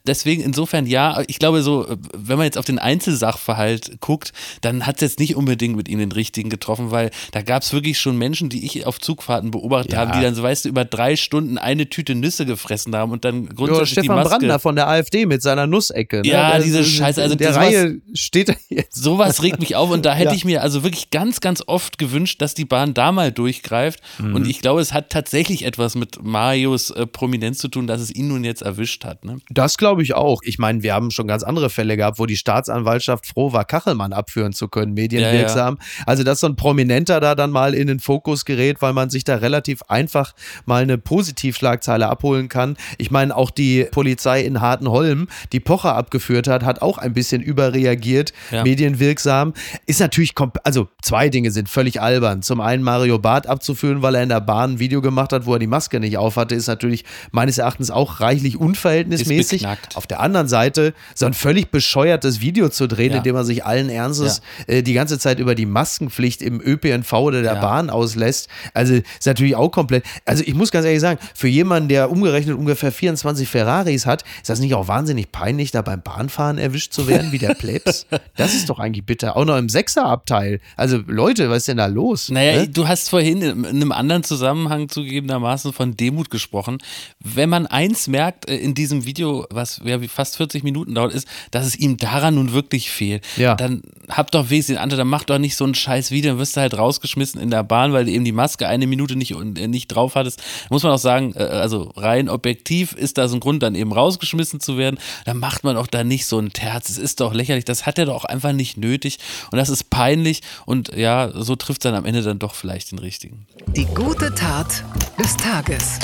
Deswegen 0.07 0.43
insofern 0.43 0.87
ja, 0.87 1.23
ich 1.27 1.39
glaube 1.39 1.63
so, 1.63 1.87
wenn 2.15 2.37
man 2.37 2.45
jetzt 2.45 2.59
auf 2.59 2.65
den 2.65 2.79
Einzelsachverhalt 2.79 4.01
guckt, 4.01 4.33
dann 4.61 4.87
hat 4.87 4.97
es 4.97 5.01
jetzt 5.03 5.21
nicht 5.21 5.37
unbedingt 5.37 5.77
mit 5.77 5.89
ihm 5.89 5.99
den 5.99 6.13
richtigen 6.13 6.51
getroffen, 6.51 6.91
weil 6.91 7.11
da 7.33 7.43
gab 7.43 7.63
es 7.63 7.73
wirklich 7.73 7.99
schon 7.99 8.17
Menschen, 8.17 8.49
die 8.49 8.65
ich 8.65 8.87
auf 8.87 9.01
Zugfahrten 9.01 9.51
beobachtet 9.51 9.93
ja. 9.93 9.99
habe, 10.01 10.13
die 10.13 10.23
dann 10.23 10.35
so, 10.35 10.43
weißt 10.43 10.65
du, 10.65 10.69
über 10.69 10.85
drei 10.85 11.17
Stunden 11.17 11.59
eine 11.59 11.89
Tüte 11.89 12.15
Nüsse 12.15 12.47
gefressen 12.47 12.95
haben 12.95 13.13
und 13.13 13.25
dann 13.25 13.49
grundsätzlich 13.49 13.97
ja, 13.97 14.03
Stefan 14.03 14.03
die 14.03 14.23
Maske. 14.23 14.29
Brandner 14.31 14.59
von 14.59 14.77
der 14.77 14.89
AfD 14.89 15.27
mit 15.27 15.43
seiner 15.43 15.67
Nuss 15.67 15.82
Nussecke. 15.83 16.23
Ne? 16.23 16.29
Ja, 16.29 16.57
das 16.57 16.65
diese 16.65 16.85
Scheiße. 16.85 17.23
Also 17.23 17.35
der 17.35 17.55
Reihe 17.55 18.01
steht 18.15 18.49
da 18.49 18.55
jetzt. 18.69 19.03
Sowas 19.03 19.43
regt 19.43 19.61
mich 19.61 19.77
auf 19.77 19.91
und 19.91 20.05
da 20.05 20.15
hätte 20.15 20.31
ja. 20.31 20.35
ich 20.35 20.45
mir 20.45 20.63
also 20.63 20.83
wirklich 20.83 21.11
ganz, 21.11 21.41
ganz 21.41 21.63
oft 21.67 21.99
gewünscht, 21.99 22.41
dass 22.41 22.55
die 22.55 22.65
Bahn 22.65 22.95
da 22.95 23.13
mal 23.13 23.33
durchgreift. 23.33 24.01
Mhm. 24.19 24.35
Und 24.35 24.49
ich 24.49 24.61
glaube, 24.61 24.81
es 24.81 24.93
hat 24.93 25.11
tatsächlich 25.11 25.65
etwas 25.65 25.95
mit 25.95 26.23
Marios 26.23 26.91
äh, 26.91 27.07
Prominenz 27.07 27.59
zu 27.59 27.69
tun, 27.69 27.87
dass 27.87 28.01
es 28.01 28.15
ihn 28.15 28.29
nun 28.29 28.45
jetzt 28.45 28.63
erwischt 28.63 29.05
hat. 29.05 29.25
Ne? 29.25 29.39
Das 29.51 29.77
glaube 29.77 30.03
ich 30.03 30.15
auch. 30.15 30.41
Ich 30.45 30.59
meine, 30.59 30.83
wir 30.83 30.95
haben 30.95 31.11
schon 31.11 31.27
ganz 31.27 31.43
andere 31.43 31.71
Fälle 31.71 31.97
gehabt, 31.97 32.19
wo 32.19 32.27
die 32.27 32.37
Staatsanwaltschaft 32.37 33.27
froh 33.27 33.53
war, 33.53 33.65
Kachelmann 33.65 34.13
abführen 34.13 34.53
zu 34.53 34.69
können, 34.69 34.95
medienwirksam. 34.95 35.79
Ja, 35.79 35.85
ja. 35.99 36.05
Also, 36.07 36.25
dass 36.25 36.41
so 36.41 36.47
ein 36.47 36.57
Prominenter 36.57 37.21
da 37.21 37.35
dann 37.35 37.51
mal 37.51 37.75
in 37.75 37.87
den 37.87 38.01
Fokus 38.01 38.45
gerät, 38.45 38.83
weil 38.83 38.93
man 38.93 39.11
sich 39.11 39.25
da 39.25 39.37
relativ 39.37 39.83
einfach 39.89 40.35
mal 40.67 40.83
eine 40.83 40.99
Positivschlagzeile 40.99 42.09
abholen 42.09 42.49
kann. 42.49 42.77
Ich 42.99 43.11
meine, 43.11 43.37
auch 43.37 43.51
die 43.51 43.85
Polizei 43.91 44.43
in 44.43 44.61
Hartenholm, 44.61 45.29
die 45.53 45.61
Pocher 45.73 45.97
abgeführt 45.97 46.49
hat, 46.49 46.65
hat 46.65 46.83
auch 46.83 46.99
ein 46.99 47.15
bisschen 47.15 47.41
überreagiert, 47.41 48.35
ja. 48.51 48.63
medienwirksam. 48.63 49.55
Ist 49.87 50.01
natürlich, 50.01 50.35
also 50.65 50.89
zwei 51.01 51.31
Dinge 51.31 51.51
sind 51.51 51.67
völlig 51.71 51.99
albern. 51.99 52.43
Zum 52.43 52.61
einen 52.61 52.83
Mario 52.83 53.19
Barth 53.19 53.47
abzuführen, 53.47 54.03
weil 54.03 54.17
er 54.17 54.23
in 54.23 54.29
der 54.29 54.43
Bahn 54.43 54.73
ein 54.73 54.79
Video 54.81 55.01
gemacht 55.01 55.33
hat, 55.33 55.47
wo 55.47 55.55
er 55.55 55.59
die 55.59 55.67
Maske 55.67 55.99
nicht 55.99 56.19
aufhatte, 56.19 56.55
ist 56.55 56.67
natürlich 56.67 57.07
meines 57.31 57.57
Erachtens 57.57 57.91
auch 57.91 58.21
reichlich 58.21 58.59
unverhältnismäßig. 58.59 59.67
Auf 59.95 60.07
der 60.07 60.21
anderen 60.21 60.47
Seite 60.47 60.93
so 61.15 61.25
ein 61.25 61.33
völlig 61.33 61.71
bescheuertes 61.71 62.43
Video 62.43 62.69
zu 62.69 62.87
drehen, 62.87 63.13
ja. 63.13 63.17
indem 63.17 63.37
er 63.37 63.45
sich 63.45 63.65
allen 63.65 63.89
Ernstes 63.89 64.43
ja. 64.69 64.75
äh, 64.75 64.83
die 64.83 64.93
ganze 64.93 65.19
Zeit 65.19 65.39
über 65.39 65.55
die 65.55 65.65
Maskenpflicht 65.65 66.43
im 66.43 66.61
ÖPNV 66.61 67.11
oder 67.15 67.41
der 67.41 67.55
Bahn 67.55 67.89
auslässt. 67.89 68.51
Also 68.75 68.93
ist 68.93 69.25
natürlich 69.25 69.57
auch 69.57 69.71
komplett. 69.71 70.05
Also 70.27 70.45
ich 70.47 70.55
muss 70.55 70.71
ganz 70.71 70.85
ehrlich 70.85 71.01
sagen, 71.01 71.19
für 71.35 71.49
jemanden, 71.49 71.89
der 71.89 72.11
umgerechnet 72.11 72.59
ungefähr 72.59 72.93
24 72.93 73.49
Ferraris 73.49 74.05
hat, 74.05 74.25
ist 74.43 74.51
das 74.51 74.61
nicht 74.61 74.75
auch 74.75 74.87
wahnsinnig 74.87 75.33
peinlich 75.33 75.62
nicht, 75.63 75.75
da 75.75 75.83
beim 75.83 76.03
Bahnfahren 76.03 76.59
erwischt 76.59 76.93
zu 76.93 77.07
werden, 77.09 77.33
wie 77.33 77.39
der 77.39 77.55
Plebs? 77.55 78.07
das 78.37 78.55
ist 78.55 78.69
doch 78.69 78.79
eigentlich 78.79 79.07
bitter. 79.07 79.37
Auch 79.37 79.45
noch 79.45 79.57
im 79.57 79.69
Sechserabteil. 79.69 80.61
Also 80.77 80.99
Leute, 81.07 81.51
was 81.51 81.59
ist 81.59 81.69
denn 81.69 81.79
da 81.79 81.87
los? 81.87 82.29
Naja, 82.31 82.63
ne? 82.63 82.69
du 82.69 82.87
hast 82.87 83.09
vorhin 83.09 83.43
in 83.43 83.65
einem 83.65 83.93
anderen 83.93 84.25
Zusammenhang 84.25 84.89
zugegebenermaßen 84.89 85.73
von 85.73 85.97
Demut 85.97 86.31
gesprochen. 86.31 86.79
Wenn 87.21 87.49
man 87.49 87.67
eins 87.67 88.09
merkt 88.09 88.49
äh, 88.49 88.57
in 88.57 88.75
diesem 88.75 89.05
Video, 89.07 89.47
was 89.51 89.81
ja 89.85 89.99
fast 90.09 90.37
40 90.37 90.65
Minuten 90.65 90.95
dauert, 90.95 91.13
ist, 91.13 91.27
dass 91.51 91.67
es 91.67 91.77
ihm 91.77 91.97
daran 91.97 92.35
nun 92.35 92.53
wirklich 92.53 92.91
fehlt. 92.91 93.25
Ja. 93.37 93.55
Dann 93.55 93.83
hab 94.09 94.31
doch 94.31 94.51
wesentlich 94.51 94.81
andere, 94.81 94.99
dann 94.99 95.09
mach 95.09 95.25
doch 95.25 95.39
nicht 95.39 95.57
so 95.57 95.65
ein 95.65 95.75
scheiß 95.75 96.11
Video, 96.11 96.33
dann 96.33 96.39
wirst 96.39 96.57
du 96.57 96.61
halt 96.61 96.77
rausgeschmissen 96.77 97.41
in 97.41 97.51
der 97.51 97.63
Bahn, 97.63 97.93
weil 97.93 98.05
du 98.05 98.11
eben 98.11 98.25
die 98.25 98.33
Maske 98.33 98.67
eine 98.67 98.87
Minute 98.87 99.17
nicht, 99.17 99.33
äh, 99.33 99.69
nicht 99.69 99.89
drauf 99.89 100.15
hattest. 100.15 100.43
Muss 100.71 100.83
man 100.83 100.93
auch 100.93 100.99
sagen, 100.99 101.35
äh, 101.37 101.45
also 101.45 101.93
rein 101.97 102.29
objektiv 102.29 102.93
ist 102.93 103.19
da 103.19 103.29
so 103.29 103.37
ein 103.37 103.41
Grund, 103.41 103.63
dann 103.63 103.75
eben 103.75 103.93
rausgeschmissen 103.93 104.61
zu 104.61 104.77
werden. 104.77 104.99
Dann 105.25 105.39
macht 105.43 105.65
man 105.65 105.77
auch 105.77 105.89
da 105.89 106.05
nicht 106.05 106.27
so 106.27 106.39
ein 106.39 106.53
Terz. 106.53 106.89
Es 106.89 106.99
ist 106.99 107.21
doch 107.21 107.35
lächerlich. 107.35 107.65
Das 107.65 107.85
hat 107.85 107.99
er 107.99 108.07
doch 108.07 108.25
einfach 108.25 108.53
nicht 108.53 108.77
nötig. 108.77 109.19
Und 109.51 109.59
das 109.59 109.69
ist 109.69 109.91
peinlich. 109.91 110.41
Und 110.67 110.95
ja, 110.95 111.33
so 111.35 111.57
trifft 111.57 111.85
es 111.85 111.91
dann 111.91 111.97
am 111.97 112.05
Ende 112.05 112.23
dann 112.23 112.39
doch 112.39 112.55
vielleicht 112.55 112.93
den 112.93 113.01
richtigen. 113.01 113.49
Die 113.67 113.87
gute 113.87 114.33
Tat 114.35 114.85
des 115.19 115.37
Tages. 115.37 115.99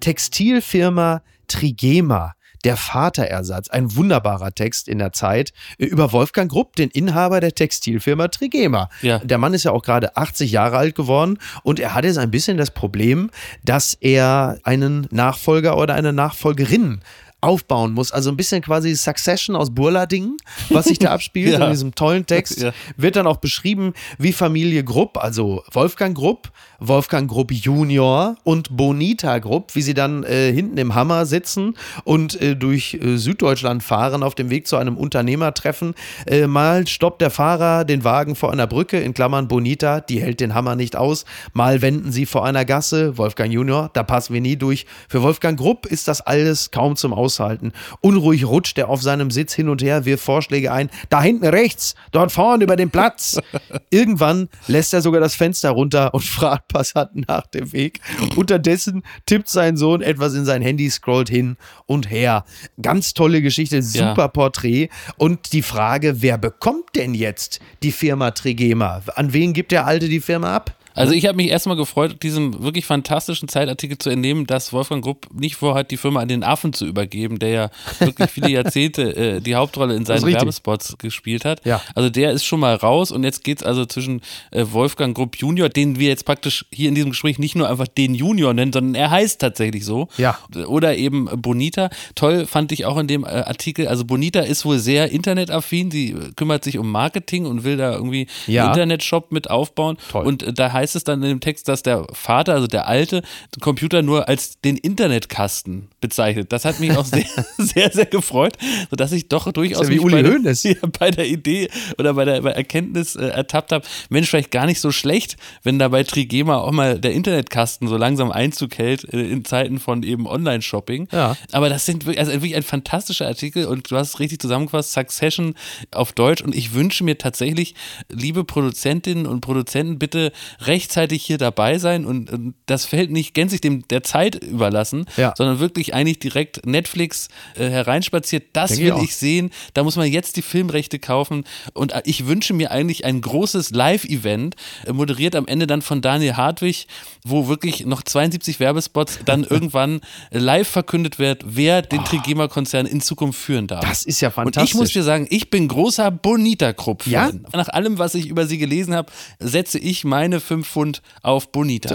Textilfirma 0.00 1.22
Trigema 1.46 2.34
der 2.64 2.76
Vaterersatz, 2.76 3.70
ein 3.70 3.96
wunderbarer 3.96 4.54
Text 4.54 4.86
in 4.88 4.98
der 4.98 5.12
Zeit 5.12 5.54
über 5.78 6.12
Wolfgang 6.12 6.50
Grupp, 6.50 6.76
den 6.76 6.90
Inhaber 6.90 7.40
der 7.40 7.54
Textilfirma 7.54 8.28
Trigema. 8.28 8.90
Ja. 9.00 9.18
Der 9.20 9.38
Mann 9.38 9.54
ist 9.54 9.64
ja 9.64 9.70
auch 9.70 9.82
gerade 9.82 10.16
80 10.16 10.50
Jahre 10.50 10.76
alt 10.76 10.94
geworden 10.94 11.38
und 11.62 11.80
er 11.80 11.94
hat 11.94 12.04
jetzt 12.04 12.18
ein 12.18 12.30
bisschen 12.30 12.58
das 12.58 12.70
Problem, 12.70 13.30
dass 13.64 13.94
er 13.94 14.58
einen 14.64 15.08
Nachfolger 15.10 15.78
oder 15.78 15.94
eine 15.94 16.12
Nachfolgerin 16.12 17.00
aufbauen 17.40 17.92
muss. 17.92 18.12
Also 18.12 18.30
ein 18.30 18.36
bisschen 18.36 18.62
quasi 18.62 18.94
Succession 18.94 19.56
aus 19.56 19.74
Burladingen, 19.74 20.36
was 20.68 20.86
sich 20.86 20.98
da 20.98 21.10
abspielt 21.12 21.58
ja. 21.58 21.64
in 21.64 21.70
diesem 21.70 21.94
tollen 21.94 22.26
Text. 22.26 22.60
Ja. 22.60 22.72
Wird 22.96 23.16
dann 23.16 23.26
auch 23.26 23.38
beschrieben, 23.38 23.94
wie 24.18 24.32
Familie 24.32 24.84
Grupp, 24.84 25.16
also 25.18 25.62
Wolfgang 25.72 26.16
Grupp, 26.16 26.50
Wolfgang 26.78 27.30
Grupp 27.30 27.52
Junior 27.52 28.36
und 28.44 28.76
Bonita 28.76 29.38
Grupp, 29.38 29.74
wie 29.74 29.82
sie 29.82 29.94
dann 29.94 30.24
äh, 30.24 30.52
hinten 30.52 30.78
im 30.78 30.94
Hammer 30.94 31.26
sitzen 31.26 31.76
und 32.04 32.40
äh, 32.40 32.56
durch 32.56 32.94
äh, 32.94 33.16
Süddeutschland 33.16 33.82
fahren 33.82 34.22
auf 34.22 34.34
dem 34.34 34.50
Weg 34.50 34.66
zu 34.66 34.76
einem 34.76 34.96
Unternehmertreffen. 34.96 35.94
Äh, 36.26 36.46
mal 36.46 36.86
stoppt 36.86 37.20
der 37.20 37.30
Fahrer 37.30 37.84
den 37.84 38.04
Wagen 38.04 38.34
vor 38.34 38.52
einer 38.52 38.66
Brücke, 38.66 38.98
in 38.98 39.14
Klammern 39.14 39.48
Bonita, 39.48 40.00
die 40.00 40.20
hält 40.20 40.40
den 40.40 40.54
Hammer 40.54 40.76
nicht 40.76 40.96
aus. 40.96 41.24
Mal 41.52 41.82
wenden 41.82 42.12
sie 42.12 42.26
vor 42.26 42.44
einer 42.44 42.64
Gasse, 42.64 43.18
Wolfgang 43.18 43.52
Junior, 43.52 43.90
da 43.92 44.02
passen 44.02 44.34
wir 44.34 44.40
nie 44.40 44.56
durch. 44.56 44.86
Für 45.08 45.22
Wolfgang 45.22 45.58
Grupp 45.58 45.86
ist 45.86 46.08
das 46.08 46.20
alles 46.20 46.70
kaum 46.70 46.96
zum 46.96 47.12
Aushalten. 47.30 47.72
Unruhig 48.00 48.44
rutscht 48.44 48.76
er 48.78 48.88
auf 48.88 49.02
seinem 49.02 49.30
Sitz 49.30 49.54
hin 49.54 49.68
und 49.68 49.82
her, 49.82 50.04
wirft 50.04 50.24
Vorschläge 50.24 50.72
ein. 50.72 50.90
Da 51.10 51.22
hinten 51.22 51.46
rechts, 51.46 51.94
dort 52.10 52.32
vorne 52.32 52.64
über 52.64 52.74
den 52.74 52.90
Platz. 52.90 53.38
Irgendwann 53.90 54.48
lässt 54.66 54.92
er 54.92 55.00
sogar 55.00 55.20
das 55.20 55.36
Fenster 55.36 55.70
runter 55.70 56.12
und 56.12 56.24
fragt 56.24 56.68
Passanten 56.68 57.24
nach 57.28 57.46
dem 57.46 57.72
Weg. 57.72 58.00
Unterdessen 58.34 59.04
tippt 59.26 59.48
sein 59.48 59.76
Sohn 59.76 60.02
etwas 60.02 60.34
in 60.34 60.44
sein 60.44 60.60
Handy, 60.60 60.90
scrollt 60.90 61.28
hin 61.28 61.56
und 61.86 62.10
her. 62.10 62.44
Ganz 62.82 63.14
tolle 63.14 63.42
Geschichte, 63.42 63.80
super 63.82 64.22
ja. 64.22 64.28
Porträt. 64.28 64.88
Und 65.16 65.52
die 65.52 65.62
Frage, 65.62 66.22
wer 66.22 66.36
bekommt 66.36 66.96
denn 66.96 67.14
jetzt 67.14 67.60
die 67.84 67.92
Firma 67.92 68.32
Trigema? 68.32 69.02
An 69.14 69.32
wen 69.32 69.52
gibt 69.52 69.70
der 69.70 69.86
Alte 69.86 70.08
die 70.08 70.20
Firma 70.20 70.56
ab? 70.56 70.76
Also 71.00 71.14
ich 71.14 71.26
habe 71.26 71.36
mich 71.36 71.48
erstmal 71.48 71.76
gefreut, 71.76 72.22
diesem 72.22 72.62
wirklich 72.62 72.86
fantastischen 72.86 73.48
Zeitartikel 73.48 73.98
zu 73.98 74.10
entnehmen, 74.10 74.46
dass 74.46 74.72
Wolfgang 74.72 75.02
Grupp 75.02 75.28
nicht 75.32 75.56
vorhat, 75.56 75.90
die 75.90 75.96
Firma 75.96 76.20
an 76.20 76.28
den 76.28 76.44
Affen 76.44 76.72
zu 76.72 76.86
übergeben, 76.86 77.38
der 77.38 77.48
ja 77.48 77.70
wirklich 77.98 78.30
viele 78.30 78.50
Jahrzehnte 78.50 79.16
äh, 79.16 79.40
die 79.40 79.54
Hauptrolle 79.54 79.94
in 79.94 80.04
seinen 80.04 80.24
Werbespots 80.24 80.98
gespielt 80.98 81.44
hat. 81.44 81.64
Ja. 81.64 81.80
Also 81.94 82.10
der 82.10 82.32
ist 82.32 82.44
schon 82.44 82.60
mal 82.60 82.74
raus 82.74 83.10
und 83.10 83.24
jetzt 83.24 83.44
geht 83.44 83.60
es 83.60 83.66
also 83.66 83.86
zwischen 83.86 84.20
äh, 84.50 84.64
Wolfgang 84.70 85.16
Grupp 85.16 85.36
Junior, 85.36 85.68
den 85.68 85.98
wir 85.98 86.08
jetzt 86.08 86.24
praktisch 86.24 86.66
hier 86.70 86.88
in 86.88 86.94
diesem 86.94 87.10
Gespräch 87.10 87.38
nicht 87.38 87.56
nur 87.56 87.68
einfach 87.68 87.88
den 87.88 88.14
Junior 88.14 88.54
nennen, 88.54 88.72
sondern 88.72 88.94
er 88.94 89.10
heißt 89.10 89.40
tatsächlich 89.40 89.84
so. 89.84 90.08
Ja. 90.16 90.38
Oder 90.66 90.96
eben 90.96 91.28
Bonita. 91.40 91.90
Toll 92.14 92.46
fand 92.46 92.72
ich 92.72 92.84
auch 92.84 92.98
in 92.98 93.06
dem 93.06 93.24
äh, 93.24 93.28
Artikel, 93.28 93.88
also 93.88 94.04
Bonita 94.04 94.40
ist 94.40 94.64
wohl 94.64 94.78
sehr 94.78 95.10
internetaffin, 95.10 95.90
sie 95.90 96.16
kümmert 96.36 96.64
sich 96.64 96.78
um 96.78 96.90
Marketing 96.90 97.46
und 97.46 97.64
will 97.64 97.76
da 97.76 97.92
irgendwie 97.92 98.26
ja. 98.46 98.62
einen 98.62 98.72
Internetshop 98.72 99.32
mit 99.32 99.50
aufbauen. 99.50 99.96
Toll. 100.10 100.26
Und 100.26 100.42
äh, 100.42 100.52
da 100.52 100.72
heißt 100.72 100.89
heißt 100.90 100.96
es 100.96 101.04
dann 101.04 101.22
in 101.22 101.28
dem 101.28 101.40
Text, 101.40 101.68
dass 101.68 101.82
der 101.82 102.04
Vater, 102.12 102.54
also 102.54 102.66
der 102.66 102.88
alte, 102.88 103.22
den 103.54 103.60
Computer 103.60 104.02
nur 104.02 104.28
als 104.28 104.60
den 104.60 104.76
Internetkasten 104.76 105.88
bezeichnet. 106.00 106.52
Das 106.52 106.64
hat 106.64 106.80
mich 106.80 106.96
auch 106.96 107.04
sehr, 107.04 107.24
sehr, 107.58 107.92
sehr 107.92 108.06
gefreut, 108.06 108.54
sodass 108.90 109.12
ich 109.12 109.28
doch 109.28 109.52
durchaus 109.52 109.88
ja 109.88 109.94
wie 109.94 110.00
Uli 110.00 110.22
bei, 110.22 110.22
der, 110.22 110.88
bei 110.98 111.10
der 111.12 111.26
Idee 111.28 111.68
oder 111.98 112.14
bei 112.14 112.24
der 112.24 112.42
bei 112.42 112.50
Erkenntnis 112.50 113.14
äh, 113.14 113.26
ertappt 113.26 113.70
habe, 113.70 113.86
Mensch, 114.08 114.28
vielleicht 114.28 114.50
gar 114.50 114.66
nicht 114.66 114.80
so 114.80 114.90
schlecht, 114.90 115.36
wenn 115.62 115.78
da 115.78 115.88
bei 115.88 116.02
Trigema 116.02 116.56
auch 116.56 116.72
mal 116.72 116.98
der 116.98 117.12
Internetkasten 117.12 117.86
so 117.86 117.96
langsam 117.96 118.32
Einzug 118.32 118.76
hält 118.76 119.04
äh, 119.12 119.20
in 119.20 119.44
Zeiten 119.44 119.78
von 119.78 120.02
eben 120.02 120.26
Online-Shopping. 120.26 121.08
Ja. 121.12 121.36
Aber 121.52 121.68
das 121.68 121.86
sind 121.86 122.06
wirklich, 122.06 122.18
also 122.18 122.32
wirklich 122.32 122.56
ein 122.56 122.64
fantastischer 122.64 123.28
Artikel 123.28 123.66
und 123.66 123.90
du 123.90 123.96
hast 123.96 124.08
es 124.08 124.18
richtig 124.18 124.40
zusammengefasst, 124.40 124.92
Succession 124.92 125.54
auf 125.92 126.12
Deutsch 126.12 126.42
und 126.42 126.54
ich 126.54 126.74
wünsche 126.74 127.04
mir 127.04 127.16
tatsächlich, 127.16 127.74
liebe 128.08 128.42
Produzentinnen 128.42 129.26
und 129.26 129.40
Produzenten, 129.40 130.00
bitte 130.00 130.32
rechtzeitig 130.70 131.24
hier 131.24 131.36
dabei 131.36 131.78
sein 131.78 132.06
und, 132.06 132.30
und 132.30 132.54
das 132.66 132.84
Feld 132.84 133.10
nicht 133.10 133.34
gänzlich 133.34 133.60
dem 133.60 133.86
der 133.88 134.04
Zeit 134.04 134.36
überlassen, 134.36 135.06
ja. 135.16 135.34
sondern 135.36 135.58
wirklich 135.58 135.94
eigentlich 135.94 136.20
direkt 136.20 136.64
Netflix 136.64 137.28
äh, 137.56 137.68
hereinspaziert. 137.68 138.44
Das 138.52 138.70
Denke 138.70 138.84
will 138.84 139.02
ich, 139.02 139.10
ich 139.10 139.16
sehen. 139.16 139.50
Da 139.74 139.82
muss 139.82 139.96
man 139.96 140.06
jetzt 140.06 140.36
die 140.36 140.42
Filmrechte 140.42 141.00
kaufen 141.00 141.44
und 141.74 141.92
äh, 141.92 142.02
ich 142.04 142.26
wünsche 142.26 142.54
mir 142.54 142.70
eigentlich 142.70 143.04
ein 143.04 143.20
großes 143.20 143.70
Live-Event, 143.70 144.54
äh, 144.86 144.92
moderiert 144.92 145.34
am 145.34 145.48
Ende 145.48 145.66
dann 145.66 145.82
von 145.82 146.02
Daniel 146.02 146.36
Hartwig, 146.36 146.86
wo 147.24 147.48
wirklich 147.48 147.84
noch 147.84 148.02
72 148.02 148.60
Werbespots 148.60 149.18
dann 149.24 149.42
irgendwann 149.50 150.00
live 150.30 150.68
verkündet 150.68 151.18
wird, 151.18 151.42
wer 151.44 151.82
den 151.82 152.00
oh. 152.00 152.04
Trigema-Konzern 152.04 152.86
in 152.86 153.00
Zukunft 153.00 153.40
führen 153.40 153.66
darf. 153.66 153.84
Das 153.84 154.04
ist 154.04 154.20
ja 154.20 154.30
fantastisch. 154.30 154.62
Und 154.62 154.68
ich 154.68 154.74
muss 154.74 154.92
dir 154.92 155.02
sagen, 155.02 155.26
ich 155.30 155.50
bin 155.50 155.66
großer 155.66 156.12
Bonita-Krupp-Fan. 156.12 157.10
Ja? 157.10 157.58
Nach 157.58 157.68
allem, 157.68 157.98
was 157.98 158.14
ich 158.14 158.28
über 158.28 158.46
sie 158.46 158.58
gelesen 158.58 158.94
habe, 158.94 159.10
setze 159.40 159.80
ich 159.80 160.04
meine 160.04 160.38
fünf 160.64 160.70
5 160.70 160.80
Pfund 160.80 161.02
auf 161.22 161.52
Bonita. 161.52 161.94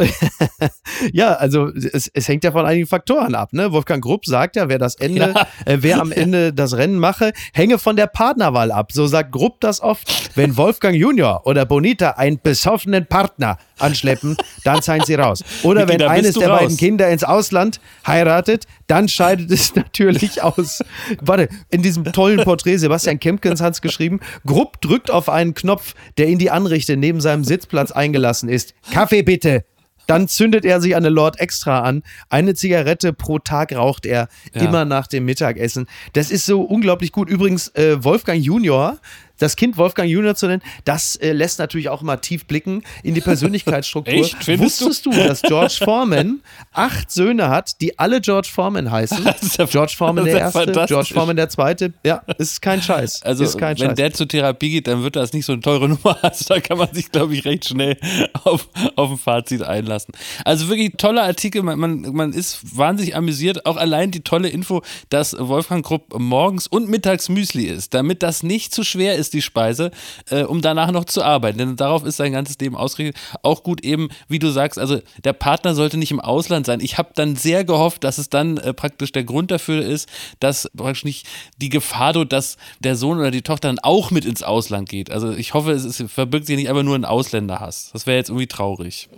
ja, 1.13 1.33
also 1.33 1.67
es, 1.69 2.09
es, 2.13 2.27
hängt 2.27 2.43
ja 2.43 2.51
von 2.51 2.65
einigen 2.65 2.87
Faktoren 2.87 3.35
ab. 3.35 3.53
Ne? 3.53 3.71
Wolfgang 3.71 4.03
Grupp 4.03 4.25
sagt 4.25 4.55
ja, 4.55 4.69
wer 4.69 4.79
das 4.79 4.95
Ende, 4.95 5.33
ja. 5.35 5.47
äh, 5.65 5.77
wer 5.81 5.99
am 5.99 6.11
Ende 6.11 6.53
das 6.53 6.77
Rennen 6.77 6.99
mache, 6.99 7.33
hänge 7.53 7.77
von 7.79 7.95
der 7.95 8.07
Partnerwahl 8.07 8.71
ab. 8.71 8.91
So 8.91 9.07
sagt 9.07 9.31
Grupp 9.31 9.61
das 9.61 9.81
oft. 9.81 10.35
Wenn 10.35 10.57
Wolfgang 10.57 10.95
Junior 10.95 11.45
oder 11.45 11.65
Bonita 11.65 12.11
einen 12.11 12.39
besoffenen 12.41 13.05
Partner 13.07 13.57
anschleppen, 13.79 14.37
dann 14.63 14.81
seien 14.81 15.03
sie 15.05 15.15
raus. 15.15 15.43
Oder 15.63 15.87
wenn 15.87 16.01
eines 16.01 16.35
der 16.35 16.49
raus. 16.49 16.61
beiden 16.61 16.77
Kinder 16.77 17.09
ins 17.09 17.23
Ausland 17.23 17.79
heiratet, 18.05 18.65
dann 18.87 19.07
scheidet 19.07 19.51
es 19.51 19.75
natürlich 19.75 20.41
aus. 20.43 20.81
Warte, 21.21 21.49
in 21.69 21.81
diesem 21.81 22.05
tollen 22.05 22.43
Porträt, 22.43 22.77
Sebastian 22.77 23.19
Kempkens 23.19 23.61
hat 23.61 23.73
es 23.73 23.81
geschrieben, 23.81 24.19
Grupp 24.45 24.81
drückt 24.81 25.11
auf 25.11 25.29
einen 25.29 25.53
Knopf, 25.53 25.95
der 26.17 26.27
in 26.27 26.39
die 26.39 26.51
Anrichte 26.51 26.97
neben 26.97 27.21
seinem 27.21 27.43
Sitzplatz 27.43 27.91
eingelassen 27.91 28.49
ist. 28.49 28.73
Kaffee 28.91 29.23
bitte. 29.23 29.63
Dann 30.07 30.27
zündet 30.27 30.65
er 30.65 30.81
sich 30.81 30.95
eine 30.95 31.09
Lord 31.09 31.39
Extra 31.39 31.79
an. 31.79 32.03
Eine 32.29 32.53
Zigarette 32.53 33.13
pro 33.13 33.39
Tag 33.39 33.75
raucht 33.75 34.05
er 34.05 34.27
ja. 34.53 34.61
immer 34.61 34.85
nach 34.85 35.07
dem 35.07 35.25
Mittagessen. 35.25 35.87
Das 36.13 36.31
ist 36.31 36.45
so 36.45 36.61
unglaublich 36.61 37.11
gut. 37.11 37.29
Übrigens, 37.29 37.69
äh, 37.69 38.03
Wolfgang 38.03 38.41
Junior 38.41 38.99
das 39.39 39.55
Kind 39.55 39.77
Wolfgang 39.77 40.09
Junior 40.09 40.35
zu 40.35 40.47
nennen, 40.47 40.61
das 40.83 41.15
äh, 41.15 41.31
lässt 41.31 41.59
natürlich 41.59 41.89
auch 41.89 42.01
immer 42.01 42.21
tief 42.21 42.45
blicken 42.45 42.83
in 43.03 43.13
die 43.13 43.21
Persönlichkeitsstruktur. 43.21 44.13
Echt? 44.13 44.59
Wusstest 44.59 45.05
du? 45.05 45.11
du, 45.11 45.17
dass 45.17 45.41
George 45.41 45.77
Foreman 45.83 46.41
acht 46.73 47.11
Söhne 47.11 47.49
hat, 47.49 47.81
die 47.81 47.97
alle 47.99 48.21
George 48.21 48.49
Foreman 48.51 48.91
heißen? 48.91 49.25
Ja 49.57 49.65
George 49.65 49.93
Foreman 49.97 50.25
der 50.25 50.39
erste, 50.39 50.71
George 50.87 51.13
Foreman 51.13 51.35
der 51.35 51.49
zweite. 51.49 51.93
Ja, 52.05 52.23
ist 52.37 52.61
kein 52.61 52.81
Scheiß. 52.81 53.21
Also 53.23 53.43
ist 53.43 53.57
kein 53.57 53.77
wenn 53.79 53.87
Scheiß. 53.89 53.95
der 53.95 54.13
zur 54.13 54.27
Therapie 54.27 54.69
geht, 54.69 54.87
dann 54.87 55.03
wird 55.03 55.15
das 55.15 55.33
nicht 55.33 55.45
so 55.45 55.53
eine 55.53 55.61
teure 55.61 55.87
Nummer. 55.87 56.17
Also 56.21 56.45
da 56.47 56.59
kann 56.59 56.77
man 56.77 56.93
sich, 56.93 57.11
glaube 57.11 57.33
ich, 57.35 57.45
recht 57.45 57.65
schnell 57.65 57.97
auf, 58.43 58.67
auf 58.95 59.11
ein 59.11 59.17
Fazit 59.17 59.61
einlassen. 59.61 60.13
Also 60.43 60.67
wirklich 60.67 60.93
toller 60.97 61.23
Artikel. 61.23 61.61
Man, 61.61 61.79
man, 61.79 62.01
man 62.13 62.33
ist 62.33 62.77
wahnsinnig 62.77 63.15
amüsiert. 63.15 63.65
Auch 63.65 63.77
allein 63.77 64.11
die 64.11 64.21
tolle 64.21 64.49
Info, 64.49 64.81
dass 65.09 65.35
Wolfgang 65.37 65.85
Krupp 65.85 66.17
morgens 66.17 66.67
und 66.67 66.89
mittags 66.89 67.29
Müsli 67.29 67.65
ist, 67.65 67.93
damit 67.93 68.23
das 68.23 68.43
nicht 68.43 68.73
zu 68.73 68.83
schwer 68.83 69.15
ist 69.15 69.24
ist 69.25 69.33
die 69.33 69.41
Speise, 69.41 69.91
äh, 70.29 70.43
um 70.43 70.61
danach 70.61 70.91
noch 70.91 71.05
zu 71.05 71.23
arbeiten. 71.23 71.57
Denn 71.57 71.75
darauf 71.75 72.05
ist 72.05 72.17
sein 72.17 72.31
ganzes 72.31 72.57
Leben 72.59 72.75
ausgerichtet. 72.75 73.21
Auch 73.43 73.63
gut 73.63 73.83
eben, 73.83 74.09
wie 74.27 74.39
du 74.39 74.49
sagst, 74.49 74.79
also 74.79 74.99
der 75.23 75.33
Partner 75.33 75.75
sollte 75.75 75.97
nicht 75.97 76.11
im 76.11 76.19
Ausland 76.19 76.65
sein. 76.65 76.79
Ich 76.79 76.97
habe 76.97 77.09
dann 77.15 77.35
sehr 77.35 77.63
gehofft, 77.63 78.03
dass 78.03 78.17
es 78.17 78.29
dann 78.29 78.57
äh, 78.57 78.73
praktisch 78.73 79.11
der 79.11 79.23
Grund 79.23 79.51
dafür 79.51 79.83
ist, 79.83 80.07
dass 80.39 80.69
praktisch 80.75 81.05
nicht 81.05 81.27
die 81.57 81.69
Gefahr 81.69 82.13
droht, 82.13 82.31
dass 82.31 82.57
der 82.79 82.95
Sohn 82.95 83.19
oder 83.19 83.31
die 83.31 83.41
Tochter 83.41 83.69
dann 83.69 83.79
auch 83.79 84.11
mit 84.11 84.25
ins 84.25 84.43
Ausland 84.43 84.89
geht. 84.89 85.11
Also 85.11 85.31
ich 85.31 85.53
hoffe, 85.53 85.71
es 85.71 85.85
ist, 85.85 86.03
verbirgt 86.11 86.47
sich 86.47 86.55
nicht 86.55 86.69
einfach 86.69 86.83
nur 86.83 86.95
ein 86.95 87.05
Ausländerhass. 87.05 87.89
Das 87.93 88.05
wäre 88.05 88.17
jetzt 88.17 88.29
irgendwie 88.29 88.47
traurig. 88.47 89.09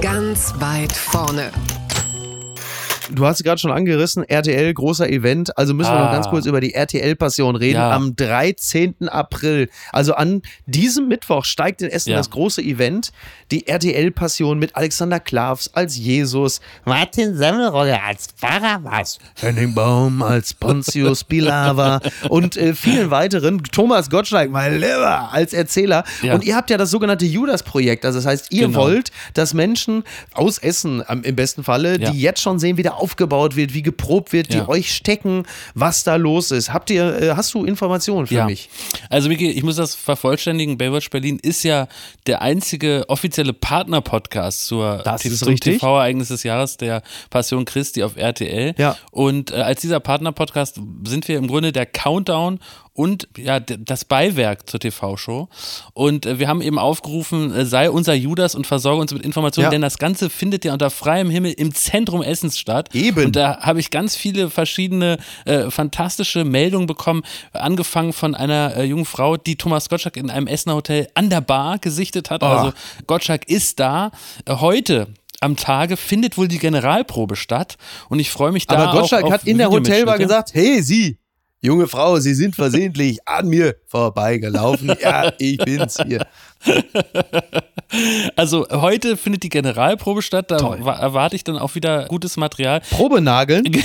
Ganz 0.00 0.54
weit 0.58 0.92
vorne. 0.92 1.50
Du 3.10 3.26
hast 3.26 3.42
gerade 3.44 3.58
schon 3.58 3.72
angerissen, 3.72 4.22
RTL, 4.24 4.72
großer 4.74 5.08
Event. 5.08 5.56
Also 5.58 5.74
müssen 5.74 5.92
wir 5.92 5.98
noch 6.00 6.12
ganz 6.12 6.26
Ah. 6.26 6.30
kurz 6.30 6.46
über 6.46 6.60
die 6.60 6.74
RTL-Passion 6.74 7.56
reden. 7.56 7.76
Ja. 7.76 7.92
Am 7.92 8.14
13. 8.16 9.08
April, 9.08 9.68
also 9.92 10.14
an 10.14 10.42
diesem 10.66 11.08
Mittwoch, 11.08 11.44
steigt 11.44 11.82
in 11.82 11.90
Essen 11.90 12.10
Ja. 12.10 12.16
das 12.16 12.30
große 12.30 12.62
Event. 12.62 13.10
Die 13.50 13.66
RTL-Passion 13.66 14.58
mit 14.58 14.76
Alexander 14.76 15.20
Klavs 15.20 15.70
als 15.72 15.96
Jesus, 15.96 16.60
Martin 16.84 17.34
Semmelrogge 17.36 18.00
als 18.02 18.28
Barabbas, 18.40 19.18
Henning 19.40 19.74
Baum 19.74 20.22
als 20.22 20.52
Pontius 20.54 21.24
Pilawa 21.28 22.00
und 22.28 22.56
äh, 22.56 22.74
vielen 22.74 23.10
weiteren. 23.10 23.62
Thomas 23.62 24.10
Gottschalk, 24.10 24.50
mein 24.50 24.74
Lieber, 24.74 25.30
als 25.32 25.52
Erzähler. 25.52 26.04
Ja. 26.22 26.34
Und 26.34 26.44
ihr 26.44 26.56
habt 26.56 26.68
ja 26.70 26.76
das 26.76 26.90
sogenannte 26.90 27.24
Judas-Projekt. 27.24 28.04
Also 28.04 28.18
das 28.18 28.26
heißt, 28.26 28.46
ihr 28.52 28.66
Genau. 28.66 28.80
wollt, 28.80 29.10
dass 29.34 29.54
Menschen 29.54 30.04
aus 30.34 30.58
Essen 30.58 31.02
im 31.22 31.36
besten 31.36 31.64
Falle, 31.64 31.98
die 31.98 32.20
jetzt 32.20 32.42
schon 32.42 32.58
sehen, 32.58 32.76
wie 32.76 32.82
der 32.82 32.97
aufgebaut 32.98 33.56
wird, 33.56 33.74
wie 33.74 33.82
geprobt 33.82 34.32
wird, 34.32 34.52
die 34.52 34.58
Ja. 34.58 34.68
euch 34.68 34.94
stecken, 34.94 35.44
was 35.74 36.04
da 36.04 36.16
los 36.16 36.50
ist. 36.50 36.72
Habt 36.72 36.90
ihr, 36.90 37.22
äh, 37.22 37.30
hast 37.36 37.54
du 37.54 37.64
Informationen 37.64 38.26
für 38.26 38.34
Ja. 38.34 38.44
mich? 38.46 38.68
Also 39.10 39.28
Miki, 39.28 39.50
ich 39.50 39.62
muss 39.62 39.76
das 39.76 39.94
vervollständigen. 39.94 40.76
Baywatch 40.78 41.10
Berlin 41.10 41.38
ist 41.42 41.62
ja 41.62 41.88
der 42.26 42.42
einzige 42.42 43.04
offizielle 43.08 43.52
Partner-Podcast 43.52 44.66
zur 44.66 44.98
Das 45.04 45.24
ist 45.24 45.38
zum 45.40 45.48
richtig. 45.48 45.74
TV-Ereignis 45.80 46.28
des 46.28 46.42
Jahres 46.42 46.76
der 46.76 47.02
Passion 47.30 47.64
Christi 47.64 48.02
auf 48.02 48.16
RTL. 48.16 48.74
Ja. 48.78 48.96
Und 49.10 49.50
äh, 49.50 49.56
als 49.56 49.80
dieser 49.80 50.00
Partner-Podcast 50.00 50.80
sind 51.04 51.28
wir 51.28 51.38
im 51.38 51.46
Grunde 51.48 51.72
der 51.72 51.86
Countdown 51.86 52.58
und 52.98 53.28
ja 53.36 53.60
das 53.60 54.04
Beiwerk 54.04 54.68
zur 54.68 54.80
TV-Show. 54.80 55.48
Und 55.94 56.26
äh, 56.26 56.40
wir 56.40 56.48
haben 56.48 56.60
eben 56.60 56.80
aufgerufen, 56.80 57.54
äh, 57.54 57.64
sei 57.64 57.92
unser 57.92 58.12
Judas 58.12 58.56
und 58.56 58.66
versorge 58.66 59.00
uns 59.00 59.14
mit 59.14 59.22
Informationen, 59.22 59.66
Ja. 59.66 59.70
denn 59.70 59.82
das 59.82 59.98
Ganze 59.98 60.28
findet 60.28 60.64
ja 60.64 60.72
unter 60.72 60.90
freiem 60.90 61.30
Himmel 61.30 61.52
im 61.52 61.72
Zentrum 61.72 62.22
Essens 62.22 62.58
statt. 62.58 62.92
Eben. 62.96 63.26
Und 63.26 63.36
da 63.36 63.60
habe 63.60 63.78
ich 63.78 63.92
ganz 63.92 64.16
viele 64.16 64.50
verschiedene 64.50 65.18
äh, 65.44 65.70
fantastische 65.70 66.44
Meldungen 66.44 66.88
bekommen, 66.88 67.22
angefangen 67.52 68.12
von 68.12 68.34
einer 68.34 68.74
äh, 68.76 68.82
jungen 68.82 69.04
Frau, 69.04 69.36
die 69.36 69.54
Thomas 69.54 69.88
Gottschalk 69.88 70.16
in 70.16 70.28
einem 70.28 70.48
Essener 70.48 70.74
Hotel 70.74 71.06
an 71.14 71.30
der 71.30 71.40
Bar 71.40 71.78
gesichtet 71.78 72.30
hat. 72.30 72.42
Oh. 72.42 72.46
Also 72.46 72.72
Gottschalk 73.06 73.48
ist 73.48 73.78
da. 73.78 74.10
Äh, 74.44 74.56
heute 74.56 75.06
am 75.40 75.54
Tage 75.54 75.96
findet 75.96 76.36
wohl 76.36 76.48
die 76.48 76.58
Generalprobe 76.58 77.36
statt 77.36 77.76
und 78.08 78.18
ich 78.18 78.30
freue 78.30 78.50
mich 78.50 78.66
da 78.66 78.74
Aber 78.74 79.00
Gottschalk 79.00 79.30
hat 79.30 79.44
in 79.44 79.58
der 79.58 79.70
Hotelbar 79.70 80.18
gesagt, 80.18 80.52
hey 80.52 80.82
Sie, 80.82 81.16
junge 81.60 81.88
Frau, 81.88 82.18
Sie 82.18 82.34
sind 82.34 82.54
versehentlich 82.54 83.18
an 83.26 83.48
mir 83.48 83.76
vorbeigelaufen. 83.86 84.88
Ja, 85.00 85.32
ich 85.38 85.58
bin's 85.58 85.96
hier. 86.04 86.26
Also 88.36 88.66
heute 88.70 89.16
findet 89.16 89.44
die 89.44 89.48
Generalprobe 89.48 90.20
statt, 90.20 90.50
da 90.50 90.58
Toll. 90.58 90.78
erwarte 90.80 91.36
ich 91.36 91.42
dann 91.42 91.56
auch 91.56 91.74
wieder 91.74 92.04
gutes 92.04 92.36
Material. 92.36 92.82
Probenageln. 92.90 93.64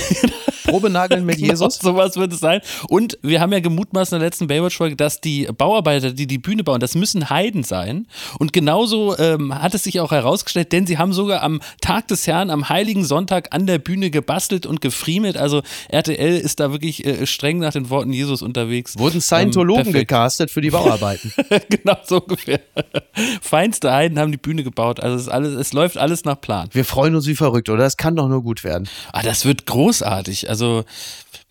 Probenageln 0.64 1.24
mit 1.24 1.38
Jesus. 1.38 1.78
Genau, 1.78 1.92
sowas 1.94 2.16
wird 2.16 2.32
es 2.34 2.40
sein. 2.40 2.60
Und 2.88 3.18
wir 3.22 3.40
haben 3.40 3.52
ja 3.52 3.60
gemutmaßt 3.60 4.12
in 4.12 4.18
der 4.18 4.26
letzten 4.26 4.46
Baywatch-Folge, 4.46 4.96
dass 4.96 5.22
die 5.22 5.46
Bauarbeiter, 5.56 6.12
die 6.12 6.26
die 6.26 6.36
Bühne 6.36 6.64
bauen, 6.64 6.80
das 6.80 6.94
müssen 6.94 7.30
Heiden 7.30 7.62
sein. 7.64 8.06
Und 8.38 8.52
genauso 8.52 9.16
ähm, 9.18 9.54
hat 9.54 9.74
es 9.74 9.84
sich 9.84 10.00
auch 10.00 10.10
herausgestellt, 10.12 10.72
denn 10.72 10.86
sie 10.86 10.98
haben 10.98 11.14
sogar 11.14 11.42
am 11.42 11.60
Tag 11.80 12.08
des 12.08 12.26
Herrn, 12.26 12.50
am 12.50 12.68
Heiligen 12.68 13.04
Sonntag 13.06 13.54
an 13.54 13.66
der 13.66 13.78
Bühne 13.78 14.10
gebastelt 14.10 14.66
und 14.66 14.82
gefriemelt. 14.82 15.38
Also 15.38 15.62
RTL 15.88 16.36
ist 16.38 16.60
da 16.60 16.72
wirklich 16.72 17.06
äh, 17.06 17.26
streng 17.26 17.58
nach 17.58 17.72
den 17.72 17.88
Worten 17.88 18.12
Jesus 18.12 18.42
unterwegs. 18.42 18.98
Wurden 18.98 19.22
Scientologen 19.22 19.86
Ähm, 19.86 19.92
perfekt. 19.92 20.08
gecastet 20.10 20.50
für 20.50 20.60
die 20.60 20.70
Bauarbeiten. 20.70 21.32
genau 21.70 21.96
so 22.04 22.20
ungefähr. 22.20 22.60
Feinste 23.40 23.92
Heiden 23.92 24.18
haben 24.18 24.32
die 24.32 24.38
Bühne 24.38 24.64
gebaut. 24.64 25.00
Also 25.00 25.16
es, 25.16 25.22
ist 25.22 25.28
alles, 25.28 25.54
es 25.54 25.72
läuft 25.72 25.96
alles 25.96 26.24
nach 26.24 26.40
Plan. 26.40 26.68
Wir 26.72 26.84
freuen 26.84 27.14
uns 27.14 27.26
wie 27.26 27.34
verrückt, 27.34 27.68
oder? 27.68 27.82
Das 27.82 27.96
kann 27.96 28.16
doch 28.16 28.28
nur 28.28 28.42
gut 28.42 28.64
werden. 28.64 28.88
Ah, 29.12 29.22
das 29.22 29.44
wird 29.44 29.66
großartig. 29.66 30.48
Also, 30.48 30.84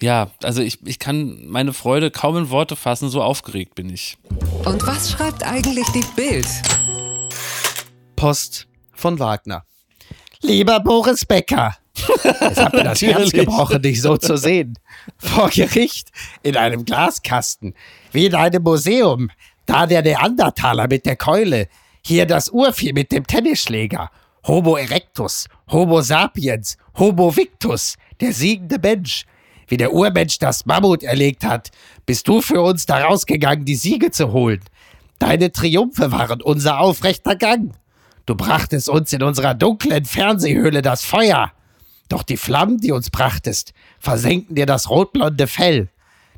ja, 0.01 0.31
also 0.43 0.61
ich, 0.61 0.85
ich 0.85 0.99
kann 0.99 1.45
meine 1.45 1.73
Freude 1.73 2.11
kaum 2.11 2.37
in 2.37 2.49
Worte 2.49 2.75
fassen, 2.75 3.09
so 3.09 3.21
aufgeregt 3.21 3.75
bin 3.75 3.89
ich. 3.89 4.17
Und 4.65 4.85
was 4.85 5.11
schreibt 5.11 5.43
eigentlich 5.43 5.87
die 5.89 6.05
Bild? 6.15 6.47
Post 8.15 8.67
von 8.93 9.19
Wagner. 9.19 9.63
Lieber 10.41 10.79
Boris 10.81 11.25
Becker, 11.25 11.77
es 11.95 12.57
hat 12.57 12.73
mir 12.73 12.83
das 12.83 13.01
Herz 13.01 13.13
Natürlich. 13.13 13.33
gebrochen, 13.33 13.81
dich 13.81 14.01
so 14.01 14.17
zu 14.17 14.37
sehen. 14.37 14.77
Vor 15.17 15.49
Gericht, 15.49 16.09
in 16.41 16.57
einem 16.57 16.85
Glaskasten, 16.85 17.75
wie 18.11 18.25
in 18.25 18.35
einem 18.35 18.63
Museum. 18.63 19.29
Da 19.65 19.85
der 19.85 20.01
Neandertaler 20.01 20.87
mit 20.87 21.05
der 21.05 21.15
Keule, 21.15 21.67
hier 22.01 22.25
das 22.25 22.49
Urvieh 22.49 22.93
mit 22.93 23.11
dem 23.11 23.25
Tennisschläger. 23.25 24.09
Homo 24.45 24.75
erectus, 24.75 25.47
Homo 25.71 26.01
sapiens, 26.01 26.77
Homo 26.97 27.35
victus, 27.35 27.95
der 28.19 28.33
siegende 28.33 28.77
Mensch. 28.77 29.25
Wie 29.67 29.77
der 29.77 29.93
Urmensch 29.93 30.37
das 30.37 30.65
Mammut 30.65 31.03
erlegt 31.03 31.45
hat, 31.45 31.71
bist 32.05 32.27
du 32.27 32.41
für 32.41 32.61
uns 32.61 32.85
da 32.85 33.05
rausgegangen, 33.05 33.63
die 33.63 33.75
Siege 33.75 34.11
zu 34.11 34.33
holen. 34.33 34.59
Deine 35.19 35.51
Triumphe 35.53 36.11
waren 36.11 36.41
unser 36.41 36.79
aufrechter 36.79 37.37
Gang. 37.37 37.71
Du 38.25 38.35
brachtest 38.35 38.89
uns 38.89 39.13
in 39.13 39.23
unserer 39.23 39.53
dunklen 39.53 40.03
Fernsehhöhle 40.03 40.81
das 40.81 41.05
Feuer. 41.05 41.53
Doch 42.09 42.23
die 42.23 42.37
Flammen, 42.37 42.79
die 42.79 42.91
uns 42.91 43.09
brachtest, 43.09 43.73
versenkten 43.99 44.55
dir 44.55 44.65
das 44.65 44.89
rotblonde 44.89 45.47
Fell. 45.47 45.89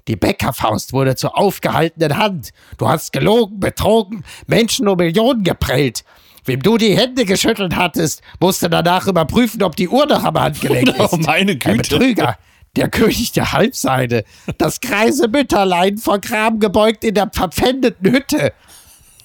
Die 0.07 0.15
Bäckerfaust 0.15 0.93
wurde 0.93 1.15
zur 1.15 1.37
aufgehaltenen 1.37 2.17
Hand. 2.17 2.51
Du 2.77 2.87
hast 2.87 3.11
gelogen, 3.11 3.59
betrogen, 3.59 4.23
Menschen 4.47 4.87
um 4.87 4.97
Millionen 4.97 5.43
geprellt. 5.43 6.03
Wem 6.45 6.61
du 6.61 6.77
die 6.77 6.95
Hände 6.95 7.25
geschüttelt 7.25 7.75
hattest, 7.75 8.21
musste 8.39 8.69
danach 8.69 9.07
überprüfen, 9.07 9.63
ob 9.63 9.75
die 9.75 9.89
Uhr 9.89 10.05
noch 10.05 10.23
am 10.23 10.39
Handgelenk 10.39 10.89
ist. 10.99 11.13
Oh, 11.13 11.17
meine 11.17 11.53
Ein 11.53 11.59
Güte. 11.59 11.77
Betrüger, 11.97 12.37
der 12.75 12.89
König 12.89 13.31
der 13.31 13.51
Halbseide, 13.51 14.25
das 14.59 14.79
greise 14.79 15.27
Mütterlein 15.27 15.97
vor 15.97 16.19
Kram 16.19 16.59
gebeugt 16.59 17.03
in 17.03 17.15
der 17.15 17.31
verpfändeten 17.33 18.11
Hütte. 18.11 18.53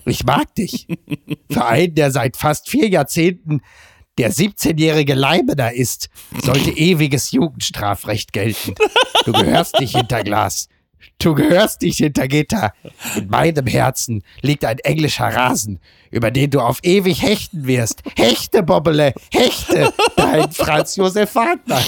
Ich 0.07 0.25
mag 0.25 0.55
dich. 0.55 0.87
Für 1.51 1.67
einen, 1.67 1.95
der 1.95 2.11
seit 2.11 2.39
fast 2.39 2.71
vier 2.71 2.89
Jahrzehnten 2.89 3.61
der 4.21 4.33
17-jährige 4.33 5.15
Leibener 5.15 5.73
ist, 5.73 6.11
sollte 6.43 6.71
ewiges 6.71 7.31
Jugendstrafrecht 7.33 8.35
gelten. 8.35 8.75
Du 9.25 9.33
gehörst 9.33 9.81
nicht 9.81 9.97
hinter 9.97 10.23
Glas. 10.23 10.69
Du 11.19 11.35
gehörst 11.35 11.81
nicht 11.81 11.97
hinter 11.99 12.29
Gitter. 12.29 12.73
In 13.17 13.29
meinem 13.29 13.67
Herzen 13.67 14.23
liegt 14.43 14.65
ein 14.67 14.79
englischer 14.81 15.27
Rasen, 15.29 15.79
über 16.11 16.31
den 16.31 16.51
du 16.51 16.61
auf 16.61 16.79
ewig 16.83 17.23
hechten 17.23 17.67
wirst. 17.67 18.03
Hechte, 18.17 18.63
Bobbele, 18.63 19.15
hechte, 19.33 19.91
dein 20.17 20.51
Franz 20.53 20.97
Josef 20.97 21.35
Wagner. 21.35 21.81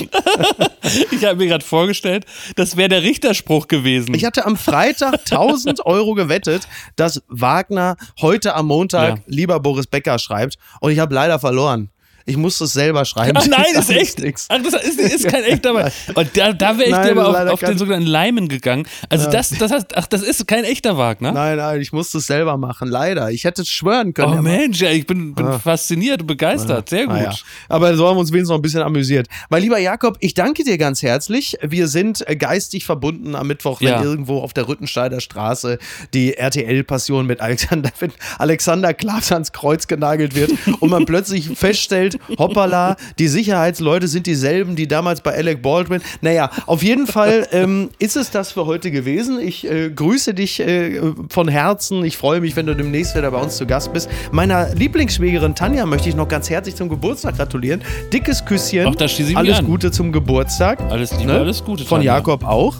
Ich 1.10 1.24
habe 1.24 1.36
mir 1.36 1.46
gerade 1.48 1.64
vorgestellt, 1.64 2.24
das 2.56 2.76
wäre 2.78 2.88
der 2.88 3.02
Richterspruch 3.02 3.68
gewesen. 3.68 4.14
Ich 4.14 4.24
hatte 4.24 4.46
am 4.46 4.56
Freitag 4.56 5.20
1000 5.30 5.84
Euro 5.84 6.14
gewettet, 6.14 6.66
dass 6.96 7.22
Wagner 7.28 7.96
heute 8.20 8.54
am 8.54 8.66
Montag 8.68 9.16
Ja. 9.16 9.22
lieber 9.26 9.60
Boris 9.60 9.86
Becker 9.86 10.18
schreibt. 10.18 10.56
Und 10.80 10.92
ich 10.92 10.98
habe 10.98 11.14
leider 11.14 11.38
verloren. 11.38 11.90
Ich 12.24 12.36
musste 12.36 12.64
es 12.64 12.72
selber 12.72 13.04
schreiben. 13.04 13.36
Ach 13.40 13.46
nein, 13.46 13.64
Das 13.74 13.88
ist 13.88 13.96
echt. 13.96 14.18
nix. 14.20 14.46
Ach, 14.48 14.58
das 14.62 14.82
ist, 14.84 15.00
ist 15.00 15.28
kein 15.28 15.44
echter 15.44 15.74
Wagner. 15.74 15.92
Und 16.14 16.36
da, 16.36 16.52
da 16.52 16.76
wäre 16.78 16.84
ich 16.86 16.90
Nein, 16.90 17.14
dir 17.14 17.20
aber 17.20 17.44
auf, 17.46 17.52
auf 17.54 17.60
den 17.60 17.78
sogenannten 17.78 18.06
Leimen 18.08 18.48
gegangen. 18.48 18.86
Also 19.08 19.30
das, 19.30 19.50
das 19.50 19.70
heißt, 19.70 19.96
ach, 19.96 20.06
das 20.06 20.22
ist 20.22 20.46
kein 20.46 20.64
echter 20.64 20.96
Wagner. 20.96 21.32
Nein, 21.32 21.56
nein, 21.56 21.80
ich 21.80 21.92
musste 21.92 22.18
es 22.18 22.26
selber 22.26 22.56
machen. 22.56 22.88
Leider. 22.88 23.30
Ich 23.30 23.44
hätte 23.44 23.62
es 23.62 23.68
schwören 23.68 24.14
können. 24.14 24.38
Oh 24.38 24.42
Mensch, 24.42 24.80
ja, 24.80 24.90
ich 24.90 25.06
bin, 25.06 25.34
bin 25.34 25.52
fasziniert 25.60 26.20
und 26.22 26.26
begeistert. 26.26 26.88
Sehr 26.88 27.06
gut. 27.06 27.16
Ah, 27.16 27.22
ja. 27.22 27.34
Aber 27.68 27.96
so 27.96 28.06
haben 28.08 28.16
wir 28.16 28.20
uns 28.20 28.30
wenigstens 28.32 28.50
noch 28.50 28.58
ein 28.58 28.62
bisschen 28.62 28.82
amüsiert. 28.82 29.26
Mein 29.50 29.62
lieber 29.62 29.78
Jakob, 29.78 30.16
ich 30.20 30.34
danke 30.34 30.64
dir 30.64 30.78
ganz 30.78 31.02
herzlich. 31.02 31.56
Wir 31.62 31.88
sind 31.88 32.26
äh, 32.28 32.36
geistig 32.36 32.84
verbunden 32.84 33.34
am 33.34 33.46
Mittwoch, 33.46 33.80
wenn 33.80 33.88
Ja. 33.88 34.02
irgendwo 34.02 34.40
auf 34.40 34.52
der 34.52 34.68
Rüttensteider 34.68 35.20
Straße 35.20 35.78
die 36.14 36.34
RTL-Passion 36.36 37.26
mit 37.26 37.40
Alexander, 37.40 37.90
Alexander 38.38 38.94
Klaas 38.94 39.32
ans 39.32 39.52
Kreuz 39.52 39.86
genagelt 39.86 40.34
wird 40.34 40.52
und 40.80 40.90
man 40.90 41.04
plötzlich 41.04 41.48
feststellt, 41.56 42.11
hoppala, 42.38 42.96
die 43.18 43.28
Sicherheitsleute 43.28 44.08
sind 44.08 44.26
dieselben, 44.26 44.76
die 44.76 44.88
damals 44.88 45.20
bei 45.20 45.34
Alec 45.34 45.62
Baldwin. 45.62 46.00
Naja, 46.20 46.50
auf 46.66 46.82
jeden 46.82 47.06
Fall 47.06 47.46
ähm, 47.52 47.90
ist 47.98 48.16
es 48.16 48.30
das 48.30 48.52
für 48.52 48.66
heute 48.66 48.90
gewesen. 48.90 49.38
Ich 49.40 49.68
äh, 49.68 49.90
grüße 49.90 50.34
dich 50.34 50.60
äh, 50.60 51.00
von 51.28 51.48
Herzen. 51.48 52.04
Ich 52.04 52.16
freue 52.16 52.40
mich, 52.40 52.56
wenn 52.56 52.66
du 52.66 52.74
demnächst 52.74 53.16
wieder 53.16 53.30
bei 53.30 53.38
uns 53.40 53.56
zu 53.56 53.66
Gast 53.66 53.92
bist. 53.92 54.08
Meiner 54.30 54.74
Lieblingsschwägerin 54.74 55.54
Tanja 55.54 55.86
möchte 55.86 56.08
ich 56.08 56.14
noch 56.16 56.28
ganz 56.28 56.50
herzlich 56.50 56.74
zum 56.76 56.88
Geburtstag 56.88 57.36
gratulieren. 57.36 57.82
Dickes 58.12 58.44
Küsschen. 58.44 58.86
Ach, 58.88 58.94
da 58.94 59.08
schließe 59.08 59.30
ich 59.32 59.36
Alles 59.36 59.58
an. 59.58 59.66
Gute 59.66 59.90
zum 59.90 60.12
Geburtstag. 60.12 60.80
Alles 60.90 61.12
Liebe, 61.18 61.32
Ne? 61.32 61.38
alles 61.40 61.64
Gute. 61.64 61.84
Von 61.84 61.98
Tanja. 61.98 62.16
Jakob 62.16 62.44
auch. 62.44 62.74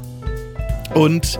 Und 0.94 1.38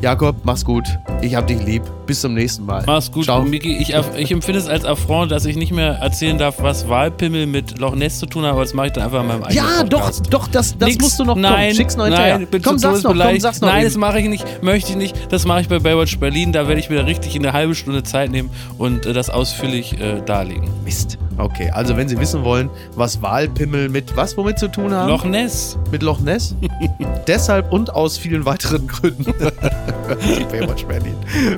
Jakob, 0.00 0.36
mach's 0.44 0.64
gut. 0.64 0.84
Ich 1.22 1.34
hab 1.34 1.46
dich 1.46 1.62
lieb. 1.64 1.82
Bis 2.06 2.20
zum 2.20 2.34
nächsten 2.34 2.66
Mal. 2.66 2.82
Mach's 2.86 3.10
gut, 3.10 3.24
Ciao. 3.24 3.42
Miki. 3.42 3.76
Ich, 3.78 3.94
ich 3.94 4.30
empfinde 4.30 4.58
es 4.58 4.68
als 4.68 4.84
Affront, 4.84 5.30
dass 5.32 5.44
ich 5.46 5.56
nicht 5.56 5.72
mehr 5.72 5.94
erzählen 5.94 6.36
darf, 6.36 6.56
was 6.60 6.88
Wahlpimmel 6.88 7.46
mit 7.46 7.78
Loch 7.78 7.94
Ness 7.94 8.18
zu 8.18 8.26
tun 8.26 8.44
hat, 8.44 8.52
aber 8.52 8.62
das 8.62 8.74
mache 8.74 8.88
ich 8.88 8.92
dann 8.92 9.04
einfach 9.04 9.20
in 9.22 9.26
meinem 9.28 9.42
eigenen 9.44 9.64
Ja, 9.64 9.82
doch, 9.84 10.00
Podcast. 10.00 10.26
doch, 10.30 10.48
das, 10.48 10.76
das 10.76 10.88
Nix. 10.90 11.02
musst 11.02 11.18
du 11.18 11.24
noch 11.24 11.36
nein, 11.36 11.52
kommen. 11.68 11.74
Schick's 11.74 11.96
noch 11.96 12.08
nein, 12.08 12.12
hinterher. 12.16 12.46
bin 12.46 12.62
Komm, 12.62 12.78
sag's 12.78 13.02
noch, 13.02 13.16
komm, 13.16 13.40
sag's 13.40 13.60
noch. 13.60 13.68
Nein, 13.68 13.78
eben. 13.78 13.86
das 13.86 13.96
mache 13.96 14.20
ich 14.20 14.28
nicht, 14.28 14.62
möchte 14.62 14.90
ich 14.90 14.96
nicht. 14.96 15.16
Das 15.32 15.46
mache 15.46 15.62
ich 15.62 15.68
bei 15.68 15.78
Baywatch 15.78 16.18
Berlin. 16.18 16.52
Da 16.52 16.68
werde 16.68 16.80
ich 16.80 16.90
mir 16.90 17.06
richtig 17.06 17.34
in 17.36 17.44
eine 17.44 17.52
halbe 17.52 17.74
Stunde 17.74 18.02
Zeit 18.02 18.30
nehmen 18.30 18.50
und 18.78 19.06
äh, 19.06 19.12
das 19.12 19.30
ausführlich 19.30 19.98
äh, 20.00 20.20
darlegen. 20.24 20.68
Mist. 20.84 21.18
Okay, 21.36 21.68
also 21.70 21.96
wenn 21.96 22.08
Sie 22.08 22.18
wissen 22.20 22.44
wollen, 22.44 22.70
was 22.94 23.20
Wahlpimmel 23.20 23.88
mit 23.88 24.16
was 24.16 24.36
womit 24.36 24.58
zu 24.58 24.68
tun 24.68 24.92
haben? 24.92 25.08
Loch 25.08 25.24
Ness. 25.24 25.76
mit 25.90 26.02
Loch 26.02 26.20
Ness. 26.20 26.54
Deshalb 27.26 27.72
und 27.72 27.92
aus 27.92 28.16
vielen 28.16 28.44
weiteren 28.44 28.86
Gründen. 28.86 29.34
Baywatch 30.52 30.84
Berlin. 30.84 31.16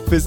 Bis 0.08 0.26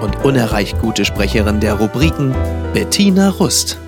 und 0.00 0.24
unerreicht 0.24 0.78
gute 0.80 1.04
Sprecherin 1.04 1.60
der 1.60 1.74
Rubriken 1.74 2.34
Bettina 2.72 3.30
Rust. 3.30 3.78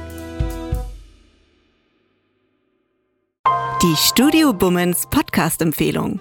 Die 3.82 3.96
Studio 3.96 4.52
Bummens 4.52 5.06
Podcast-Empfehlung. 5.10 6.20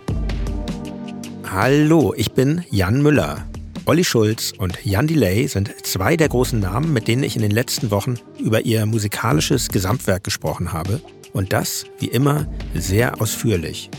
Hallo, 1.50 2.14
ich 2.16 2.32
bin 2.34 2.64
Jan 2.70 3.02
Müller. 3.02 3.48
Olli 3.86 4.04
Schulz 4.04 4.54
und 4.58 4.86
Jan 4.86 5.08
Delay 5.08 5.48
sind 5.48 5.74
zwei 5.86 6.18
der 6.18 6.28
großen 6.28 6.60
Namen, 6.60 6.92
mit 6.92 7.08
denen 7.08 7.24
ich 7.24 7.36
in 7.36 7.42
den 7.42 7.52
letzten 7.52 7.90
Wochen 7.90 8.16
über 8.38 8.62
ihr 8.66 8.86
musikalisches 8.86 9.70
Gesamtwerk 9.70 10.24
gesprochen 10.24 10.74
habe. 10.74 11.02
Und 11.34 11.54
das, 11.54 11.86
wie 12.00 12.08
immer, 12.08 12.46
sehr 12.76 13.22
ausführlich. 13.22 13.90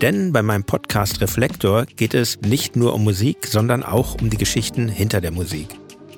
Denn 0.00 0.32
bei 0.32 0.42
meinem 0.42 0.64
Podcast 0.64 1.20
Reflektor 1.20 1.84
geht 1.84 2.14
es 2.14 2.40
nicht 2.40 2.74
nur 2.74 2.94
um 2.94 3.04
Musik, 3.04 3.46
sondern 3.46 3.82
auch 3.82 4.20
um 4.20 4.30
die 4.30 4.38
Geschichten 4.38 4.88
hinter 4.88 5.20
der 5.20 5.30
Musik. 5.30 5.68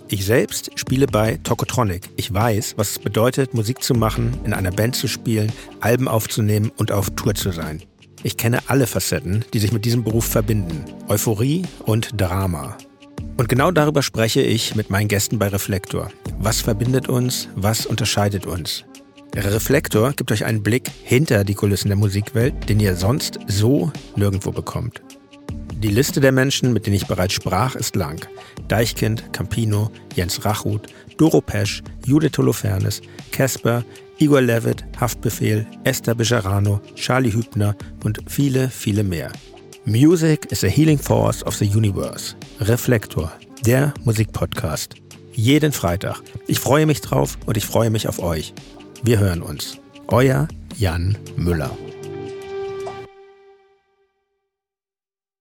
Ich 0.08 0.24
selbst 0.24 0.70
spiele 0.78 1.06
bei 1.06 1.40
Tokotronic. 1.42 2.08
Ich 2.16 2.32
weiß, 2.32 2.74
was 2.76 2.90
es 2.92 2.98
bedeutet, 3.00 3.54
Musik 3.54 3.82
zu 3.82 3.94
machen, 3.94 4.38
in 4.44 4.52
einer 4.52 4.70
Band 4.70 4.94
zu 4.94 5.08
spielen, 5.08 5.50
Alben 5.80 6.06
aufzunehmen 6.06 6.70
und 6.76 6.92
auf 6.92 7.10
Tour 7.10 7.34
zu 7.34 7.50
sein. 7.50 7.82
Ich 8.22 8.36
kenne 8.36 8.60
alle 8.68 8.86
Facetten, 8.86 9.44
die 9.52 9.58
sich 9.58 9.72
mit 9.72 9.84
diesem 9.84 10.04
Beruf 10.04 10.26
verbinden. 10.26 10.84
Euphorie 11.08 11.62
und 11.84 12.20
Drama. 12.20 12.76
Und 13.36 13.48
genau 13.48 13.72
darüber 13.72 14.02
spreche 14.02 14.42
ich 14.42 14.76
mit 14.76 14.90
meinen 14.90 15.08
Gästen 15.08 15.40
bei 15.40 15.48
Reflektor. 15.48 16.12
Was 16.38 16.60
verbindet 16.60 17.08
uns? 17.08 17.48
Was 17.56 17.86
unterscheidet 17.86 18.46
uns? 18.46 18.84
Reflektor 19.34 20.12
gibt 20.12 20.30
euch 20.30 20.44
einen 20.44 20.62
Blick 20.62 20.90
hinter 21.04 21.44
die 21.44 21.54
Kulissen 21.54 21.88
der 21.88 21.96
Musikwelt, 21.96 22.68
den 22.68 22.80
ihr 22.80 22.96
sonst 22.96 23.38
so 23.46 23.90
nirgendwo 24.14 24.52
bekommt. 24.52 25.00
Die 25.82 25.88
Liste 25.88 26.20
der 26.20 26.32
Menschen, 26.32 26.72
mit 26.72 26.86
denen 26.86 26.96
ich 26.96 27.06
bereits 27.06 27.32
sprach, 27.32 27.74
ist 27.74 27.96
lang. 27.96 28.24
Deichkind, 28.68 29.32
Campino, 29.32 29.90
Jens 30.14 30.44
Rachut, 30.44 30.86
Doro 31.16 31.40
Pesch, 31.40 31.82
Judith 32.04 32.36
Holofernes, 32.36 33.00
Casper, 33.32 33.84
Igor 34.18 34.42
Levitt, 34.42 34.84
Haftbefehl, 35.00 35.66
Esther 35.82 36.14
Bejarano, 36.14 36.80
Charlie 36.94 37.32
Hübner 37.32 37.74
und 38.04 38.20
viele, 38.28 38.68
viele 38.68 39.02
mehr. 39.02 39.32
Music 39.84 40.46
is 40.52 40.62
a 40.62 40.68
healing 40.68 40.98
force 40.98 41.44
of 41.44 41.56
the 41.56 41.66
universe. 41.66 42.36
Reflektor, 42.60 43.32
der 43.64 43.92
Musikpodcast. 44.04 44.94
Jeden 45.32 45.72
Freitag. 45.72 46.20
Ich 46.46 46.60
freue 46.60 46.86
mich 46.86 47.00
drauf 47.00 47.38
und 47.46 47.56
ich 47.56 47.64
freue 47.64 47.90
mich 47.90 48.06
auf 48.06 48.20
euch. 48.20 48.54
Wir 49.04 49.18
hören 49.18 49.42
uns. 49.42 49.78
Euer 50.08 50.46
Jan 50.76 51.16
Müller. 51.36 51.70